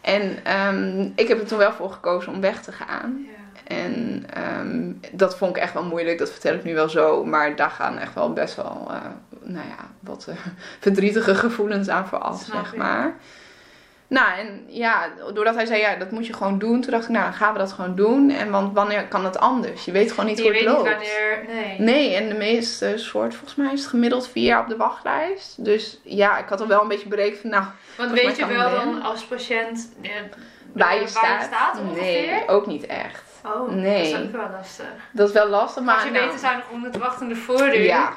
En 0.00 0.52
um, 0.68 1.12
ik 1.16 1.28
heb 1.28 1.40
er 1.40 1.46
toen 1.46 1.58
wel 1.58 1.72
voor 1.72 1.90
gekozen 1.90 2.32
om 2.32 2.40
weg 2.40 2.62
te 2.62 2.72
gaan. 2.72 3.26
Ja. 3.26 3.34
En 3.76 4.24
um, 4.60 5.00
dat 5.12 5.36
vond 5.36 5.56
ik 5.56 5.62
echt 5.62 5.72
wel 5.72 5.84
moeilijk, 5.84 6.18
dat 6.18 6.30
vertel 6.30 6.54
ik 6.54 6.64
nu 6.64 6.74
wel 6.74 6.88
zo. 6.88 7.24
Maar 7.24 7.56
daar 7.56 7.70
gaan 7.70 7.98
echt 7.98 8.14
wel 8.14 8.32
best 8.32 8.56
wel, 8.56 8.88
uh, 8.90 8.96
nou 9.42 9.66
ja, 9.66 9.90
wat 10.00 10.26
uh, 10.28 10.34
verdrietige 10.80 11.34
gevoelens 11.34 11.88
aan 11.88 12.06
vooraf, 12.06 12.42
zeg 12.42 12.76
maar. 12.76 13.14
Nou, 14.08 14.38
en 14.38 14.64
ja, 14.66 15.08
doordat 15.34 15.54
hij 15.54 15.66
zei, 15.66 15.80
ja, 15.80 15.96
dat 15.96 16.10
moet 16.10 16.26
je 16.26 16.32
gewoon 16.32 16.58
doen. 16.58 16.80
Toen 16.80 16.90
dacht 16.90 17.04
ik, 17.04 17.10
nou, 17.10 17.32
gaan 17.32 17.52
we 17.52 17.58
dat 17.58 17.72
gewoon 17.72 17.94
doen. 17.94 18.30
En 18.30 18.50
want 18.50 18.74
wanneer 18.74 19.06
kan 19.08 19.24
het 19.24 19.38
anders? 19.38 19.84
Je 19.84 19.92
weet 19.92 20.10
gewoon 20.10 20.26
niet 20.26 20.38
je 20.38 20.42
hoe 20.42 20.52
het 20.52 20.62
loopt. 20.62 20.82
Je 20.82 20.88
weet 20.88 20.98
niet 20.98 21.10
wanneer, 21.46 21.62
nee. 21.62 21.78
Nee, 21.78 22.14
en 22.14 22.28
de 22.28 22.34
meeste 22.34 22.92
soort, 22.96 23.34
volgens 23.34 23.54
mij 23.54 23.72
is 23.72 23.80
het 23.80 23.88
gemiddeld 23.88 24.28
vier 24.28 24.44
jaar 24.44 24.60
op 24.60 24.68
de 24.68 24.76
wachtlijst. 24.76 25.64
Dus 25.64 26.00
ja, 26.02 26.38
ik 26.38 26.48
had 26.48 26.60
al 26.60 26.66
wel 26.66 26.82
een 26.82 26.88
beetje 26.88 27.08
berekend 27.08 27.40
van, 27.40 27.50
nou... 27.50 27.64
Want 27.96 28.10
weet 28.10 28.36
je 28.36 28.46
wel 28.46 28.70
dan 28.70 29.02
als 29.02 29.24
patiënt... 29.24 29.92
Ja, 30.00 30.10
waar 30.72 31.00
je 31.00 31.06
staat? 31.06 31.80
nee, 31.94 32.48
ook 32.48 32.66
niet 32.66 32.86
echt. 32.86 33.22
Oh, 33.44 33.70
nee. 33.70 34.12
dat 34.12 34.20
is 34.20 34.26
ook 34.26 34.32
wel 34.32 34.50
lastig. 34.50 34.86
Dat 35.12 35.28
is 35.28 35.34
wel 35.34 35.48
lastig, 35.48 35.82
maar... 35.82 35.94
Als 35.94 36.04
je 36.04 36.10
nou, 36.10 36.24
beter 36.24 36.38
zijn 36.38 36.62
om 36.72 36.84
het 36.84 36.96
wachtende 36.96 37.36
voordeur. 37.36 37.82
Ja. 37.82 38.12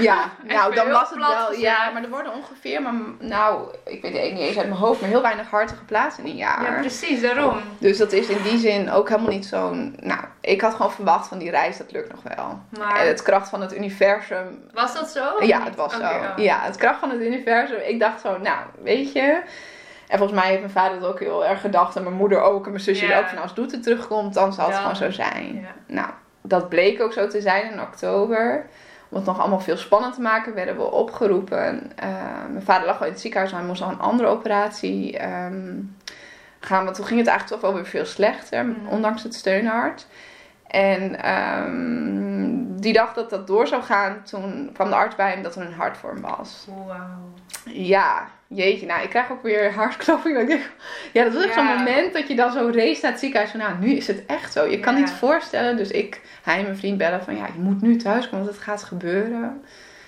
Ja, 0.00 0.30
nou 0.42 0.74
dan 0.74 0.90
was 0.90 1.10
het 1.10 1.18
wel. 1.18 1.52
Ja, 1.52 1.90
maar 1.90 2.02
er 2.02 2.08
worden 2.08 2.32
ongeveer, 2.32 2.82
maar 2.82 2.92
nou, 3.18 3.74
ik 3.84 4.02
weet 4.02 4.12
het 4.12 4.32
niet 4.32 4.40
eens 4.40 4.56
uit 4.56 4.68
mijn 4.68 4.80
hoofd, 4.80 5.00
maar 5.00 5.10
heel 5.10 5.22
weinig 5.22 5.50
hartige 5.50 5.84
plaatsen 5.84 6.24
in 6.24 6.30
een 6.30 6.36
jaar. 6.36 6.62
Ja, 6.62 6.80
precies, 6.80 7.20
daarom. 7.20 7.60
Dus 7.78 7.98
dat 7.98 8.12
is 8.12 8.28
in 8.28 8.42
die 8.42 8.58
zin 8.58 8.90
ook 8.90 9.08
helemaal 9.08 9.30
niet 9.30 9.46
zo'n. 9.46 9.96
Nou, 10.00 10.20
ik 10.40 10.60
had 10.60 10.74
gewoon 10.74 10.92
verwacht 10.92 11.28
van 11.28 11.38
die 11.38 11.50
reis, 11.50 11.78
dat 11.78 11.92
lukt 11.92 12.12
nog 12.12 12.22
wel. 12.36 12.60
Maar... 12.78 13.06
Het 13.06 13.22
kracht 13.22 13.48
van 13.48 13.60
het 13.60 13.76
universum. 13.76 14.64
Was 14.72 14.94
dat 14.94 15.10
zo? 15.10 15.44
Ja, 15.44 15.62
het 15.62 15.74
was 15.74 15.92
zo. 15.92 16.00
Oh. 16.00 16.32
Ja, 16.36 16.60
het 16.60 16.76
kracht 16.76 16.98
van 17.00 17.10
het 17.10 17.20
universum. 17.20 17.78
Ik 17.78 18.00
dacht 18.00 18.20
zo, 18.20 18.38
nou, 18.38 18.58
weet 18.82 19.12
je. 19.12 19.42
En 20.08 20.18
volgens 20.18 20.40
mij 20.40 20.48
heeft 20.48 20.60
mijn 20.60 20.72
vader 20.72 20.96
het 20.96 21.06
ook 21.06 21.20
heel 21.20 21.46
erg 21.46 21.60
gedacht. 21.60 21.96
En 21.96 22.02
mijn 22.02 22.14
moeder 22.14 22.40
ook. 22.40 22.64
En 22.64 22.70
mijn 22.70 22.82
zusje 22.82 23.16
ook. 23.18 23.28
Van 23.28 23.42
als 23.42 23.54
Doete 23.54 23.80
terugkomt, 23.80 24.34
dan 24.34 24.52
zal 24.52 24.66
het 24.66 24.76
gewoon 24.76 24.96
zo 24.96 25.10
zijn. 25.10 25.68
Nou, 25.86 26.08
dat 26.42 26.68
bleek 26.68 27.02
ook 27.02 27.12
zo 27.12 27.26
te 27.26 27.40
zijn 27.40 27.72
in 27.72 27.80
oktober. 27.80 28.66
Om 29.08 29.16
het 29.16 29.26
nog 29.26 29.38
allemaal 29.40 29.60
veel 29.60 29.76
spannend 29.76 30.14
te 30.14 30.20
maken, 30.20 30.54
werden 30.54 30.76
we 30.76 30.90
opgeroepen. 30.90 31.92
Uh, 32.02 32.08
mijn 32.50 32.64
vader 32.64 32.86
lag 32.86 33.00
al 33.00 33.06
in 33.06 33.12
het 33.12 33.20
ziekenhuis. 33.20 33.52
Hij 33.52 33.62
moest 33.62 33.82
al 33.82 33.90
een 33.90 34.00
andere 34.00 34.28
operatie 34.28 35.24
um, 35.24 35.96
gaan. 36.60 36.84
Want 36.84 36.96
toen 36.96 37.06
ging 37.06 37.18
het 37.18 37.28
eigenlijk 37.28 37.60
toch 37.60 37.70
wel 37.70 37.80
weer 37.80 37.90
veel 37.90 38.04
slechter. 38.04 38.64
Mm. 38.64 38.88
Ondanks 38.88 39.22
het 39.22 39.34
steunhart. 39.34 40.06
En 40.68 41.30
um, 41.32 42.80
die 42.80 42.92
dag 42.92 43.14
dat 43.14 43.30
dat 43.30 43.46
door 43.46 43.66
zou 43.66 43.82
gaan, 43.82 44.22
toen 44.22 44.70
kwam 44.72 44.88
de 44.88 44.94
arts 44.94 45.16
bij 45.16 45.30
hem 45.30 45.42
dat 45.42 45.56
er 45.56 45.62
een 45.62 45.72
hartvorm 45.72 46.20
was. 46.20 46.66
Wow. 46.68 46.92
Ja, 47.64 48.28
jeetje. 48.46 48.86
Nou, 48.86 49.02
ik 49.02 49.10
krijg 49.10 49.30
ook 49.30 49.42
weer 49.42 49.74
hartklopping. 49.74 50.60
Ja, 51.12 51.24
dat 51.24 51.34
was 51.34 51.44
echt 51.44 51.54
zo'n 51.54 51.64
moment 51.64 52.12
dat 52.12 52.28
je 52.28 52.34
dan 52.34 52.52
zo 52.52 52.70
race 52.72 52.98
naar 53.02 53.10
het 53.10 53.20
ziekenhuis 53.20 53.50
van, 53.50 53.60
nou, 53.60 53.78
nu 53.78 53.90
is 53.90 54.06
het 54.06 54.26
echt 54.26 54.52
zo. 54.52 54.64
Je 54.64 54.80
kan 54.80 54.94
niet 54.94 55.10
voorstellen. 55.10 55.76
Dus 55.76 55.90
ik, 55.90 56.20
hij 56.42 56.58
en 56.58 56.62
mijn 56.62 56.76
vriend 56.76 56.98
bellen 56.98 57.24
van, 57.24 57.36
ja, 57.36 57.46
je 57.46 57.60
moet 57.60 57.82
nu 57.82 57.96
thuis 57.96 58.24
komen, 58.24 58.44
want 58.44 58.56
het 58.56 58.64
gaat 58.64 58.84
gebeuren. 58.84 59.64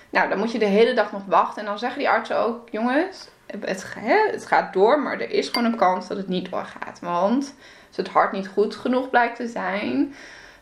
Nou, 0.09 0.29
dan 0.29 0.37
moet 0.37 0.51
je 0.51 0.59
de 0.59 0.65
hele 0.65 0.93
dag 0.93 1.11
nog 1.11 1.25
wachten. 1.25 1.61
En 1.61 1.67
dan 1.67 1.79
zeggen 1.79 1.99
die 1.99 2.09
artsen 2.09 2.37
ook, 2.37 2.69
jongens, 2.69 3.29
het, 3.45 3.85
het 3.95 4.45
gaat 4.45 4.73
door, 4.73 5.01
maar 5.01 5.19
er 5.19 5.31
is 5.31 5.47
gewoon 5.47 5.65
een 5.65 5.75
kans 5.75 6.07
dat 6.07 6.17
het 6.17 6.27
niet 6.27 6.51
doorgaat. 6.51 6.99
Want 7.01 7.55
als 7.87 7.97
het 7.97 8.07
hart 8.07 8.31
niet 8.31 8.47
goed 8.47 8.75
genoeg 8.75 9.09
blijkt 9.09 9.35
te 9.35 9.47
zijn, 9.47 10.13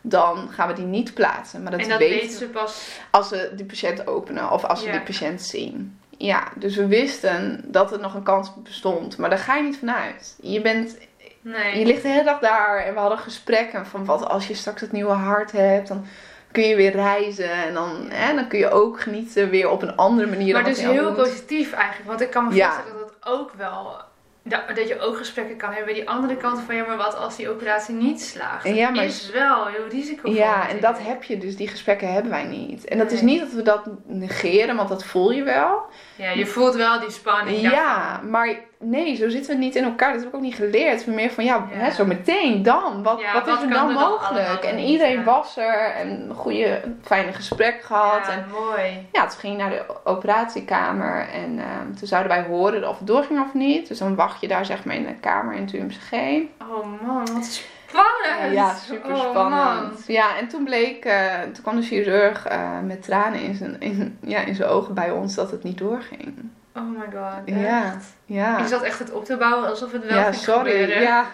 dan 0.01 0.49
gaan 0.51 0.67
we 0.67 0.73
die 0.73 0.85
niet 0.85 1.13
plaatsen. 1.13 1.63
Maar 1.63 1.71
dat, 1.71 1.81
en 1.81 1.89
dat 1.89 1.99
weten 1.99 2.37
ze 2.37 2.47
pas 2.47 2.99
als 3.11 3.27
ze 3.27 3.51
die 3.55 3.65
patiënt 3.65 4.07
openen 4.07 4.51
of 4.51 4.63
als 4.63 4.83
ze 4.83 4.91
die 4.91 5.01
patiënt 5.01 5.41
zien. 5.41 5.99
Ja, 6.17 6.47
dus 6.55 6.75
we 6.75 6.87
wisten 6.87 7.63
dat 7.65 7.91
er 7.91 7.99
nog 7.99 8.13
een 8.13 8.23
kans 8.23 8.51
bestond, 8.63 9.17
maar 9.17 9.29
daar 9.29 9.39
ga 9.39 9.55
je 9.55 9.63
niet 9.63 9.77
vanuit. 9.77 10.35
Je 10.41 10.61
bent, 10.61 10.97
nee. 11.41 11.79
je 11.79 11.85
ligt 11.85 12.01
de 12.01 12.07
hele 12.07 12.23
dag 12.23 12.39
daar 12.39 12.77
en 12.77 12.93
we 12.93 12.99
hadden 12.99 13.17
gesprekken 13.17 13.85
van 13.85 14.05
wat 14.05 14.25
als 14.25 14.47
je 14.47 14.53
straks 14.53 14.81
het 14.81 14.91
nieuwe 14.91 15.11
hart 15.11 15.51
hebt, 15.51 15.87
dan 15.87 16.05
kun 16.51 16.63
je 16.63 16.75
weer 16.75 16.91
reizen 16.91 17.51
en 17.51 17.73
dan, 17.73 18.09
hè, 18.09 18.35
dan 18.35 18.47
kun 18.47 18.59
je 18.59 18.69
ook 18.69 19.01
genieten 19.01 19.49
weer 19.49 19.69
op 19.69 19.81
een 19.81 19.95
andere 19.95 20.27
manier. 20.27 20.53
Maar 20.53 20.63
dus 20.63 20.81
heel 20.81 21.13
positief 21.13 21.71
eigenlijk, 21.71 22.09
want 22.09 22.21
ik 22.21 22.29
kan 22.29 22.43
me 22.43 22.49
voorstellen 22.49 22.99
dat 22.99 23.09
het 23.09 23.33
ook 23.33 23.51
wel 23.53 24.07
dat, 24.43 24.61
dat 24.75 24.87
je 24.87 24.99
ook 24.99 25.17
gesprekken 25.17 25.57
kan 25.57 25.71
hebben. 25.71 25.93
Die 25.93 26.09
andere 26.09 26.37
kant 26.37 26.61
van, 26.65 26.75
ja, 26.75 26.85
maar 26.85 26.97
wat 26.97 27.15
als 27.15 27.35
die 27.35 27.49
operatie 27.49 27.95
niet 27.95 28.21
slaagt? 28.21 28.65
En 28.65 28.75
ja, 28.75 28.89
maar- 28.89 29.03
is 29.03 29.29
wel 29.31 29.65
heel 29.65 29.87
risicovol. 29.87 30.31
Ja, 30.33 30.69
en 30.69 30.79
dat 30.79 30.99
heb 31.01 31.23
je 31.23 31.37
dus, 31.37 31.55
die 31.55 31.67
gesprekken 31.67 32.13
hebben 32.13 32.31
wij 32.31 32.43
niet. 32.43 32.85
En 32.85 32.97
dat 32.97 33.11
is 33.11 33.21
niet 33.21 33.39
dat 33.39 33.51
we 33.51 33.61
dat 33.61 33.89
negeren, 34.05 34.75
want 34.75 34.89
dat 34.89 35.05
voel 35.05 35.31
je 35.31 35.43
wel. 35.43 35.85
Ja, 36.15 36.29
je 36.31 36.45
voelt 36.45 36.75
wel 36.75 36.99
die 36.99 37.11
spanning. 37.11 37.61
Ja, 37.61 38.21
maar 38.23 38.55
nee, 38.79 39.15
zo 39.15 39.29
zitten 39.29 39.53
we 39.53 39.59
niet 39.63 39.75
in 39.75 39.83
elkaar. 39.83 40.11
Dat 40.13 40.19
heb 40.19 40.29
ik 40.29 40.35
ook 40.35 40.41
niet 40.41 40.55
geleerd. 40.55 40.99
Is 40.99 41.05
meer 41.05 41.31
van, 41.31 41.43
ja, 41.43 41.67
Ja. 41.71 41.77
Hè, 41.77 41.91
zo 41.91 42.05
meteen 42.05 42.63
dan. 42.63 43.03
Wat, 43.03 43.19
Ja, 43.19 43.33
wat 43.33 43.47
is 43.47 43.53
wat 43.53 43.61
er 43.63 43.69
dan 43.69 43.87
er 43.87 43.93
dan 43.93 44.03
mogelijk? 44.09 44.63
En 44.63 44.79
iedereen 44.79 45.17
ja. 45.17 45.23
was 45.23 45.57
er 45.57 45.91
en 45.91 46.29
een 46.29 46.35
goede, 46.35 46.81
fijne 47.01 47.33
gesprek 47.33 47.81
gehad. 47.81 48.25
Ja, 48.25 48.31
En 48.31 48.45
mooi. 48.51 49.07
ja, 49.11 49.27
toen 49.27 49.39
ging 49.39 49.53
je 49.55 49.59
naar 49.61 49.69
de 49.69 49.85
operatiekamer 50.03 51.27
en 51.33 51.59
ehm, 51.59 51.93
toen 51.97 52.07
zouden 52.07 52.31
wij 52.31 52.43
horen 52.43 52.89
of 52.89 52.97
het 52.97 53.07
doorging 53.07 53.39
of 53.39 53.53
niet. 53.53 53.87
Dus 53.87 53.97
dan 53.97 54.15
wacht 54.15 54.41
je 54.41 54.47
daar 54.47 54.65
zeg 54.65 54.83
maar 54.85 54.95
in 54.95 55.05
de 55.05 55.15
kamer 55.19 55.53
in 55.55 55.61
het 55.61 55.73
UMCG. 55.73 56.11
Oh 56.71 56.85
man, 57.07 57.25
wat 57.33 57.45
spannend. 57.87 58.53
Ja, 58.53 58.73
super 58.75 59.11
Oh, 59.11 59.19
spannend. 59.29 59.53
man. 59.91 59.91
ja, 60.07 60.37
en 60.37 60.47
toen 60.47 60.63
bleek, 60.63 61.05
eh, 61.05 61.41
toen 61.53 61.61
kwam 61.63 61.75
de 61.75 61.81
chirurg 61.81 62.45
eh, 62.45 62.79
met 62.85 63.03
tranen 63.03 63.39
in 63.41 63.55
zijn, 63.55 63.75
in, 63.79 64.17
ja, 64.21 64.39
in 64.39 64.55
zijn 64.55 64.69
ogen 64.69 64.93
bij 64.93 65.11
ons 65.11 65.35
dat 65.35 65.51
het 65.51 65.63
niet 65.63 65.77
doorging. 65.77 66.33
Oh 66.79 66.89
my 66.97 67.05
god. 67.13 67.41
Ja, 67.45 67.85
echt? 67.93 68.05
ja. 68.25 68.57
Ik 68.59 68.67
zat 68.67 68.81
echt 68.81 68.99
het 68.99 69.11
op 69.11 69.25
te 69.25 69.37
bouwen 69.37 69.69
alsof 69.69 69.91
het 69.91 70.05
wel 70.05 70.17
ja, 70.17 70.23
ging 70.23 70.35
sorry. 70.43 70.71
gebeuren. 70.71 71.01
Ja, 71.01 71.25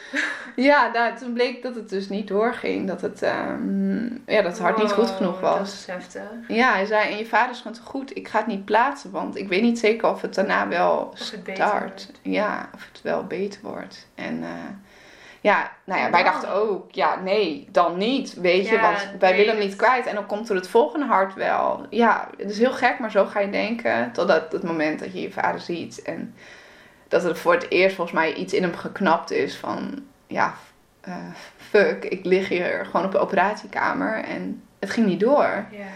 ja 0.70 0.90
nou, 0.92 1.16
toen 1.16 1.32
bleek 1.32 1.62
dat 1.62 1.74
het 1.74 1.88
dus 1.88 2.08
niet 2.08 2.28
doorging. 2.28 2.86
Dat 2.88 3.00
het, 3.00 3.22
ehm, 3.22 4.04
ja, 4.06 4.42
dat 4.42 4.44
het 4.52 4.58
hart 4.58 4.76
niet 4.78 4.92
goed 4.92 5.08
Wow, 5.08 5.16
genoeg 5.16 5.40
Dat 5.40 5.58
was. 5.58 5.72
is 5.72 5.86
heftig. 5.86 6.22
Ja, 6.48 6.72
hij 6.72 6.84
zei, 6.84 7.10
en 7.10 7.16
je 7.18 7.26
vader 7.26 7.50
is 7.50 7.58
gewoon 7.58 7.72
te 7.76 7.82
goed. 7.82 8.16
Ik 8.16 8.28
ga 8.28 8.38
het 8.38 8.46
niet 8.46 8.64
plaatsen, 8.64 9.10
want 9.10 9.36
ik 9.36 9.48
weet 9.48 9.62
niet 9.62 9.78
zeker 9.78 10.08
of 10.10 10.20
het 10.20 10.34
daarna 10.34 10.68
wel 10.68 11.08
Of 11.12 11.18
start. 11.18 12.10
Ja, 12.22 12.70
of 12.74 12.88
het 12.92 13.02
wel 13.02 13.24
beter 13.24 13.60
wordt. 13.62 14.06
En 14.14 14.42
eh, 14.42 14.48
ja, 15.40 15.72
nou 15.84 16.00
ja, 16.00 16.10
wij 16.10 16.22
dachten 16.22 16.52
ook, 16.52 16.92
ja, 16.92 17.20
nee, 17.20 17.68
dan 17.70 17.96
niet, 17.96 18.34
weet 18.34 18.68
je. 18.68 18.74
Ja, 18.74 18.80
Want 18.80 19.08
wij 19.18 19.36
willen 19.36 19.56
hem 19.56 19.64
niet 19.64 19.76
kwijt. 19.76 20.06
En 20.06 20.14
dan 20.14 20.26
komt 20.26 20.48
er 20.48 20.54
het 20.54 20.68
volgende 20.68 21.06
hart 21.06 21.34
wel. 21.34 21.86
Ja, 21.90 22.28
het 22.36 22.50
is 22.50 22.58
heel 22.58 22.72
gek, 22.72 22.98
maar 22.98 23.10
zo 23.10 23.24
ga 23.24 23.40
je 23.40 23.50
denken. 23.50 24.12
Totdat 24.12 24.52
het 24.52 24.62
moment 24.62 24.98
dat 24.98 25.12
je 25.12 25.20
je 25.20 25.32
vader 25.32 25.60
ziet. 25.60 26.02
En 26.02 26.34
dat 27.08 27.24
er 27.24 27.36
voor 27.36 27.52
het 27.52 27.70
eerst 27.70 27.96
volgens 27.96 28.16
mij 28.16 28.34
iets 28.34 28.52
in 28.52 28.62
hem 28.62 28.74
geknapt 28.74 29.30
is 29.30 29.56
van... 29.56 30.02
Ja, 30.26 30.54
eh, 31.00 31.14
fuck, 31.56 32.04
ik 32.04 32.24
lig 32.24 32.48
hier 32.48 32.86
gewoon 32.86 33.06
op 33.06 33.12
de 33.12 33.18
operatiekamer. 33.18 34.24
En 34.24 34.62
het 34.78 34.90
ging 34.90 35.06
niet 35.06 35.20
door. 35.20 35.66
Ja. 35.70 35.86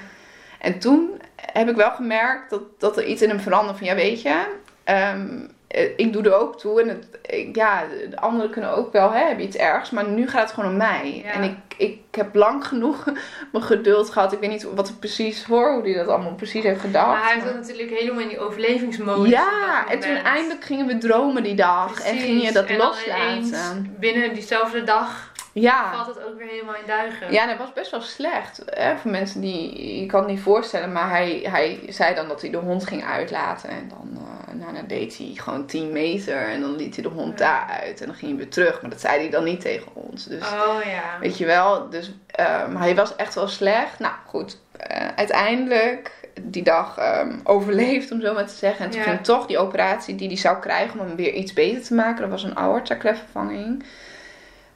En 0.58 0.78
toen 0.78 1.20
heb 1.36 1.68
ik 1.68 1.76
wel 1.76 1.90
gemerkt 1.90 2.50
dat, 2.50 2.62
dat 2.78 2.96
er 2.96 3.04
iets 3.04 3.22
in 3.22 3.28
hem 3.28 3.40
veranderde. 3.40 3.78
Van 3.78 3.86
ja, 3.86 3.94
weet 3.94 4.22
je, 4.22 4.44
ehm, 4.84 5.28
eh, 5.61 5.61
ik 5.96 6.12
doe 6.12 6.22
er 6.22 6.34
ook 6.34 6.58
toe. 6.58 6.80
En 6.82 6.88
het, 6.88 7.06
ik- 7.22 7.56
ja, 7.56 7.82
de 8.10 8.16
anderen 8.20 8.50
kunnen 8.50 8.76
ook 8.76 8.92
wel, 8.92 9.10
hè, 9.12 9.18
hebben 9.26 9.44
iets 9.44 9.56
ergs. 9.56 9.90
Maar 9.90 10.08
nu 10.08 10.28
gaat 10.28 10.42
het 10.42 10.52
gewoon 10.52 10.70
om 10.70 10.76
mij. 10.76 11.22
Ja. 11.24 11.30
En 11.32 11.42
ik, 11.42 11.56
ik 11.76 11.98
heb 12.10 12.34
lang 12.34 12.66
genoeg 12.66 13.04
mijn 13.52 13.64
geduld 13.64 14.10
gehad. 14.10 14.32
Ik 14.32 14.40
weet 14.40 14.50
niet 14.50 14.66
wat 14.74 14.88
ik 14.88 14.98
precies 14.98 15.44
hoor, 15.44 15.72
hoe 15.72 15.82
hij 15.82 15.92
dat 15.94 16.08
allemaal 16.08 16.34
precies 16.34 16.62
heeft 16.62 16.80
gedacht. 16.80 17.06
Maar 17.06 17.32
hij 17.32 17.40
zat 17.40 17.54
natuurlijk 17.54 17.90
helemaal 17.90 18.20
in 18.20 18.28
die 18.28 18.38
overlevingsmodus. 18.40 19.30
ja, 19.30 19.84
en 19.88 20.00
toen 20.00 20.14
eindelijk 20.16 20.64
gingen 20.64 20.86
we 20.86 20.98
dromen 20.98 21.42
die 21.42 21.54
dag. 21.54 22.00
En 22.02 22.16
ging 22.18 22.42
je 22.42 22.52
dat 22.52 22.66
En 22.66 22.76
loslaten. 22.76 23.96
binnen 23.98 24.34
diezelfde 24.34 24.84
dag 24.84 25.31
Ja. 25.52 25.92
valt 25.94 26.06
het 26.16 26.24
ook 26.26 26.38
weer 26.38 26.48
helemaal 26.48 26.74
in 26.74 26.86
duigen. 26.86 27.32
Ja, 27.32 27.42
en 27.42 27.48
dat 27.48 27.58
was 27.58 27.72
best 27.72 27.90
wel 27.90 28.00
slecht. 28.00 28.62
Hè? 28.66 28.96
Voor 28.96 29.10
mensen 29.10 29.40
die... 29.40 30.00
Je 30.00 30.06
kan 30.06 30.20
het 30.20 30.28
niet 30.30 30.40
voorstellen, 30.40 30.92
maar 30.92 31.10
hij, 31.10 31.40
hij 31.50 31.80
zei 31.88 32.14
dan 32.14 32.28
dat 32.28 32.40
hij 32.40 32.50
de 32.50 32.56
hond 32.56 32.86
ging 32.86 33.04
uitlaten. 33.04 33.68
En 33.68 33.88
dan, 33.88 34.10
eh 34.48 34.54
nou, 34.54 34.74
dan 34.74 34.86
deed 34.86 35.18
hij 35.18 35.30
gewoon 35.34 35.66
10 35.66 35.92
meter 35.92 36.36
en 36.48 36.60
dan 36.60 36.76
liet 36.76 36.94
hij 36.94 37.02
de 37.02 37.10
hond 37.10 37.38
daar 37.38 37.78
uit. 37.82 38.00
En 38.00 38.06
dan 38.06 38.14
ging 38.14 38.30
hij 38.30 38.40
weer 38.40 38.50
terug. 38.50 38.80
Maar 38.80 38.90
dat 38.90 39.00
zei 39.00 39.18
hij 39.20 39.30
dan 39.30 39.44
niet 39.44 39.60
tegen 39.60 39.94
ons. 39.94 40.24
Dus 40.26 40.42
Oh 40.52 40.84
ja. 40.84 41.18
weet 41.20 41.38
je 41.38 41.46
wel, 41.46 41.90
dus, 41.90 42.12
maar 42.38 42.78
hij 42.82 42.94
was 42.94 43.16
echt 43.16 43.34
wel 43.34 43.48
slecht. 43.48 43.98
Nou 43.98 44.14
goed, 44.26 44.58
eh, 44.76 45.08
uiteindelijk 45.16 46.10
die 46.42 46.62
dag 46.62 46.98
ehm, 46.98 47.38
overleefd, 47.44 48.10
om 48.10 48.20
zo 48.20 48.34
maar 48.34 48.46
te 48.46 48.54
zeggen. 48.54 48.84
En 48.84 48.90
toen 48.90 49.00
Ja. 49.00 49.06
ging 49.06 49.24
toch 49.24 49.46
die 49.46 49.58
operatie 49.58 50.14
die 50.14 50.28
hij 50.28 50.36
zou 50.36 50.58
krijgen 50.58 51.00
om 51.00 51.06
hem 51.06 51.16
weer 51.16 51.32
iets 51.32 51.52
beter 51.52 51.82
te 51.82 51.94
maken. 51.94 52.20
Dat 52.20 52.30
was 52.30 52.42
een 52.42 52.56
aorta-klefvervanging. 52.56 53.84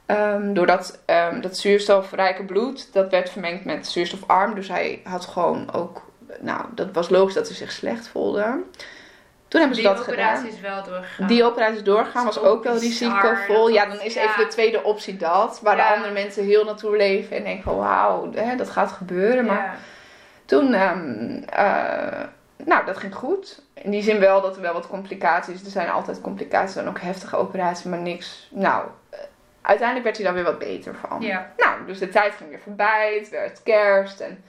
Ehm, 0.07 0.53
doordat 0.53 0.99
ehm, 1.05 1.41
dat 1.41 1.57
zuurstofrijke 1.57 2.43
bloed, 2.43 2.93
dat 2.93 3.11
werd 3.11 3.29
vermengd 3.29 3.65
met 3.65 3.87
zuurstofarm. 3.87 4.55
Dus 4.55 4.67
hij 4.67 5.01
had 5.03 5.25
gewoon 5.25 5.73
ook, 5.73 6.01
nou, 6.39 6.61
dat 6.75 6.87
was 6.93 7.09
logisch 7.09 7.33
dat 7.33 7.47
hij 7.47 7.55
zich 7.55 7.71
slecht 7.71 8.07
voelde. 8.07 8.63
Toen 9.47 9.59
hebben 9.59 9.77
ze 9.77 9.83
Die 9.83 9.93
dat 9.93 10.01
operatie 10.01 10.51
gedaan. 10.51 10.55
is 10.55 10.59
wel 10.61 10.83
doorgegaan. 10.93 11.27
Die 11.27 11.43
operatie 11.43 11.81
doorgaan 11.81 12.25
was 12.25 12.39
ook 12.39 12.63
wel 12.63 12.77
risicovol. 12.77 13.67
Ja, 13.69 13.85
dan 13.85 13.99
is 14.01 14.13
ja. 14.13 14.21
even 14.23 14.43
de 14.43 14.47
tweede 14.51 14.83
optie 14.83 15.17
dat. 15.17 15.59
Waar 15.63 15.77
Ja. 15.77 15.87
de 15.89 15.95
andere 15.95 16.13
mensen 16.13 16.45
heel 16.45 16.63
naartoe 16.65 16.95
leven 16.97 17.37
en 17.37 17.43
denken 17.43 17.63
van 17.63 17.75
wauw, 17.75 18.31
hè, 18.33 18.55
dat 18.55 18.69
gaat 18.69 18.91
gebeuren. 18.91 19.45
Maar 19.45 19.57
Ja. 19.63 19.73
toen, 20.45 20.73
ehm, 20.73 21.43
eh, 21.49 22.23
nou, 22.65 22.85
dat 22.85 22.97
ging 22.97 23.15
goed. 23.15 23.61
In 23.73 23.91
die 23.91 24.03
zin 24.03 24.19
wel 24.19 24.41
dat 24.41 24.55
er 24.55 24.61
wel 24.61 24.73
wat 24.73 24.87
complicaties. 24.87 25.63
Er 25.63 25.71
zijn 25.71 25.89
altijd 25.89 26.21
complicaties 26.21 26.75
en 26.75 26.87
ook 26.87 26.99
heftige 26.99 27.35
operaties, 27.35 27.85
maar 27.85 27.99
niks. 27.99 28.47
Nou, 28.51 28.83
uiteindelijk 29.67 30.03
werd 30.05 30.17
hij 30.17 30.25
daar 30.25 30.35
weer 30.35 30.43
wat 30.43 30.59
beter 30.59 30.95
van. 31.07 31.21
Ja. 31.21 31.51
Nou, 31.57 31.85
dus 31.85 31.99
de 31.99 32.09
tijd 32.09 32.33
ging 32.35 32.49
weer 32.49 32.59
voorbij. 32.63 33.17
Het 33.19 33.29
werd 33.29 33.63
kerst 33.63 34.19
en 34.19 34.43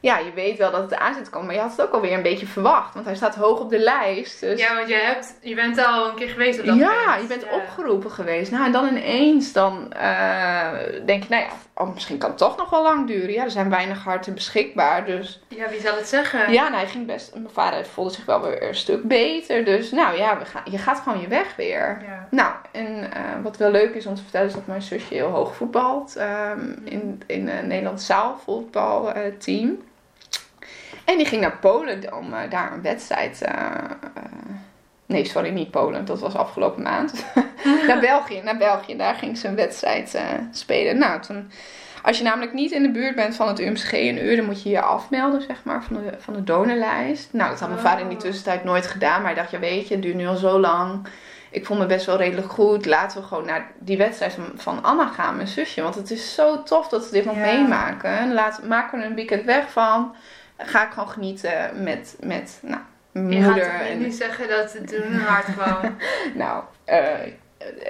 ja, 0.00 0.18
je 0.18 0.32
weet 0.34 0.58
wel 0.58 0.70
dat 0.70 0.82
het 0.82 0.94
aan 0.94 1.14
zit 1.14 1.30
komen. 1.30 1.46
Maar 1.46 1.54
je 1.54 1.60
had 1.60 1.70
het 1.70 1.80
ook 1.80 1.92
alweer 1.92 2.12
een 2.12 2.22
beetje 2.22 2.46
verwacht, 2.46 2.94
want 2.94 3.06
hij 3.06 3.14
staat 3.14 3.34
hoog 3.34 3.60
op 3.60 3.70
de 3.70 3.78
lijst. 3.78 4.40
Dus 4.40 4.60
ja, 4.60 4.74
want 4.74 4.88
je, 4.88 4.94
hebt, 4.94 5.34
je 5.40 5.54
bent 5.54 5.78
al 5.86 6.08
een 6.08 6.14
keer 6.14 6.28
geweest 6.28 6.60
op 6.60 6.66
dat 6.66 6.76
ja, 6.76 7.16
je 7.16 7.26
bent 7.26 7.42
Ja. 7.50 7.56
opgeroepen 7.56 8.10
geweest. 8.10 8.50
Nou, 8.50 8.64
en 8.64 8.72
dan 8.72 8.86
ineens 8.86 9.52
dan 9.52 9.92
eh, 9.92 10.68
denk 11.06 11.22
je, 11.22 11.28
nou 11.28 11.42
ja, 11.42 11.48
oh, 11.74 11.94
misschien 11.94 12.18
kan 12.18 12.28
het 12.28 12.38
toch 12.38 12.56
nog 12.56 12.70
wel 12.70 12.82
lang 12.82 13.06
duren. 13.06 13.32
Ja, 13.32 13.44
er 13.44 13.50
zijn 13.50 13.70
weinig 13.70 14.04
harten 14.04 14.34
beschikbaar, 14.34 15.04
dus... 15.04 15.40
Ja, 15.48 15.68
wie 15.68 15.80
zal 15.80 15.96
het 15.96 16.08
zeggen? 16.08 16.52
Ja, 16.52 16.62
nou, 16.62 16.74
hij 16.74 16.86
ging 16.86 17.06
best... 17.06 17.34
Mijn 17.34 17.50
vader 17.50 17.86
voelde 17.86 18.10
zich 18.10 18.24
wel 18.24 18.40
weer 18.40 18.68
een 18.68 18.74
stuk 18.74 19.02
beter. 19.02 19.64
Dus 19.64 19.90
nou 19.90 20.16
ja, 20.16 20.38
we 20.38 20.44
gaan, 20.44 20.62
je 20.70 20.78
gaat 20.78 21.00
gewoon 21.00 21.20
je 21.20 21.28
weg 21.28 21.56
weer. 21.56 22.02
Ja. 22.06 22.28
Nou, 22.30 22.54
en 22.72 23.12
eh, 23.12 23.22
wat 23.42 23.56
wel 23.56 23.70
leuk 23.70 23.94
is 23.94 24.06
om 24.06 24.14
te 24.14 24.22
vertellen 24.22 24.48
is 24.48 24.54
dat 24.54 24.66
mijn 24.66 24.82
zusje 24.82 25.14
heel 25.14 25.30
hoog 25.30 25.56
voetbalt. 25.56 26.16
ehm, 26.16 26.72
in 26.84 27.22
in 27.26 27.48
een 27.48 27.66
Nederlands 27.66 28.06
zaalvoetbalteam. 28.06 29.82
en 31.04 31.16
die 31.16 31.26
ging 31.26 31.40
naar 31.40 31.58
Polen 31.58 32.16
om 32.16 32.34
eh, 32.34 32.50
daar 32.50 32.72
een 32.72 32.82
wedstrijd... 32.82 33.40
nee, 35.12 35.24
sorry, 35.24 35.50
niet 35.50 35.70
Polen. 35.70 36.04
Dat 36.04 36.20
was 36.20 36.34
afgelopen 36.34 36.82
maand. 36.82 37.24
naar 37.88 38.00
België. 38.00 38.40
Naar 38.44 38.56
België. 38.56 38.96
Daar 38.96 39.14
ging 39.14 39.38
ze 39.38 39.48
een 39.48 39.54
wedstrijd 39.54 40.14
eh, 40.14 40.24
spelen. 40.50 40.98
Nou, 40.98 41.20
toen... 41.20 41.50
Als 42.02 42.18
je 42.18 42.24
namelijk 42.24 42.52
niet 42.52 42.70
in 42.70 42.82
de 42.82 42.90
buurt 42.90 43.14
bent 43.14 43.36
van 43.36 43.48
het 43.48 43.60
UMCG 43.60 43.92
een 43.92 44.24
uur, 44.24 44.36
dan 44.36 44.44
moet 44.44 44.62
je 44.62 44.68
je 44.68 44.80
afmelden, 44.80 45.42
zeg 45.42 45.64
maar, 45.64 45.84
van 45.84 45.96
de, 45.96 46.12
van 46.18 46.34
de 46.34 46.44
donorlijst. 46.44 47.28
Nou, 47.32 47.50
dat 47.50 47.60
had 47.60 47.68
mijn 47.68 47.80
vader 47.80 48.00
in 48.02 48.08
die 48.08 48.16
tussentijd 48.18 48.64
nooit 48.64 48.86
gedaan. 48.86 49.22
Maar 49.22 49.32
hij 49.32 49.40
dacht, 49.40 49.50
ja 49.50 49.58
weet 49.58 49.88
je, 49.88 49.94
het 49.94 50.02
duurt 50.02 50.14
nu 50.14 50.26
al 50.26 50.36
zo 50.36 50.58
lang. 50.60 51.06
Ik 51.50 51.66
vond 51.66 51.78
me 51.78 51.86
best 51.86 52.06
wel 52.06 52.16
redelijk 52.16 52.50
goed. 52.50 52.86
Laten 52.86 53.20
we 53.20 53.26
gewoon 53.26 53.46
naar 53.46 53.70
die 53.78 53.96
wedstrijd 53.96 54.32
van, 54.32 54.44
van 54.54 54.82
Anna 54.82 55.06
gaan, 55.06 55.36
mijn 55.36 55.48
zusje. 55.48 55.82
Want 55.82 55.94
het 55.94 56.10
is 56.10 56.34
zo 56.34 56.62
tof 56.62 56.88
dat 56.88 57.04
we 57.04 57.12
dit 57.12 57.24
nog 57.24 57.36
Ja. 57.36 57.40
meemaken. 57.40 58.18
En 58.18 58.32
laat, 58.32 58.62
maken 58.62 58.98
we 58.98 59.04
er 59.04 59.10
een 59.10 59.16
weekend 59.16 59.44
weg 59.44 59.70
van. 59.70 60.14
Ga 60.56 60.86
ik 60.86 60.92
gewoon 60.92 61.08
genieten 61.08 61.82
met, 61.82 62.16
met 62.20 62.58
nou, 62.62 62.80
mijn 63.12 63.30
Je 63.32 63.40
gaat 63.42 63.50
moeder. 63.50 63.64
toch 63.78 63.80
en, 63.88 63.98
niet 63.98 64.14
zeggen 64.14 64.48
dat 64.48 64.72
het 64.72 64.88
toen 64.88 65.14
hard 65.14 65.44
kwam? 65.56 65.96
nou, 66.34 66.62
eh, 66.84 67.04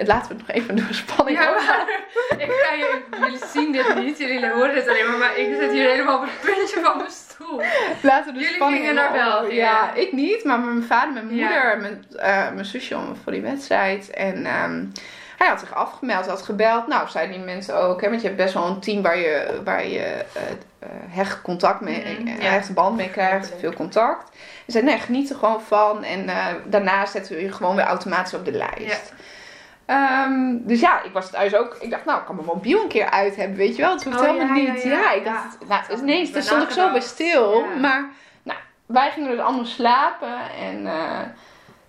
laten 0.05 0.27
we 0.29 0.35
het 0.37 0.47
nog 0.47 0.49
even 0.55 0.75
door 0.75 0.85
spanning 0.93 1.37
Ja, 1.39 1.51
maar 1.51 1.85
ik 2.37 2.51
ga 2.51 2.73
je, 2.73 3.01
jullie 3.19 3.39
zien 3.53 3.71
dit 3.71 3.95
niet, 3.95 4.17
jullie 4.17 4.49
horen 4.49 4.73
dit 4.75 4.87
alleen 4.87 5.07
maar, 5.07 5.17
maar 5.17 5.37
ik 5.37 5.55
zit 5.59 5.71
hier 5.71 5.89
helemaal 5.89 6.17
op 6.17 6.23
het 6.23 6.39
puntje 6.55 6.79
van 6.83 6.97
mijn 6.97 7.11
stoel. 7.11 7.61
Laten 8.01 8.25
we 8.25 8.31
de 8.33 8.39
Jullie 8.39 8.55
spanning 8.55 8.79
gingen 8.81 8.95
naar 8.95 9.11
België. 9.11 9.55
Ja, 9.55 9.93
ik 9.93 10.11
niet, 10.11 10.43
maar 10.43 10.59
mijn 10.59 10.83
vader, 10.83 11.13
mijn 11.13 11.35
Ja. 11.35 11.47
moeder, 11.47 11.77
mijn, 11.79 12.05
eh, 12.15 12.51
mijn 12.53 12.65
zusje 12.65 12.95
om 12.97 13.15
voor 13.23 13.31
die 13.31 13.41
wedstrijd. 13.41 14.09
En 14.09 14.45
ehm, 14.45 14.85
hij 15.43 15.51
had 15.51 15.61
zich 15.61 15.73
afgemeld, 15.73 16.27
had 16.27 16.41
gebeld. 16.41 16.87
Nou, 16.87 17.09
zeiden 17.09 17.35
die 17.35 17.45
mensen 17.45 17.77
ook, 17.77 18.01
hè, 18.01 18.09
want 18.09 18.21
je 18.21 18.27
hebt 18.27 18.39
best 18.39 18.53
wel 18.53 18.67
een 18.67 18.79
team 18.79 19.01
waar 19.01 19.17
je, 19.17 19.61
waar 19.63 19.87
je 19.87 19.99
eh, 19.99 20.51
eh, 20.79 20.89
hecht 21.07 21.41
contact 21.41 21.81
mee, 21.81 22.01
eh, 22.01 22.25
ja. 22.25 22.49
hechte 22.49 22.73
band 22.73 22.95
mee 22.95 23.09
krijgt, 23.09 23.53
veel 23.59 23.73
contact. 23.73 24.29
Ze 24.65 24.71
zei, 24.71 24.83
nee, 24.83 24.97
geniet 24.97 25.29
er 25.29 25.35
gewoon 25.35 25.61
van. 25.61 26.03
En 26.03 26.29
daarna 26.65 27.05
zetten 27.05 27.35
we 27.35 27.41
je 27.41 27.51
gewoon 27.51 27.75
weer 27.75 27.85
automatisch 27.85 28.33
op 28.33 28.45
de 28.45 28.51
lijst. 28.51 29.13
Ehm, 29.85 30.57
dus 30.59 30.79
ja, 30.79 31.01
ik 31.03 31.11
was 31.13 31.29
thuis 31.29 31.55
ook. 31.55 31.77
Ik 31.79 31.89
dacht, 31.89 32.05
nou, 32.05 32.19
ik 32.19 32.25
kan 32.25 32.35
mijn 32.35 32.47
mobiel 32.47 32.81
een 32.81 32.87
keer 32.87 33.09
uit 33.09 33.35
hebben, 33.35 33.57
weet 33.57 33.75
je 33.75 33.81
wel. 33.81 33.91
Het 33.91 34.03
hoeft 34.03 34.19
Oh, 34.19 34.25
helemaal 34.25 34.55
niet. 34.55 34.83
ja, 34.83 35.11
ik 35.11 35.23
dacht, 35.23 35.57
nou, 35.67 36.01
ineens, 36.01 36.25
had 36.25 36.33
daar 36.33 36.43
stond 36.43 36.63
ik 36.63 36.69
zo 36.69 36.91
bij 36.91 37.01
stil. 37.01 37.65
Maar 37.81 38.09
nou, 38.43 38.59
wij 38.85 39.11
gingen 39.11 39.29
dus 39.29 39.39
allemaal 39.39 39.65
slapen. 39.65 40.37
En 40.59 40.87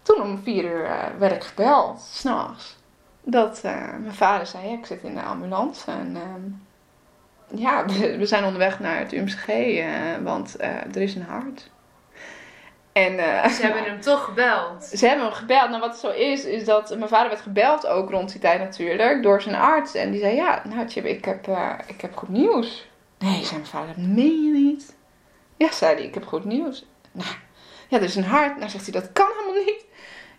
toen 0.03 0.23
om 0.23 0.41
vier 0.43 0.65
uur 0.65 0.89
werd 1.19 1.33
ik 1.33 1.43
gebeld, 1.43 2.01
s'nachts. 2.13 2.77
Dat 3.25 3.61
eh, 3.63 3.91
mijn 4.01 4.15
vader 4.15 4.47
zei, 4.47 4.69
ja, 4.69 4.79
ik 4.79 4.87
zit 4.87 5.03
in 5.03 5.15
de 5.15 5.23
ambulance. 5.23 5.91
En 5.91 6.17
ehm, 6.17 7.61
ja, 7.61 7.85
we, 7.87 8.19
we 8.19 8.27
zijn 8.27 8.45
onderweg 8.45 8.81
naar 8.81 8.99
het 8.99 9.13
UMCG, 9.13 9.49
eh, 9.49 9.89
want 10.23 10.57
eh, 10.57 10.71
er 10.71 11.03
is 11.03 11.15
een 11.15 11.23
hart. 11.23 11.71
En, 12.93 13.13
ze 13.51 13.63
hebben 13.63 13.85
hem 13.85 14.01
toch 14.01 14.25
gebeld. 14.25 14.85
Ze 14.99 15.07
hebben 15.07 15.25
hem 15.25 15.35
gebeld. 15.35 15.69
Nou, 15.69 15.81
wat 15.81 15.97
zo 15.97 16.11
is, 16.11 16.45
is 16.45 16.65
dat 16.65 16.97
mijn 16.97 17.09
vader 17.09 17.29
werd 17.29 17.41
gebeld 17.41 17.87
ook 17.87 18.11
rond 18.11 18.31
die 18.33 18.41
tijd 18.41 18.61
natuurlijk 18.61 19.23
door 19.23 19.43
zijn 19.43 19.55
arts. 19.55 19.95
En 19.95 20.11
die 20.11 20.21
zei: 20.21 20.35
Ja, 20.35 20.63
nou, 20.69 20.89
Chip, 20.89 21.05
ik 21.05 21.25
heb, 21.25 21.49
ik 21.87 22.01
heb 22.01 22.17
goed 22.17 22.29
nieuws. 22.29 22.91
Nee, 23.19 23.45
zei 23.45 23.53
mijn 23.53 23.67
vader, 23.67 23.87
dat 23.87 24.07
meen 24.07 24.45
je 24.45 24.53
niet. 24.53 24.97
Ja, 25.57 25.73
zei 25.73 25.95
hij, 25.95 26.05
ik 26.05 26.15
heb 26.15 26.27
goed 26.27 26.45
nieuws. 26.45 26.87
Nou, 27.13 27.29
ja, 27.89 27.97
er 27.97 28.03
is 28.03 28.17
een 28.17 28.25
hart. 28.25 28.57
Nou, 28.57 28.71
zegt 28.71 28.85
hij, 28.85 29.01
dat 29.01 29.13
kan 29.13 29.29
helemaal 29.37 29.65
niet. 29.65 29.74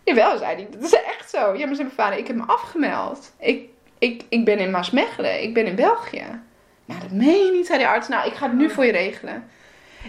Jawel, 0.06 0.38
zei 0.38 0.56
hij, 0.56 0.68
dat 0.72 0.84
is 0.84 0.94
echt 0.94 1.30
zo. 1.30 1.40
Ja, 1.40 1.66
maar 1.66 1.76
zei 1.76 1.88
mijn 1.88 1.92
vader, 1.92 2.18
ik 2.18 2.28
heb 2.28 2.36
me 2.36 2.44
afgemeld. 2.46 3.32
Ik, 3.40 3.70
ik, 4.00 4.24
ik 4.30 4.46
ben 4.46 4.58
in 4.58 4.72
Maasmechelen, 4.72 5.44
ik 5.44 5.54
ben 5.54 5.66
in 5.66 5.76
België. 5.76 6.42
Nou, 6.86 7.02
dat 7.02 7.12
meen 7.12 7.46
je 7.46 7.52
niet, 7.52 7.66
zei 7.66 7.80
de 7.80 7.88
arts. 7.88 8.08
Nou, 8.08 8.28
ik 8.28 8.34
ga 8.34 8.48
het 8.48 8.56
nu 8.56 8.70
voor 8.70 8.86
je 8.86 8.92
regelen. 8.92 9.50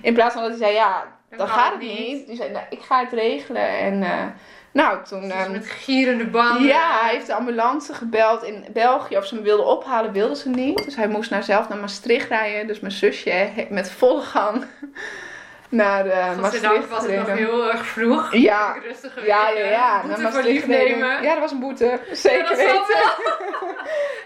In 0.03 0.15
plaats 0.15 0.35
van 0.35 0.43
dat 0.43 0.51
hij 0.51 0.61
zei, 0.61 0.73
ja, 0.73 1.05
dan, 1.37 1.49
gaat 1.49 1.73
het 1.73 1.81
niet. 1.81 2.27
Die 2.27 2.37
zei, 2.37 2.51
nou, 2.51 2.65
ik 2.71 2.81
ga 2.81 3.01
het 3.01 3.13
regelen. 3.13 3.69
En 3.69 4.03
uh, 4.03 4.25
nou, 4.73 5.05
toen... 5.05 5.21
Dus 5.21 5.49
met 5.51 5.67
gierende 5.67 6.27
banden. 6.27 6.67
Ja, 6.67 7.01
hij 7.01 7.15
heeft 7.15 7.27
de 7.27 7.35
ambulance 7.35 7.95
gebeld 7.95 8.43
in 8.43 8.65
België. 8.73 9.17
Of 9.17 9.27
ze 9.27 9.35
hem 9.35 9.45
wilden 9.45 9.67
ophalen, 9.67 10.13
wilden 10.13 10.37
ze 10.37 10.49
niet. 10.49 10.85
Dus 10.85 10.97
hij 10.97 11.09
moest 11.09 11.31
nou 11.31 11.43
zelf 11.43 11.69
naar 11.69 11.79
Maastricht 11.79 12.29
rijden. 12.29 12.67
Dus 12.67 12.81
mijn 12.81 12.93
zusje 12.93 13.67
met 13.71 13.91
volle 13.91 14.23
gang 14.23 14.65
naar 15.69 16.07
uh, 16.07 16.39
Maastricht 16.41 16.89
was 16.89 17.07
het 17.07 17.17
nog 17.17 17.27
heel 17.27 17.73
erg 17.73 17.87
vroeg. 17.87 18.35
Ja, 18.35 18.77
rustig 18.89 19.27
ja, 19.27 19.49
ja, 19.49 19.67
ja. 19.67 20.07
Naar 20.07 20.21
Maastricht 20.21 20.67
nemen. 20.67 21.23
Ja, 21.23 21.33
dat 21.33 21.39
was 21.41 21.51
een 21.51 21.61
boete. 21.61 21.99
Zeker 22.13 22.51
ja, 22.51 22.57
weten. 22.57 22.97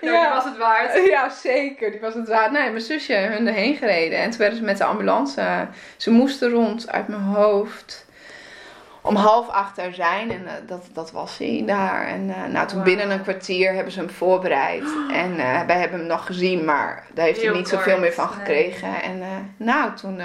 ja, 0.12 0.20
die 0.20 0.34
was 0.34 0.45
het 0.45 0.57
waard. 0.57 1.07
Ja, 1.07 1.28
zeker. 1.28 1.91
Die 1.91 2.01
was 2.01 2.14
het 2.14 2.28
waard. 2.28 2.51
Nee, 2.51 2.70
mijn 2.70 2.80
zusje 2.80 3.14
hun 3.14 3.47
erheen 3.47 3.76
gereden. 3.76 4.18
En 4.18 4.30
toen 4.30 4.38
werden 4.38 4.59
ze 4.59 4.64
met 4.64 4.78
de 4.78 4.84
ambulance. 4.84 5.68
Ze 5.97 6.11
moesten 6.11 6.51
rond 6.51 6.91
uit 6.91 7.09
mijn 7.09 7.22
hoofd 7.22 8.09
om 9.03 9.16
half 9.16 9.48
acht 9.48 9.78
er 9.78 9.94
zijn. 9.94 10.30
En 10.30 10.42
uh, 10.42 10.51
dat, 10.66 10.88
dat 10.92 11.12
was 11.12 11.38
hij 11.38 11.62
daar. 11.66 12.07
En 12.07 12.28
uh, 12.28 12.46
nou, 12.46 12.66
toen 12.66 12.76
wow. 12.76 12.86
binnen 12.86 13.11
een 13.11 13.22
kwartier 13.22 13.74
hebben 13.74 13.92
ze 13.92 13.98
hem 13.98 14.11
voorbereid. 14.11 14.84
En 15.12 15.30
uh, 15.30 15.61
wij 15.66 15.78
hebben 15.78 15.98
hem 15.98 16.09
nog 16.09 16.26
gezien, 16.26 16.64
maar 16.64 17.07
daar 17.14 17.24
heeft 17.24 17.40
Heel 17.40 17.51
hij 17.51 17.59
niet 17.59 17.70
kort. 17.70 17.82
zoveel 17.82 18.01
meer 18.01 18.12
van 18.12 18.28
gekregen. 18.28 18.90
Nee. 18.90 19.01
En 19.01 19.22
nou, 19.57 19.94
toen 19.94 20.20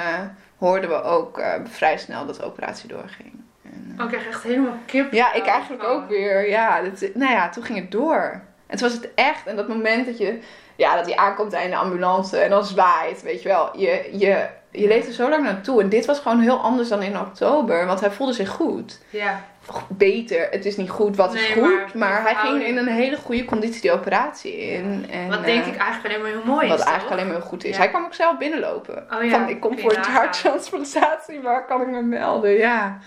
hoorden 0.58 0.90
we 0.90 1.04
ook 1.04 1.42
vrij 1.64 1.98
snel 1.98 2.26
dat 2.26 2.36
de 2.36 2.44
operatie 2.44 2.88
doorging. 2.88 3.44
En, 3.64 3.96
oh, 3.98 4.04
ik 4.04 4.08
krijg 4.08 4.28
echt 4.28 4.44
helemaal 4.44 4.78
kip. 4.86 5.14
Ja, 5.14 5.34
ik 5.34 5.46
eigenlijk 5.46 5.84
ook 5.84 6.10
weer. 6.10 6.50
Ja, 6.50 6.82
dat, 6.82 7.10
nou 7.14 7.32
ja, 7.32 7.50
toen 7.50 7.64
ging 7.64 7.80
het 7.80 7.92
door. 7.92 8.42
En 8.68 8.78
toen 8.78 8.88
was 8.88 8.98
het 8.98 9.14
echt. 9.16 9.48
En 9.48 9.56
dat 9.56 9.68
moment 9.68 10.06
dat 10.06 10.18
je... 10.18 10.40
Ja, 10.78 10.96
dat 10.96 11.06
hij 11.06 11.16
aankomt 11.16 11.54
in 11.54 11.70
de 11.70 11.76
ambulance 11.76 12.38
en 12.38 12.50
dan 12.50 12.66
zwaait, 12.66 13.22
weet 13.22 13.42
je 13.42 13.48
wel. 13.48 13.78
Je, 13.78 14.10
je, 14.12 14.48
je 14.76 14.88
leeft 14.88 15.08
er 15.08 15.14
zo 15.14 15.30
lang 15.30 15.44
naartoe. 15.44 15.82
En 15.82 15.90
dit 15.90 16.06
was 16.06 16.20
gewoon 16.20 16.40
heel 16.40 16.58
anders 16.58 16.90
dan 16.90 17.02
in 17.02 17.20
oktober. 17.20 17.86
Want 17.86 18.00
hij 18.00 18.12
voelde 18.12 18.34
zich 18.34 18.50
goed. 18.50 19.02
Ja. 19.10 19.44
Beter. 19.88 20.48
Het 20.52 20.66
is 20.66 20.78
niet 20.78 20.90
goed, 20.90 21.16
wat 21.16 21.34
is 21.34 21.46
goed. 21.46 21.94
maar 21.94 21.94
Maar, 21.94 22.22
hij 22.22 22.36
ging 22.36 22.64
in 22.64 22.78
een 22.78 22.88
hele 22.88 23.18
goede 23.18 23.46
conditie 23.46 23.82
die 23.82 23.92
operatie 23.92 24.58
in. 24.58 25.06
En, 25.10 25.28
Wat 25.30 25.46
denk 25.46 25.62
eh, 25.64 25.68
ik 25.68 25.78
eigenlijk 25.78 26.06
alleen 26.06 26.22
maar 26.22 26.42
heel 26.42 26.54
mooi 26.54 26.68
Wat 26.68 26.80
is, 26.80 26.86
eigenlijk 26.86 27.02
toch? 27.02 27.12
alleen 27.12 27.26
maar 27.26 27.36
heel 27.36 27.50
goed 27.50 27.64
is. 27.64 27.72
Ja. 27.72 27.78
Hij 27.78 27.90
kwam 27.90 28.06
ook 28.06 28.14
zelf 28.14 28.38
binnenlopen. 28.38 29.08
Oh 29.12 29.24
ja, 29.24 29.30
Van, 29.30 29.50
ik 29.50 29.60
kom 29.60 29.80
voor 29.80 29.94
nagaan. 29.94 30.14
harttransplantatie, 30.14 31.42
waar 31.42 31.66
kan 31.66 31.82
ik 31.82 31.88
me 31.88 32.02
melden? 32.02 32.52
Ja, 32.52 33.00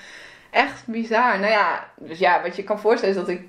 echt 0.50 0.82
bizar. 0.86 1.38
Nou 1.38 1.52
ja, 1.52 1.86
dus 1.96 2.18
ja, 2.18 2.42
wat 2.42 2.56
je 2.56 2.62
kan 2.62 2.80
voorstellen 2.80 3.14
is 3.14 3.20
dat 3.20 3.30
ik... 3.30 3.42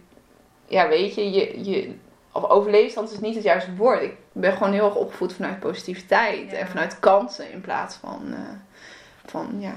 Ja, 0.67 0.87
weet 0.87 1.15
je, 1.15 1.31
je, 1.31 1.69
je 1.69 1.95
of 2.31 2.43
overleefstand 2.43 3.11
is 3.11 3.19
niet 3.19 3.35
het 3.35 3.43
juiste 3.43 3.75
woord. 3.75 4.01
Ik 4.01 4.15
ben 4.31 4.53
gewoon 4.53 4.73
heel 4.73 4.85
erg 4.85 4.95
opgevoed 4.95 5.33
vanuit 5.33 5.59
positiviteit 5.59 6.51
Ja. 6.51 6.57
en 6.57 6.67
vanuit 6.67 6.99
kansen 6.99 7.51
in 7.51 7.61
plaats 7.61 7.95
van, 7.95 8.21
eh, 8.33 8.39
van 9.25 9.55
ja, 9.59 9.73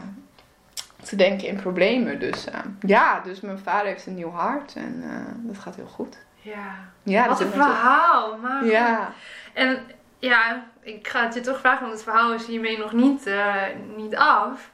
te 1.02 1.16
denken 1.16 1.46
in 1.48 1.56
problemen. 1.56 2.18
Dus 2.20 2.44
eh, 2.46 2.58
ja, 2.80 3.20
dus 3.20 3.40
mijn 3.40 3.58
vader 3.58 3.86
heeft 3.86 4.06
een 4.06 4.14
nieuw 4.14 4.30
hart 4.30 4.74
en 4.74 5.02
eh, 5.04 5.34
dat 5.52 5.58
gaat 5.62 5.76
heel 5.76 5.86
goed. 5.94 6.16
Ja. 6.34 6.74
Ja, 7.02 7.28
Wat 7.28 7.38
dat 7.38 7.46
een 7.46 7.52
verhaal. 7.52 8.36
Maar 8.38 8.64
Ja, 8.64 9.12
En 9.52 9.78
ja, 10.18 10.64
ik 10.80 11.08
ga 11.08 11.24
het 11.24 11.34
je 11.34 11.40
toch 11.40 11.58
vragen, 11.58 11.80
want 11.80 11.92
het 11.92 12.02
verhaal 12.02 12.32
is 12.32 12.46
hiermee 12.46 12.78
nog 12.78 12.92
niet, 12.92 13.26
eh, 13.26 13.54
niet 13.96 14.16
af. 14.16 14.70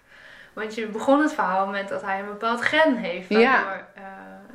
Want 0.52 0.74
je 0.74 0.86
begon 0.86 1.20
het 1.22 1.32
verhaal 1.34 1.66
met 1.66 1.88
dat 1.88 2.02
hij 2.02 2.20
een 2.20 2.26
bepaald 2.26 2.62
gen 2.62 2.96
heeft, 2.96 3.28
waardoor 3.28 3.46
Ja. 3.48 3.86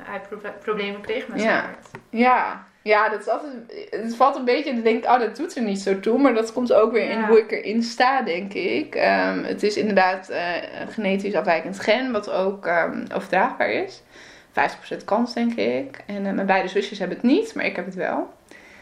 hij 0.02 0.20
pro- 0.20 0.50
problemen 0.60 1.00
kreeg 1.00 1.28
met 1.28 1.40
zijn 1.40 1.60
hart. 1.64 1.88
Ja, 2.10 2.64
ja 2.84 3.08
dat 3.08 3.20
is 3.20 3.28
altijd, 3.28 3.52
het 3.90 4.16
valt 4.16 4.36
een 4.36 4.44
beetje, 4.44 4.74
dan 4.74 4.82
denk 4.82 5.04
ik, 5.04 5.10
oh, 5.10 5.18
dat 5.18 5.36
doet 5.36 5.56
er 5.56 5.62
niet 5.62 5.80
zo 5.80 6.00
toe. 6.00 6.18
Maar 6.18 6.34
dat 6.34 6.52
komt 6.52 6.72
ook 6.72 6.92
weer 6.92 7.10
in 7.10 7.24
hoe 7.24 7.38
ik 7.38 7.50
erin 7.50 7.82
sta, 7.82 8.22
denk 8.22 8.52
ik. 8.52 8.94
Ehm, 8.94 9.42
het 9.44 9.62
is 9.62 9.76
inderdaad 9.76 10.28
eh, 10.28 10.80
een 10.80 10.88
genetisch 10.88 11.34
afwijkend 11.34 11.80
gen, 11.80 12.12
wat 12.12 12.30
ook 12.30 12.66
ehm, 12.66 13.04
overdraagbaar 13.14 13.70
is. 13.70 14.02
50% 14.52 15.04
kans, 15.04 15.34
denk 15.34 15.54
ik. 15.54 16.02
En 16.06 16.26
eh, 16.26 16.32
mijn 16.32 16.46
beide 16.46 16.68
zusjes 16.68 16.98
hebben 16.98 17.16
het 17.16 17.26
niet, 17.26 17.54
maar 17.54 17.64
ik 17.64 17.76
heb 17.76 17.84
het 17.84 17.94
wel. 17.94 18.32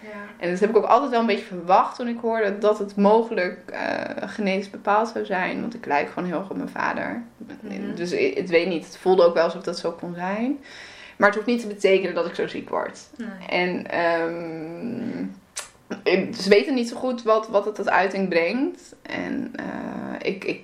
Ja. 0.02 0.08
En 0.38 0.50
dat 0.50 0.60
heb 0.60 0.70
ik 0.70 0.76
ook 0.76 0.84
altijd 0.84 1.10
wel 1.10 1.20
een 1.20 1.26
beetje 1.26 1.44
verwacht 1.44 1.96
toen 1.96 2.08
ik 2.08 2.18
hoorde 2.20 2.58
dat 2.58 2.78
het 2.78 2.96
mogelijk 2.96 3.58
eh, 3.66 4.28
genetisch 4.28 4.70
bepaald 4.70 5.08
zou 5.08 5.24
zijn. 5.24 5.60
Want 5.60 5.74
ik 5.74 5.86
lijk 5.86 6.08
gewoon 6.08 6.28
heel 6.28 6.38
erg 6.38 6.50
op 6.50 6.56
mijn 6.56 6.68
vader. 6.68 7.22
Mhm. 7.60 7.94
Dus 7.94 8.12
ik, 8.12 8.46
weet 8.46 8.68
niet, 8.68 8.84
het 8.84 8.98
voelde 8.98 9.24
ook 9.24 9.34
wel 9.34 9.44
alsof 9.44 9.62
dat 9.62 9.78
zo 9.78 9.90
kon 9.90 10.14
zijn. 10.14 10.58
Maar 11.16 11.28
het 11.28 11.34
hoeft 11.36 11.48
niet 11.50 11.60
te 11.60 11.66
betekenen 11.66 12.14
dat 12.14 12.26
ik 12.26 12.34
zo 12.34 12.46
ziek 12.46 12.68
word. 12.68 13.00
Nee. 13.16 13.28
En 13.48 13.90
ehm, 13.90 15.20
ik- 16.02 16.34
ze 16.34 16.48
weten 16.48 16.74
niet 16.74 16.88
zo 16.88 16.96
goed 16.96 17.22
wat, 17.22 17.48
wat 17.48 17.64
het 17.64 17.74
tot 17.74 17.88
uiting 17.90 18.28
brengt. 18.28 18.94
En 19.02 19.52
eh, 19.56 20.28
ik, 20.32 20.44
ik, 20.44 20.60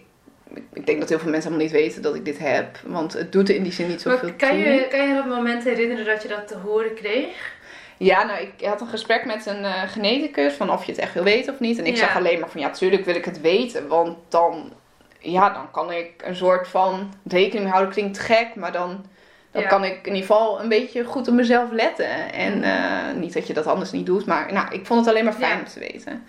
ik 0.72 0.86
denk 0.86 1.00
dat 1.00 1.08
heel 1.08 1.18
veel 1.18 1.30
mensen 1.30 1.50
helemaal 1.52 1.72
niet 1.72 1.82
weten 1.82 2.02
dat 2.02 2.14
ik 2.14 2.24
dit 2.24 2.38
heb. 2.38 2.78
Want 2.86 3.12
het 3.12 3.32
doet 3.32 3.48
er 3.48 3.54
in 3.54 3.62
die 3.62 3.72
zin 3.72 3.88
niet 3.88 4.00
zoveel 4.00 4.28
Maar 4.28 4.36
kan 4.36 4.48
toe. 4.48 4.58
je, 4.58 4.86
kan 4.90 5.08
je 5.08 5.14
dat 5.14 5.26
moment 5.26 5.64
herinneren 5.64 6.04
dat 6.04 6.22
je 6.22 6.28
dat 6.28 6.48
te 6.48 6.56
horen 6.56 6.94
kreeg? 6.94 7.56
Ja, 7.96 8.24
nou, 8.24 8.40
ik 8.40 8.66
had 8.66 8.80
een 8.80 8.86
gesprek 8.88 9.24
met 9.24 9.46
een 9.46 9.64
eh, 9.64 9.82
geneticus 9.88 10.54
van 10.54 10.70
of 10.70 10.84
je 10.84 10.92
het 10.92 11.00
echt 11.00 11.14
wil 11.14 11.22
weten 11.22 11.52
of 11.54 11.60
niet. 11.60 11.78
En 11.78 11.86
ik 11.86 11.92
Ja. 11.92 11.98
zeg 11.98 12.16
alleen 12.16 12.40
maar 12.40 12.48
van 12.50 12.60
ja, 12.60 12.70
tuurlijk 12.70 13.04
wil 13.04 13.14
ik 13.14 13.24
het 13.24 13.40
weten. 13.40 13.88
Want 13.88 14.16
dan, 14.28 14.72
ja, 15.18 15.50
dan 15.50 15.70
kan 15.70 15.92
ik 15.92 16.10
een 16.24 16.36
soort 16.36 16.68
van 16.68 17.12
rekening 17.28 17.70
houden. 17.70 17.92
Klinkt 17.92 18.18
gek, 18.18 18.54
maar 18.54 18.72
dan, 18.72 19.04
dan 19.50 19.62
Ja. 19.62 19.68
kan 19.68 19.84
ik 19.84 19.92
in 20.06 20.14
ieder 20.14 20.20
geval 20.28 20.60
een 20.60 20.68
beetje 20.68 21.04
goed 21.04 21.28
op 21.28 21.34
mezelf 21.34 21.70
letten. 21.70 22.32
En 22.32 22.62
eh, 22.62 23.14
niet 23.16 23.32
dat 23.34 23.46
je 23.46 23.54
dat 23.54 23.66
anders 23.66 23.90
niet 23.90 24.06
doet, 24.06 24.26
maar 24.26 24.52
nou, 24.52 24.74
ik 24.74 24.86
vond 24.86 25.00
het 25.00 25.08
alleen 25.08 25.24
maar 25.24 25.32
fijn 25.32 25.52
Ja. 25.52 25.58
om 25.58 25.64
te 25.64 25.78
weten. 25.78 26.26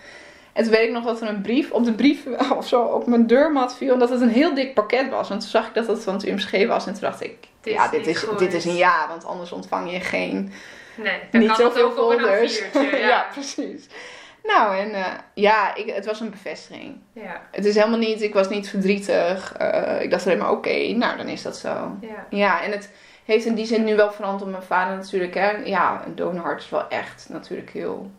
En 0.54 0.64
toen 0.64 0.74
weet 0.74 0.88
ik 0.88 0.92
nog 0.94 1.04
dat 1.06 1.22
er 1.22 1.28
een 1.28 1.42
brief 1.42 1.72
op 1.72 1.86
de 1.86 1.94
brief 1.94 2.26
of 2.58 2.68
zo 2.68 2.82
op 2.82 3.08
mijn 3.08 3.28
deurmat 3.28 3.76
viel. 3.76 3.94
En 3.94 4.00
dat 4.00 4.10
het 4.10 4.22
een 4.22 4.30
heel 4.30 4.54
dik 4.54 4.74
pakket 4.74 5.10
was. 5.10 5.30
Want 5.30 5.42
toen 5.42 5.50
zag 5.50 5.68
ik 5.68 5.74
dat 5.74 5.88
het 5.88 6.04
van 6.04 6.14
het 6.14 6.26
UMSG 6.26 6.68
was. 6.68 6.86
En 6.88 6.92
toen 6.94 7.02
dacht 7.02 7.24
ik, 7.24 7.36
Dit 7.62 7.74
ja, 7.74 7.84
is 7.84 7.90
dit 7.92 8.08
is, 8.08 8.18
goed. 8.24 8.40
dit 8.40 8.54
is 8.54 8.66
een 8.66 8.76
ja. 8.76 9.06
Want 9.08 9.26
anders 9.26 9.52
ontvang 9.52 9.92
je 9.92 10.00
geen 10.00 10.52
Nee, 10.96 11.20
dan 11.32 11.42
niet 11.42 11.56
zoveel 11.56 11.92
folders. 11.92 12.62
A4'tje, 12.62 12.72
ja. 12.92 12.98
ja. 13.08 13.28
precies. 13.32 13.88
Nou, 14.44 14.78
en 14.78 14.94
eh, 14.94 15.06
ja, 15.34 15.76
ik, 15.76 15.90
het 15.90 16.06
was 16.06 16.20
een 16.20 16.30
bevestiging. 16.30 16.96
ja. 17.14 17.42
Het 17.52 17.66
is 17.66 17.76
helemaal 17.76 18.00
niet, 18.00 18.22
ik 18.22 18.34
was 18.34 18.50
niet 18.50 18.70
verdrietig. 18.70 19.54
Eh, 19.58 20.02
ik 20.02 20.12
dacht 20.12 20.26
alleen 20.26 20.38
maar, 20.38 20.52
oké, 20.52 20.92
nou 20.92 21.18
dan 21.18 21.28
is 21.28 21.42
dat 21.42 21.58
zo. 21.58 21.98
Ja. 22.02 22.26
Ja, 22.30 22.64
en 22.64 22.72
het 22.72 22.90
heeft 23.30 23.46
in 23.46 23.56
die 23.56 23.66
zin 23.66 23.84
nu 23.84 23.96
wel 23.96 24.12
veranderd 24.12 24.44
op 24.44 24.50
mijn 24.50 24.64
vader 24.64 24.96
natuurlijk. 24.96 25.34
Hè. 25.34 25.50
Ja, 25.50 26.02
een 26.06 26.16
donorhart 26.16 26.62
is 26.62 26.70
wel 26.70 26.88
echt 26.90 27.28
natuurlijk 27.30 27.70
heel 27.70 28.12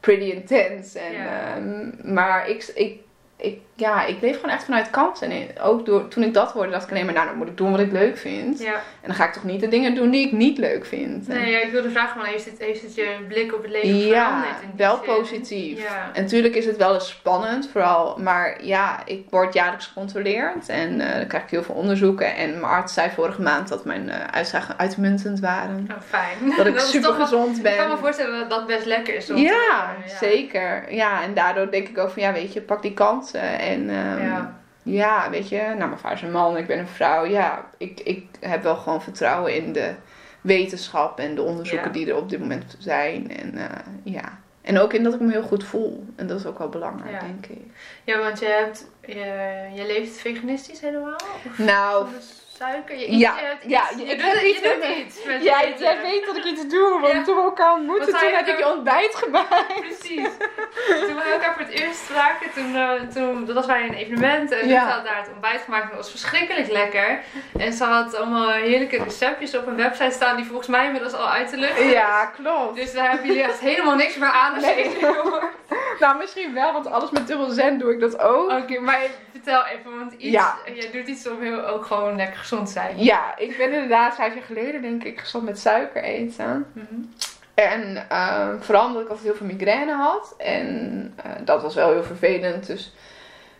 pretty 0.00 0.24
intense. 0.24 0.98
En, 0.98 1.12
Ja. 1.12 1.54
ehm, 1.56 2.14
maar 2.14 2.48
ik, 2.48 2.72
ik, 2.74 3.00
ik, 3.36 3.60
ja, 3.80 4.04
ik 4.04 4.20
leef 4.20 4.34
gewoon 4.40 4.54
echt 4.54 4.64
vanuit 4.64 4.90
kans. 4.90 5.20
En 5.20 5.32
ook 5.62 5.86
door, 5.86 6.08
toen 6.08 6.22
ik 6.22 6.34
dat 6.34 6.52
hoorde, 6.52 6.70
dacht 6.70 6.84
ik 6.84 6.90
alleen 6.90 7.04
maar, 7.04 7.14
nou 7.14 7.26
dan 7.26 7.36
moet 7.36 7.48
ik 7.48 7.56
doen 7.56 7.70
wat 7.70 7.80
ik 7.80 7.92
leuk 7.92 8.18
vind. 8.18 8.58
ja. 8.60 8.72
En 8.74 9.06
dan 9.06 9.14
ga 9.14 9.24
ik 9.24 9.32
toch 9.32 9.44
niet 9.44 9.60
de 9.60 9.68
dingen 9.68 9.94
doen 9.94 10.10
die 10.10 10.26
ik 10.26 10.32
niet 10.32 10.58
leuk 10.58 10.86
vind. 10.86 11.28
Nee, 11.28 11.50
ja, 11.50 11.58
ik 11.58 11.70
wilde 11.70 11.90
vragen, 11.90 12.18
maar 12.18 12.26
heeft 12.26 12.44
het, 12.44 12.58
heeft 12.58 12.82
het 12.82 12.94
je 12.94 13.16
blik 13.28 13.54
op 13.54 13.62
het 13.62 13.70
leven 13.70 13.96
ja, 13.96 14.26
veranderd? 14.26 14.60
die 14.60 14.68
wel 14.76 14.96
zin? 15.04 15.14
positief. 15.14 15.82
Ja. 15.82 16.10
En 16.12 16.22
natuurlijk 16.22 16.54
is 16.54 16.66
het 16.66 16.76
wel 16.76 16.94
eens 16.94 17.08
spannend, 17.08 17.68
vooral. 17.72 18.16
Maar 18.18 18.64
ja, 18.64 19.00
ik 19.04 19.26
word 19.30 19.54
jaarlijks 19.54 19.86
gecontroleerd 19.86 20.68
en 20.68 21.00
eh, 21.00 21.16
dan 21.16 21.26
krijg 21.26 21.42
ik 21.44 21.50
heel 21.50 21.62
veel 21.62 21.74
onderzoeken. 21.74 22.36
En 22.36 22.50
mijn 22.50 22.64
arts 22.72 22.94
zei 22.94 23.10
vorige 23.10 23.42
maand 23.42 23.68
dat 23.68 23.84
mijn 23.84 24.10
eh, 24.10 24.16
uitslagen 24.30 24.78
uitmuntend 24.78 25.40
waren. 25.40 25.88
Oh, 25.90 25.96
fijn. 26.06 26.54
Dat 26.56 26.66
ik 26.66 26.78
super 26.94 27.16
wel- 27.16 27.20
gezond 27.26 27.62
ben. 27.62 27.72
Ik 27.72 27.78
kan 27.78 27.88
me 27.88 27.96
voorstellen 27.96 28.38
dat 28.38 28.50
dat 28.50 28.66
best 28.66 28.84
lekker 28.86 29.14
is. 29.14 29.30
om 29.30 29.36
te 29.36 29.42
Ja, 29.42 29.94
zeker. 30.20 30.92
Ja, 30.94 31.22
en 31.22 31.34
daardoor 31.34 31.70
denk 31.70 31.88
ik 31.88 31.98
ook 31.98 32.10
van 32.10 32.22
ja, 32.22 32.32
weet 32.32 32.52
je, 32.52 32.60
pak 32.60 32.82
die 32.82 32.94
kansen. 32.94 33.58
En 33.68 33.90
ehm, 33.90 34.22
Ja. 34.26 34.56
ja. 34.82 35.30
weet 35.30 35.48
je, 35.48 35.56
nou, 35.60 35.76
mijn 35.88 35.98
vader 35.98 36.16
is 36.18 36.22
een 36.22 36.30
man, 36.32 36.56
ik 36.56 36.66
ben 36.66 36.78
een 36.78 36.88
vrouw. 36.88 37.24
Ja, 37.24 37.64
ik, 37.78 38.00
ik 38.00 38.24
heb 38.40 38.62
wel 38.62 38.76
gewoon 38.76 39.02
vertrouwen 39.02 39.54
in 39.54 39.72
de 39.72 39.94
wetenschap 40.40 41.18
en 41.18 41.34
de 41.34 41.42
onderzoeken 41.42 41.86
Ja. 41.86 41.92
die 41.92 42.08
er 42.08 42.16
op 42.16 42.28
dit 42.28 42.40
moment 42.40 42.76
zijn. 42.78 43.30
En 43.36 43.54
eh, 43.56 43.64
ja. 44.02 44.38
En 44.62 44.78
ook 44.78 44.92
in 44.92 45.02
dat 45.02 45.14
ik 45.14 45.20
me 45.20 45.30
heel 45.32 45.42
goed 45.42 45.64
voel. 45.64 46.04
En 46.16 46.26
dat 46.26 46.38
is 46.38 46.46
ook 46.46 46.58
wel 46.58 46.68
belangrijk, 46.68 47.12
Ja. 47.12 47.18
denk 47.20 47.46
ik. 47.46 47.64
Ja, 48.04 48.18
want 48.18 48.38
je 48.38 48.46
hebt, 48.46 48.86
je, 49.06 49.68
je 49.74 49.84
leeft 49.86 50.16
veganistisch 50.16 50.80
helemaal? 50.80 51.14
Of- 51.46 51.58
Nou, 51.58 52.04
of 52.04 52.14
suiker. 52.58 52.98
Je, 52.98 53.18
Ja, 53.18 53.34
je 53.38 53.44
hebt 53.46 53.64
ja, 53.66 53.82
iets, 53.90 54.00
je- 54.00 54.06
je, 54.06 54.16
doet, 54.16 54.40
je 54.40 54.48
iets 54.48 54.62
doet 54.62 54.78
met- 54.78 54.96
iets 54.96 55.24
met 55.24 55.42
Jij, 55.42 55.74
weet 56.02 56.26
dat 56.26 56.36
ik 56.36 56.44
iets 56.44 56.66
doe, 56.68 56.98
want 57.00 57.12
Ja. 57.12 57.22
toen 57.22 57.36
we 57.36 57.42
elkaar 57.42 57.72
ontmoetten, 57.72 58.06
toen 58.18 58.28
heb 58.32 58.46
ik 58.46 58.58
je 58.58 58.68
ontbijt 58.72 59.14
gemaakt. 59.14 59.80
Precies. 59.80 60.28
Toen 61.06 61.14
we 61.16 61.30
elkaar 61.32 61.52
voor 61.54 61.62
het 61.62 61.72
eerst 61.72 62.04
spraken, 62.04 62.50
toen, 62.54 62.76
eh, 62.76 62.92
toen, 63.14 63.44
dat 63.44 63.54
was 63.54 63.66
bij 63.66 63.82
een 63.88 63.94
evenement 63.94 64.50
en 64.52 64.68
Ja. 64.68 64.86
ze 64.86 64.92
had 64.94 65.04
daar 65.04 65.16
het 65.16 65.28
ontbijt 65.32 65.60
gemaakt 65.62 65.82
en 65.82 65.88
dat 65.88 65.96
was 65.98 66.10
verschrikkelijk 66.10 66.70
lekker. 66.70 67.20
En 67.58 67.72
ze 67.72 67.84
had 67.84 68.16
allemaal 68.16 68.50
heerlijke 68.50 69.02
receptjes 69.02 69.56
op 69.56 69.66
een 69.66 69.76
website 69.76 70.10
staan 70.10 70.36
die 70.36 70.44
volgens 70.44 70.68
mij 70.68 70.84
inmiddels 70.86 71.12
al 71.14 71.28
uit 71.28 71.50
de 71.50 71.56
lucht 71.56 71.78
is. 71.78 71.92
Ja, 71.92 72.24
klopt. 72.26 72.76
Dus 72.76 72.92
daar 72.92 73.08
hebben 73.10 73.26
jullie 73.26 73.42
echt 73.42 73.58
helemaal 73.60 73.94
niks 73.94 74.16
meer 74.16 74.28
aan 74.30 74.54
als 74.54 74.62
Nee. 74.64 74.76
je 74.76 74.90
dit 74.90 75.00
hoort. 75.16 75.44
Nou, 75.98 76.16
misschien 76.18 76.54
wel, 76.54 76.72
want 76.72 76.86
alles 76.86 77.10
met 77.10 77.26
dubbel 77.26 77.48
zen 77.50 77.78
doe 77.78 77.92
ik 77.92 78.00
dat 78.00 78.18
ook. 78.20 78.50
Oké, 78.50 78.78
maar 78.80 78.98
vertel 79.32 79.64
even, 79.64 79.98
want 79.98 80.12
iets, 80.12 80.32
Ja. 80.32 80.56
jij 80.74 80.90
doet 80.92 81.06
iets 81.06 81.28
om 81.28 81.40
heel, 81.42 81.66
ook 81.66 81.86
gewoon 81.86 82.16
lekker 82.16 82.44
gezond 82.48 82.70
zijn. 82.70 83.04
Ja, 83.04 83.36
ik 83.36 83.56
ben 83.56 83.72
inderdaad 83.72 84.14
vijf 84.14 84.34
jaar 84.34 84.42
geleden, 84.42 84.82
denk 84.82 85.04
ik, 85.04 85.20
gestopt 85.20 85.44
met 85.44 85.58
suiker 85.58 86.02
eten. 86.02 86.66
Mhm. 86.72 86.84
En 87.54 88.08
eh, 88.08 88.48
vooral 88.60 88.86
omdat 88.86 89.02
ik 89.02 89.08
altijd 89.08 89.26
heel 89.26 89.36
veel 89.36 89.46
migraine 89.46 89.92
had. 89.92 90.34
En 90.38 91.12
eh, 91.16 91.30
dat 91.44 91.62
was 91.62 91.74
wel 91.74 91.90
heel 91.92 92.04
vervelend. 92.04 92.66
Dus 92.66 92.92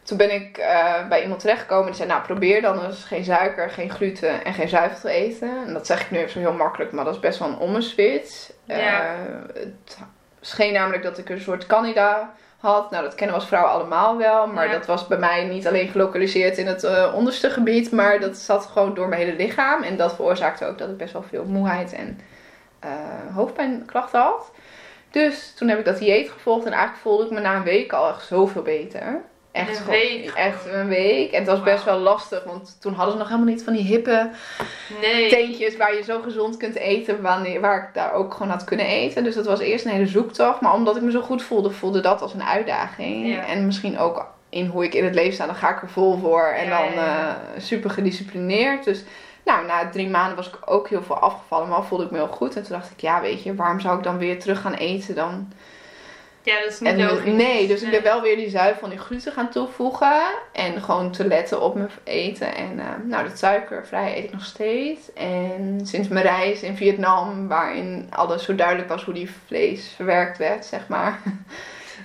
toen 0.08 0.16
ben 0.16 0.34
ik 0.34 0.58
eh, 0.58 1.08
bij 1.08 1.22
iemand 1.22 1.40
terechtgekomen 1.40 1.86
die 1.86 1.94
zei: 1.94 2.08
Nou, 2.08 2.22
probeer 2.22 2.62
dan 2.62 2.84
eens 2.84 3.04
geen 3.04 3.24
suiker, 3.24 3.70
geen 3.70 3.90
gluten 3.90 4.44
en 4.44 4.54
geen 4.54 4.68
zuivel 4.68 5.00
te 5.00 5.10
eten. 5.10 5.66
En 5.66 5.72
dat 5.72 5.86
zeg 5.86 6.00
ik 6.00 6.10
nu 6.10 6.18
even 6.18 6.30
zo 6.30 6.38
heel 6.38 6.52
makkelijk, 6.52 6.92
maar 6.92 7.04
dat 7.04 7.14
is 7.14 7.20
best 7.20 7.38
wel 7.38 7.48
een 7.48 7.58
ommeswitch. 7.58 8.50
Ja. 8.64 8.76
Eh, 8.76 9.18
het 9.54 9.98
scheen 10.40 10.72
namelijk 10.72 11.02
dat 11.02 11.18
ik 11.18 11.28
een 11.28 11.40
soort 11.40 11.66
candida 11.66 12.34
had. 12.58 12.90
Nou, 12.90 13.04
dat 13.04 13.14
kennen 13.14 13.34
we 13.36 13.40
als 13.40 13.48
vrouwen 13.50 13.72
allemaal 13.72 14.16
wel. 14.16 14.46
Maar 14.46 14.66
Ja. 14.66 14.72
dat 14.72 14.86
was 14.86 15.06
bij 15.06 15.18
mij 15.18 15.44
niet 15.44 15.66
alleen 15.66 15.88
gelokaliseerd 15.88 16.58
in 16.58 16.66
het 16.66 16.84
eh, 16.84 17.12
onderste 17.14 17.50
gebied. 17.50 17.92
Maar 17.92 18.20
dat 18.20 18.36
zat 18.36 18.66
gewoon 18.66 18.94
door 18.94 19.08
mijn 19.08 19.20
hele 19.20 19.36
lichaam. 19.36 19.82
En 19.82 19.96
dat 19.96 20.14
veroorzaakte 20.14 20.66
ook 20.66 20.78
dat 20.78 20.88
ik 20.88 20.96
best 20.96 21.12
wel 21.12 21.22
veel 21.28 21.44
moeheid 21.44 21.92
en 21.92 22.20
eh, 22.78 22.90
hoofdpijnklachten 23.34 24.20
had. 24.20 24.50
Dus 25.10 25.54
toen 25.54 25.68
heb 25.68 25.78
ik 25.78 25.84
dat 25.84 25.98
dieet 25.98 26.30
gevolgd. 26.30 26.64
En 26.66 26.72
eigenlijk 26.72 27.02
voelde 27.02 27.24
ik 27.24 27.30
me 27.30 27.40
na 27.40 27.56
een 27.56 27.62
week 27.62 27.92
al 27.92 28.08
echt 28.08 28.26
zoveel 28.26 28.62
beter. 28.62 29.20
Echt 29.58 29.78
Een 29.78 29.86
week 29.86 30.30
Echt 30.34 30.66
een 30.72 30.88
week. 30.88 31.32
En 31.32 31.38
het 31.38 31.48
was 31.48 31.62
best 31.62 31.84
wel 31.84 31.98
lastig. 31.98 32.44
Want 32.44 32.76
toen 32.80 32.92
hadden 32.92 33.12
ze 33.12 33.18
nog 33.18 33.28
helemaal 33.28 33.52
niet 33.52 33.64
van 33.64 33.72
die 33.72 33.82
hippe 33.84 34.30
Nee. 35.00 35.28
teentjes 35.28 35.76
waar 35.76 35.94
je 35.96 36.02
zo 36.02 36.20
gezond 36.20 36.56
kunt 36.56 36.74
eten, 36.74 37.22
wanneer, 37.22 37.60
waar 37.60 37.78
ik 37.82 37.94
daar 37.94 38.12
ook 38.12 38.32
gewoon 38.32 38.50
had 38.50 38.64
kunnen 38.64 38.86
eten. 38.86 39.24
Dus 39.24 39.34
dat 39.34 39.46
was 39.46 39.60
eerst 39.60 39.84
een 39.84 39.90
hele 39.90 40.06
zoektocht. 40.06 40.60
Maar 40.60 40.72
omdat 40.72 40.96
ik 40.96 41.02
me 41.02 41.10
zo 41.10 41.20
goed 41.20 41.42
voelde, 41.42 41.70
voelde 41.70 42.00
dat 42.00 42.22
als 42.22 42.34
een 42.34 42.42
uitdaging. 42.42 43.28
Ja. 43.28 43.46
En 43.46 43.66
misschien 43.66 43.98
ook 43.98 44.26
in 44.48 44.66
hoe 44.66 44.84
ik 44.84 44.94
in 44.94 45.04
het 45.04 45.14
leven 45.14 45.32
sta, 45.32 45.46
dan 45.46 45.54
ga 45.54 45.70
ik 45.74 45.82
er 45.82 45.88
vol 45.88 46.18
voor. 46.18 46.42
En 46.44 46.66
Ja, 46.66 46.78
dan 46.78 47.04
eh, 47.04 47.26
super 47.58 47.90
gedisciplineerd. 47.90 48.84
Dus 48.84 49.04
nou, 49.44 49.66
na 49.66 49.88
drie 49.90 50.08
maanden 50.08 50.36
was 50.36 50.48
ik 50.48 50.54
ook 50.64 50.88
heel 50.88 51.02
veel 51.02 51.18
afgevallen, 51.18 51.68
maar 51.68 51.84
voelde 51.84 52.04
ik 52.04 52.10
me 52.10 52.16
heel 52.16 52.26
goed. 52.26 52.56
En 52.56 52.62
toen 52.62 52.76
dacht 52.78 52.90
ik, 52.90 53.00
ja 53.00 53.20
weet 53.20 53.42
je, 53.42 53.54
waarom 53.54 53.80
zou 53.80 53.96
ik 53.98 54.04
dan 54.04 54.18
weer 54.18 54.40
terug 54.40 54.60
gaan 54.60 54.74
eten 54.74 55.14
dan? 55.14 55.52
Ja, 56.48 56.60
dat 56.60 56.72
is 56.72 56.80
niet 56.80 56.92
En, 56.92 56.98
logisch. 57.06 57.32
nee, 57.32 57.66
dus 57.66 57.82
ik 57.82 57.90
ben 57.90 58.02
wel 58.02 58.22
weer 58.22 58.36
die 58.36 58.50
zuivel 58.50 58.82
en 58.82 58.90
die 58.90 58.98
gluten 58.98 59.32
gaan 59.32 59.50
toevoegen. 59.50 60.20
En 60.52 60.82
gewoon 60.82 61.10
te 61.12 61.26
letten 61.26 61.62
op 61.62 61.74
mijn 61.74 61.90
eten. 62.04 62.54
En 62.54 62.78
eh, 62.78 62.84
nou, 63.04 63.28
dat 63.28 63.38
suikervrij 63.38 64.16
eet 64.16 64.24
ik 64.24 64.32
nog 64.32 64.44
steeds. 64.44 65.12
En 65.12 65.80
sinds 65.84 66.08
mijn 66.08 66.24
reis 66.24 66.62
in 66.62 66.76
Vietnam, 66.76 67.48
waarin 67.48 68.06
alles 68.10 68.44
zo 68.44 68.54
duidelijk 68.54 68.88
was 68.88 69.04
hoe 69.04 69.14
die 69.14 69.30
vlees 69.46 69.92
verwerkt 69.96 70.38
werd, 70.38 70.64
zeg 70.64 70.88
maar. 70.88 71.18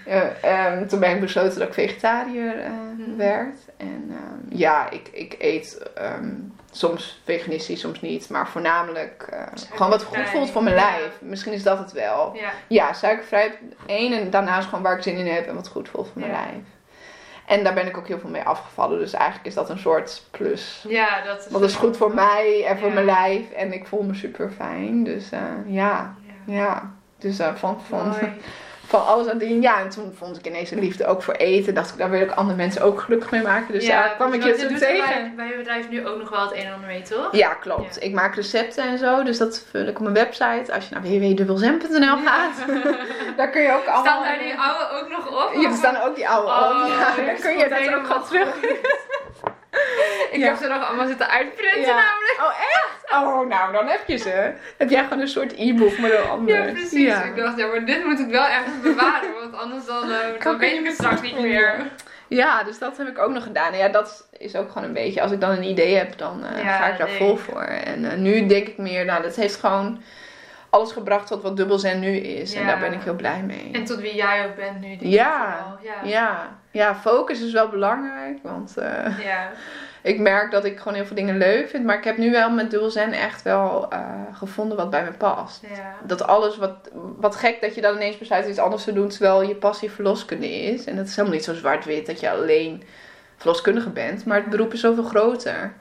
eh, 0.05 0.43
ehm, 0.43 0.87
toen 0.87 0.99
ben 0.99 1.11
ik 1.15 1.19
besloten 1.19 1.59
dat 1.59 1.67
ik 1.67 1.73
vegetariër 1.73 2.59
eh, 2.59 2.69
Mhm. 2.97 3.15
werd. 3.17 3.57
En 3.77 4.05
ehm, 4.09 4.57
ja, 4.57 4.89
ik, 4.89 5.07
ik 5.11 5.35
eet 5.39 5.83
ehm, 5.95 6.29
soms 6.71 7.21
veganistisch, 7.23 7.79
soms 7.79 8.01
niet. 8.01 8.29
Maar 8.29 8.47
voornamelijk 8.47 9.27
eh, 9.31 9.41
gewoon 9.73 9.89
wat 9.89 10.03
goed 10.03 10.29
voelt 10.29 10.49
voor 10.51 10.63
mijn 10.63 10.75
Ja. 10.75 10.81
lijf. 10.89 11.11
Misschien 11.21 11.53
is 11.53 11.63
dat 11.63 11.77
het 11.77 11.91
wel. 11.91 12.31
Ja. 12.35 12.49
Ja, 12.67 12.93
suikervrij 12.93 13.59
één 13.85 14.13
en 14.19 14.29
daarnaast 14.29 14.67
gewoon 14.67 14.83
waar 14.83 14.95
ik 14.97 15.03
zin 15.03 15.15
in 15.17 15.27
heb 15.33 15.47
en 15.47 15.55
wat 15.55 15.67
goed 15.67 15.89
voelt 15.89 16.07
voor 16.11 16.19
mijn 16.21 16.31
lijf. 16.31 16.63
En 17.47 17.63
daar 17.63 17.73
ben 17.73 17.87
ik 17.87 17.97
ook 17.97 18.07
heel 18.07 18.19
veel 18.19 18.29
mee 18.29 18.43
afgevallen. 18.43 18.99
Dus 18.99 19.13
eigenlijk 19.13 19.45
is 19.47 19.53
dat 19.53 19.69
een 19.69 19.79
soort 19.79 20.23
plus. 20.31 20.85
ja, 20.87 21.21
dat 21.25 21.39
is... 21.39 21.47
Want 21.47 21.61
dat 21.61 21.69
is 21.69 21.75
goed 21.75 21.97
voor 21.97 22.13
mij 22.13 22.65
en 22.67 22.77
voor 22.77 22.91
mijn 22.91 23.05
lijf. 23.05 23.51
En 23.51 23.73
ik 23.73 23.87
voel 23.87 24.03
me 24.03 24.13
super 24.13 24.51
fijn. 24.51 25.03
Dus 25.03 25.29
ja, 25.65 26.13
Ja. 26.45 26.91
Dus 27.17 27.37
van, 27.55 27.81
van. 27.87 28.13
van 28.93 29.05
alles 29.05 29.27
aan 29.27 29.37
dingen. 29.37 29.61
Ja, 29.61 29.79
en 29.79 29.89
toen 29.89 30.13
vond 30.17 30.37
ik 30.37 30.47
ineens 30.47 30.71
een 30.71 30.79
liefde 30.79 31.05
ook 31.05 31.23
voor 31.23 31.33
eten. 31.33 31.73
Dacht 31.73 31.91
ik, 31.91 31.97
daar 31.97 32.09
wil 32.09 32.21
ik 32.21 32.31
andere 32.31 32.57
mensen 32.57 32.81
ook 32.81 33.01
gelukkig 33.01 33.31
mee 33.31 33.41
maken. 33.41 33.73
Dus 33.73 33.87
daar 33.87 34.13
kwam 34.15 34.33
ik 34.33 34.43
je 34.43 34.55
toen 34.55 34.77
tegen. 34.77 35.35
Bij, 35.35 35.47
je 35.47 35.57
bedrijf 35.57 35.89
nu 35.89 36.07
ook 36.07 36.19
nog 36.19 36.29
wel 36.29 36.41
het 36.41 36.51
een 36.51 36.65
en 36.65 36.73
ander 36.73 36.87
mee, 36.87 37.01
toch? 37.01 37.35
Ja, 37.35 37.53
klopt. 37.53 37.95
Ja. 37.95 38.01
Ik 38.01 38.13
maak 38.13 38.35
recepten 38.35 38.83
en 38.83 38.97
zo. 38.97 39.23
Dus 39.23 39.37
dat 39.37 39.65
vul 39.71 39.87
ik 39.87 39.95
op 39.97 40.01
mijn 40.01 40.13
website. 40.13 40.73
Als 40.73 40.87
je 40.89 40.93
naar 40.93 41.03
www.dubbelzem.nl 41.03 42.17
gaat. 42.25 42.55
daar 43.37 43.49
kun 43.49 43.61
je 43.61 43.71
ook 43.71 43.85
allemaal... 43.85 44.05
Staan 44.05 44.23
daar 44.23 44.39
die 44.39 44.55
oude 44.57 45.01
ook 45.01 45.09
nog 45.09 45.45
op? 45.45 45.61
Ja, 45.61 45.69
er 45.69 45.75
staan 45.75 46.01
ook 46.01 46.15
die 46.15 46.29
oude 46.29 46.47
Oh, 46.47 46.81
op. 46.83 46.87
Ja, 46.87 47.25
dan 47.25 47.35
kun 47.35 47.57
je 47.57 47.69
dat 47.69 47.95
ook 47.95 48.05
gewoon 48.05 48.23
terug. 48.23 48.55
Ik 50.31 50.39
Ja. 50.39 50.45
heb 50.47 50.57
ze 50.57 50.67
nog 50.67 50.87
allemaal 50.87 51.07
zitten 51.07 51.29
uitprinten 51.29 51.81
Ja. 51.81 51.87
namelijk. 51.87 52.37
Oh, 52.39 52.59
echt? 52.59 52.91
Oh, 53.23 53.47
nou, 53.47 53.71
dan 53.71 53.87
heb 53.87 54.01
je 54.07 54.17
ze. 54.17 54.51
Heb 54.77 54.89
jij 54.89 55.03
gewoon 55.03 55.19
een 55.19 55.27
soort 55.27 55.53
e-book, 55.57 55.97
maar 55.97 56.09
dan 56.09 56.29
anders. 56.29 56.57
Ja, 56.65 56.71
precies. 56.71 57.07
Ja. 57.07 57.23
Ik 57.23 57.35
dacht, 57.35 57.57
ja, 57.57 57.67
maar 57.67 57.85
dit 57.85 58.05
moet 58.05 58.19
ik 58.19 58.27
wel 58.27 58.45
ergens 58.45 58.81
bewaren, 58.81 59.33
want 59.41 59.55
anders 59.55 59.85
dan, 59.85 60.11
eh, 60.11 60.17
dan 60.43 60.57
weet 60.57 60.79
ik 60.79 60.85
het 60.85 60.93
straks 60.93 61.21
niet 61.21 61.39
meer. 61.39 61.75
Ja, 62.27 62.63
dus 62.63 62.79
dat 62.79 62.97
heb 62.97 63.07
ik 63.07 63.17
ook 63.19 63.31
nog 63.31 63.43
gedaan. 63.43 63.71
En 63.71 63.77
ja, 63.77 63.87
dat 63.89 64.27
is 64.37 64.55
ook 64.55 64.67
gewoon 64.71 64.83
een 64.83 64.93
beetje, 64.93 65.21
als 65.21 65.31
ik 65.31 65.39
dan 65.41 65.49
een 65.51 65.63
idee 65.63 65.95
heb, 65.95 66.17
dan 66.17 66.45
eh, 66.45 66.77
ga 66.77 66.87
ik 66.87 66.97
daar 66.97 67.07
nee. 67.07 67.17
vol 67.17 67.37
voor. 67.37 67.61
En 67.61 68.11
eh, 68.11 68.17
nu 68.17 68.45
denk 68.45 68.67
ik 68.67 68.77
meer, 68.77 69.05
nou, 69.05 69.21
dat 69.21 69.35
heeft 69.35 69.55
gewoon 69.55 70.01
alles 70.73 70.91
gebracht 70.91 71.27
tot 71.27 71.41
wat 71.41 71.57
dubbelzen 71.57 71.99
nu 71.99 72.15
is. 72.15 72.53
En 72.53 72.65
daar 72.65 72.79
ben 72.79 72.93
ik 72.93 73.01
heel 73.01 73.15
blij 73.15 73.43
mee. 73.43 73.69
En 73.71 73.83
tot 73.83 73.99
wie 73.99 74.15
jij 74.15 74.45
ook 74.45 74.55
bent 74.55 74.79
nu. 74.79 74.87
denk 74.87 75.01
ik 75.01 75.07
Ja. 75.07 75.77
Ja. 75.81 76.03
Ja. 76.03 76.57
ja, 76.71 76.95
focus 76.95 77.41
is 77.41 77.51
wel 77.51 77.69
belangrijk. 77.69 78.37
Want 78.41 78.77
eh, 78.77 79.19
Ja. 79.23 79.51
ik 80.11 80.19
merk 80.19 80.51
dat 80.51 80.65
ik 80.65 80.77
gewoon 80.77 80.93
heel 80.93 81.05
veel 81.05 81.15
dingen 81.15 81.37
leuk 81.37 81.69
vind. 81.69 81.85
Maar 81.85 81.97
ik 81.97 82.03
heb 82.03 82.17
nu 82.17 82.31
wel 82.31 82.49
met 82.49 82.71
dubbelzen 82.71 83.11
echt 83.11 83.41
wel 83.41 83.89
eh, 83.89 83.99
gevonden 84.31 84.77
wat 84.77 84.89
bij 84.89 85.03
me 85.03 85.11
past. 85.11 85.61
Ja. 85.75 85.95
Dat 86.03 86.23
alles, 86.23 86.57
wat, 86.57 86.89
wat 87.17 87.35
gek 87.35 87.61
dat 87.61 87.75
je 87.75 87.81
dan 87.81 87.95
ineens 87.95 88.17
besluit 88.17 88.47
iets 88.47 88.59
anders 88.59 88.83
te 88.83 88.93
doen 88.93 89.09
terwijl 89.09 89.41
je 89.41 89.55
passie 89.55 89.91
verloskunde 89.91 90.49
is. 90.49 90.85
En 90.85 90.95
dat 90.95 91.05
is 91.05 91.15
helemaal 91.15 91.37
niet 91.37 91.45
zo 91.45 91.53
zwart-wit 91.53 92.05
dat 92.05 92.19
je 92.19 92.29
alleen 92.29 92.83
verloskundige 93.37 93.89
bent. 93.89 94.25
Maar 94.25 94.37
het 94.37 94.49
beroep 94.49 94.73
is 94.73 94.79
zoveel 94.79 95.03
groter. 95.03 95.73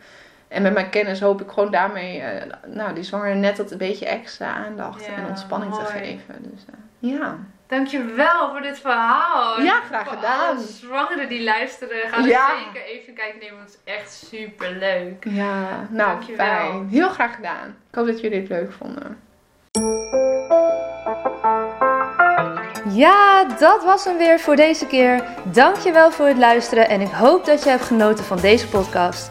En 0.53 0.63
met 0.63 0.73
mijn 0.73 0.91
kennis 0.91 1.21
hoop 1.21 1.41
ik 1.41 1.51
gewoon 1.51 1.71
daarmee, 1.71 2.21
eh, 2.21 2.53
nou, 2.67 2.95
die 2.95 3.03
zwangere 3.03 3.35
net 3.35 3.57
dat 3.57 3.71
een 3.71 3.79
beetje 3.79 4.07
extra 4.07 4.55
aandacht 4.55 5.05
Ja, 5.07 5.13
en 5.17 5.27
ontspanning 5.27 5.75
te 5.75 5.85
geven. 5.85 6.35
Dus 6.39 6.65
eh, 6.71 7.11
ja. 7.19 7.37
Dankjewel 7.67 8.51
voor 8.51 8.61
dit 8.63 8.79
verhaal. 8.81 9.61
Ja, 9.61 9.81
graag 9.81 10.05
Voor 10.09 10.17
gedaan. 10.17 10.49
alle 10.57 10.59
zwangeren 10.67 11.29
die 11.29 11.45
luisteren, 11.45 12.09
ga 12.09 12.17
er 12.17 12.27
Ja. 12.29 12.49
zeker 12.65 12.87
even 12.87 13.15
kijken 13.15 13.39
nemen, 13.41 13.57
want 13.57 13.69
het 13.71 13.81
is 13.85 13.93
echt 13.95 14.13
super 14.13 14.71
leuk. 14.71 15.25
Ja, 15.25 15.87
nou, 15.91 16.11
Dankjewel. 16.11 16.47
fijn. 16.47 16.89
Heel 16.89 17.09
graag 17.09 17.35
gedaan. 17.35 17.77
Ik 17.91 17.95
hoop 17.95 18.07
dat 18.07 18.21
jullie 18.21 18.41
het 18.41 18.49
leuk 18.49 18.73
vonden. 18.73 19.19
Ja, 22.89 23.45
dat 23.59 23.85
was 23.85 24.05
hem 24.05 24.17
weer 24.19 24.41
voor 24.41 24.57
deze 24.57 24.87
keer. 24.87 25.25
Dankjewel 25.45 26.11
voor 26.11 26.27
het 26.27 26.39
luisteren 26.39 26.89
en 26.89 27.01
ik 27.01 27.11
hoop 27.11 27.45
dat 27.45 27.65
je 27.65 27.71
hebt 27.71 27.85
genoten 27.85 28.25
van 28.25 28.41
deze 28.41 28.69
podcast. 28.69 29.31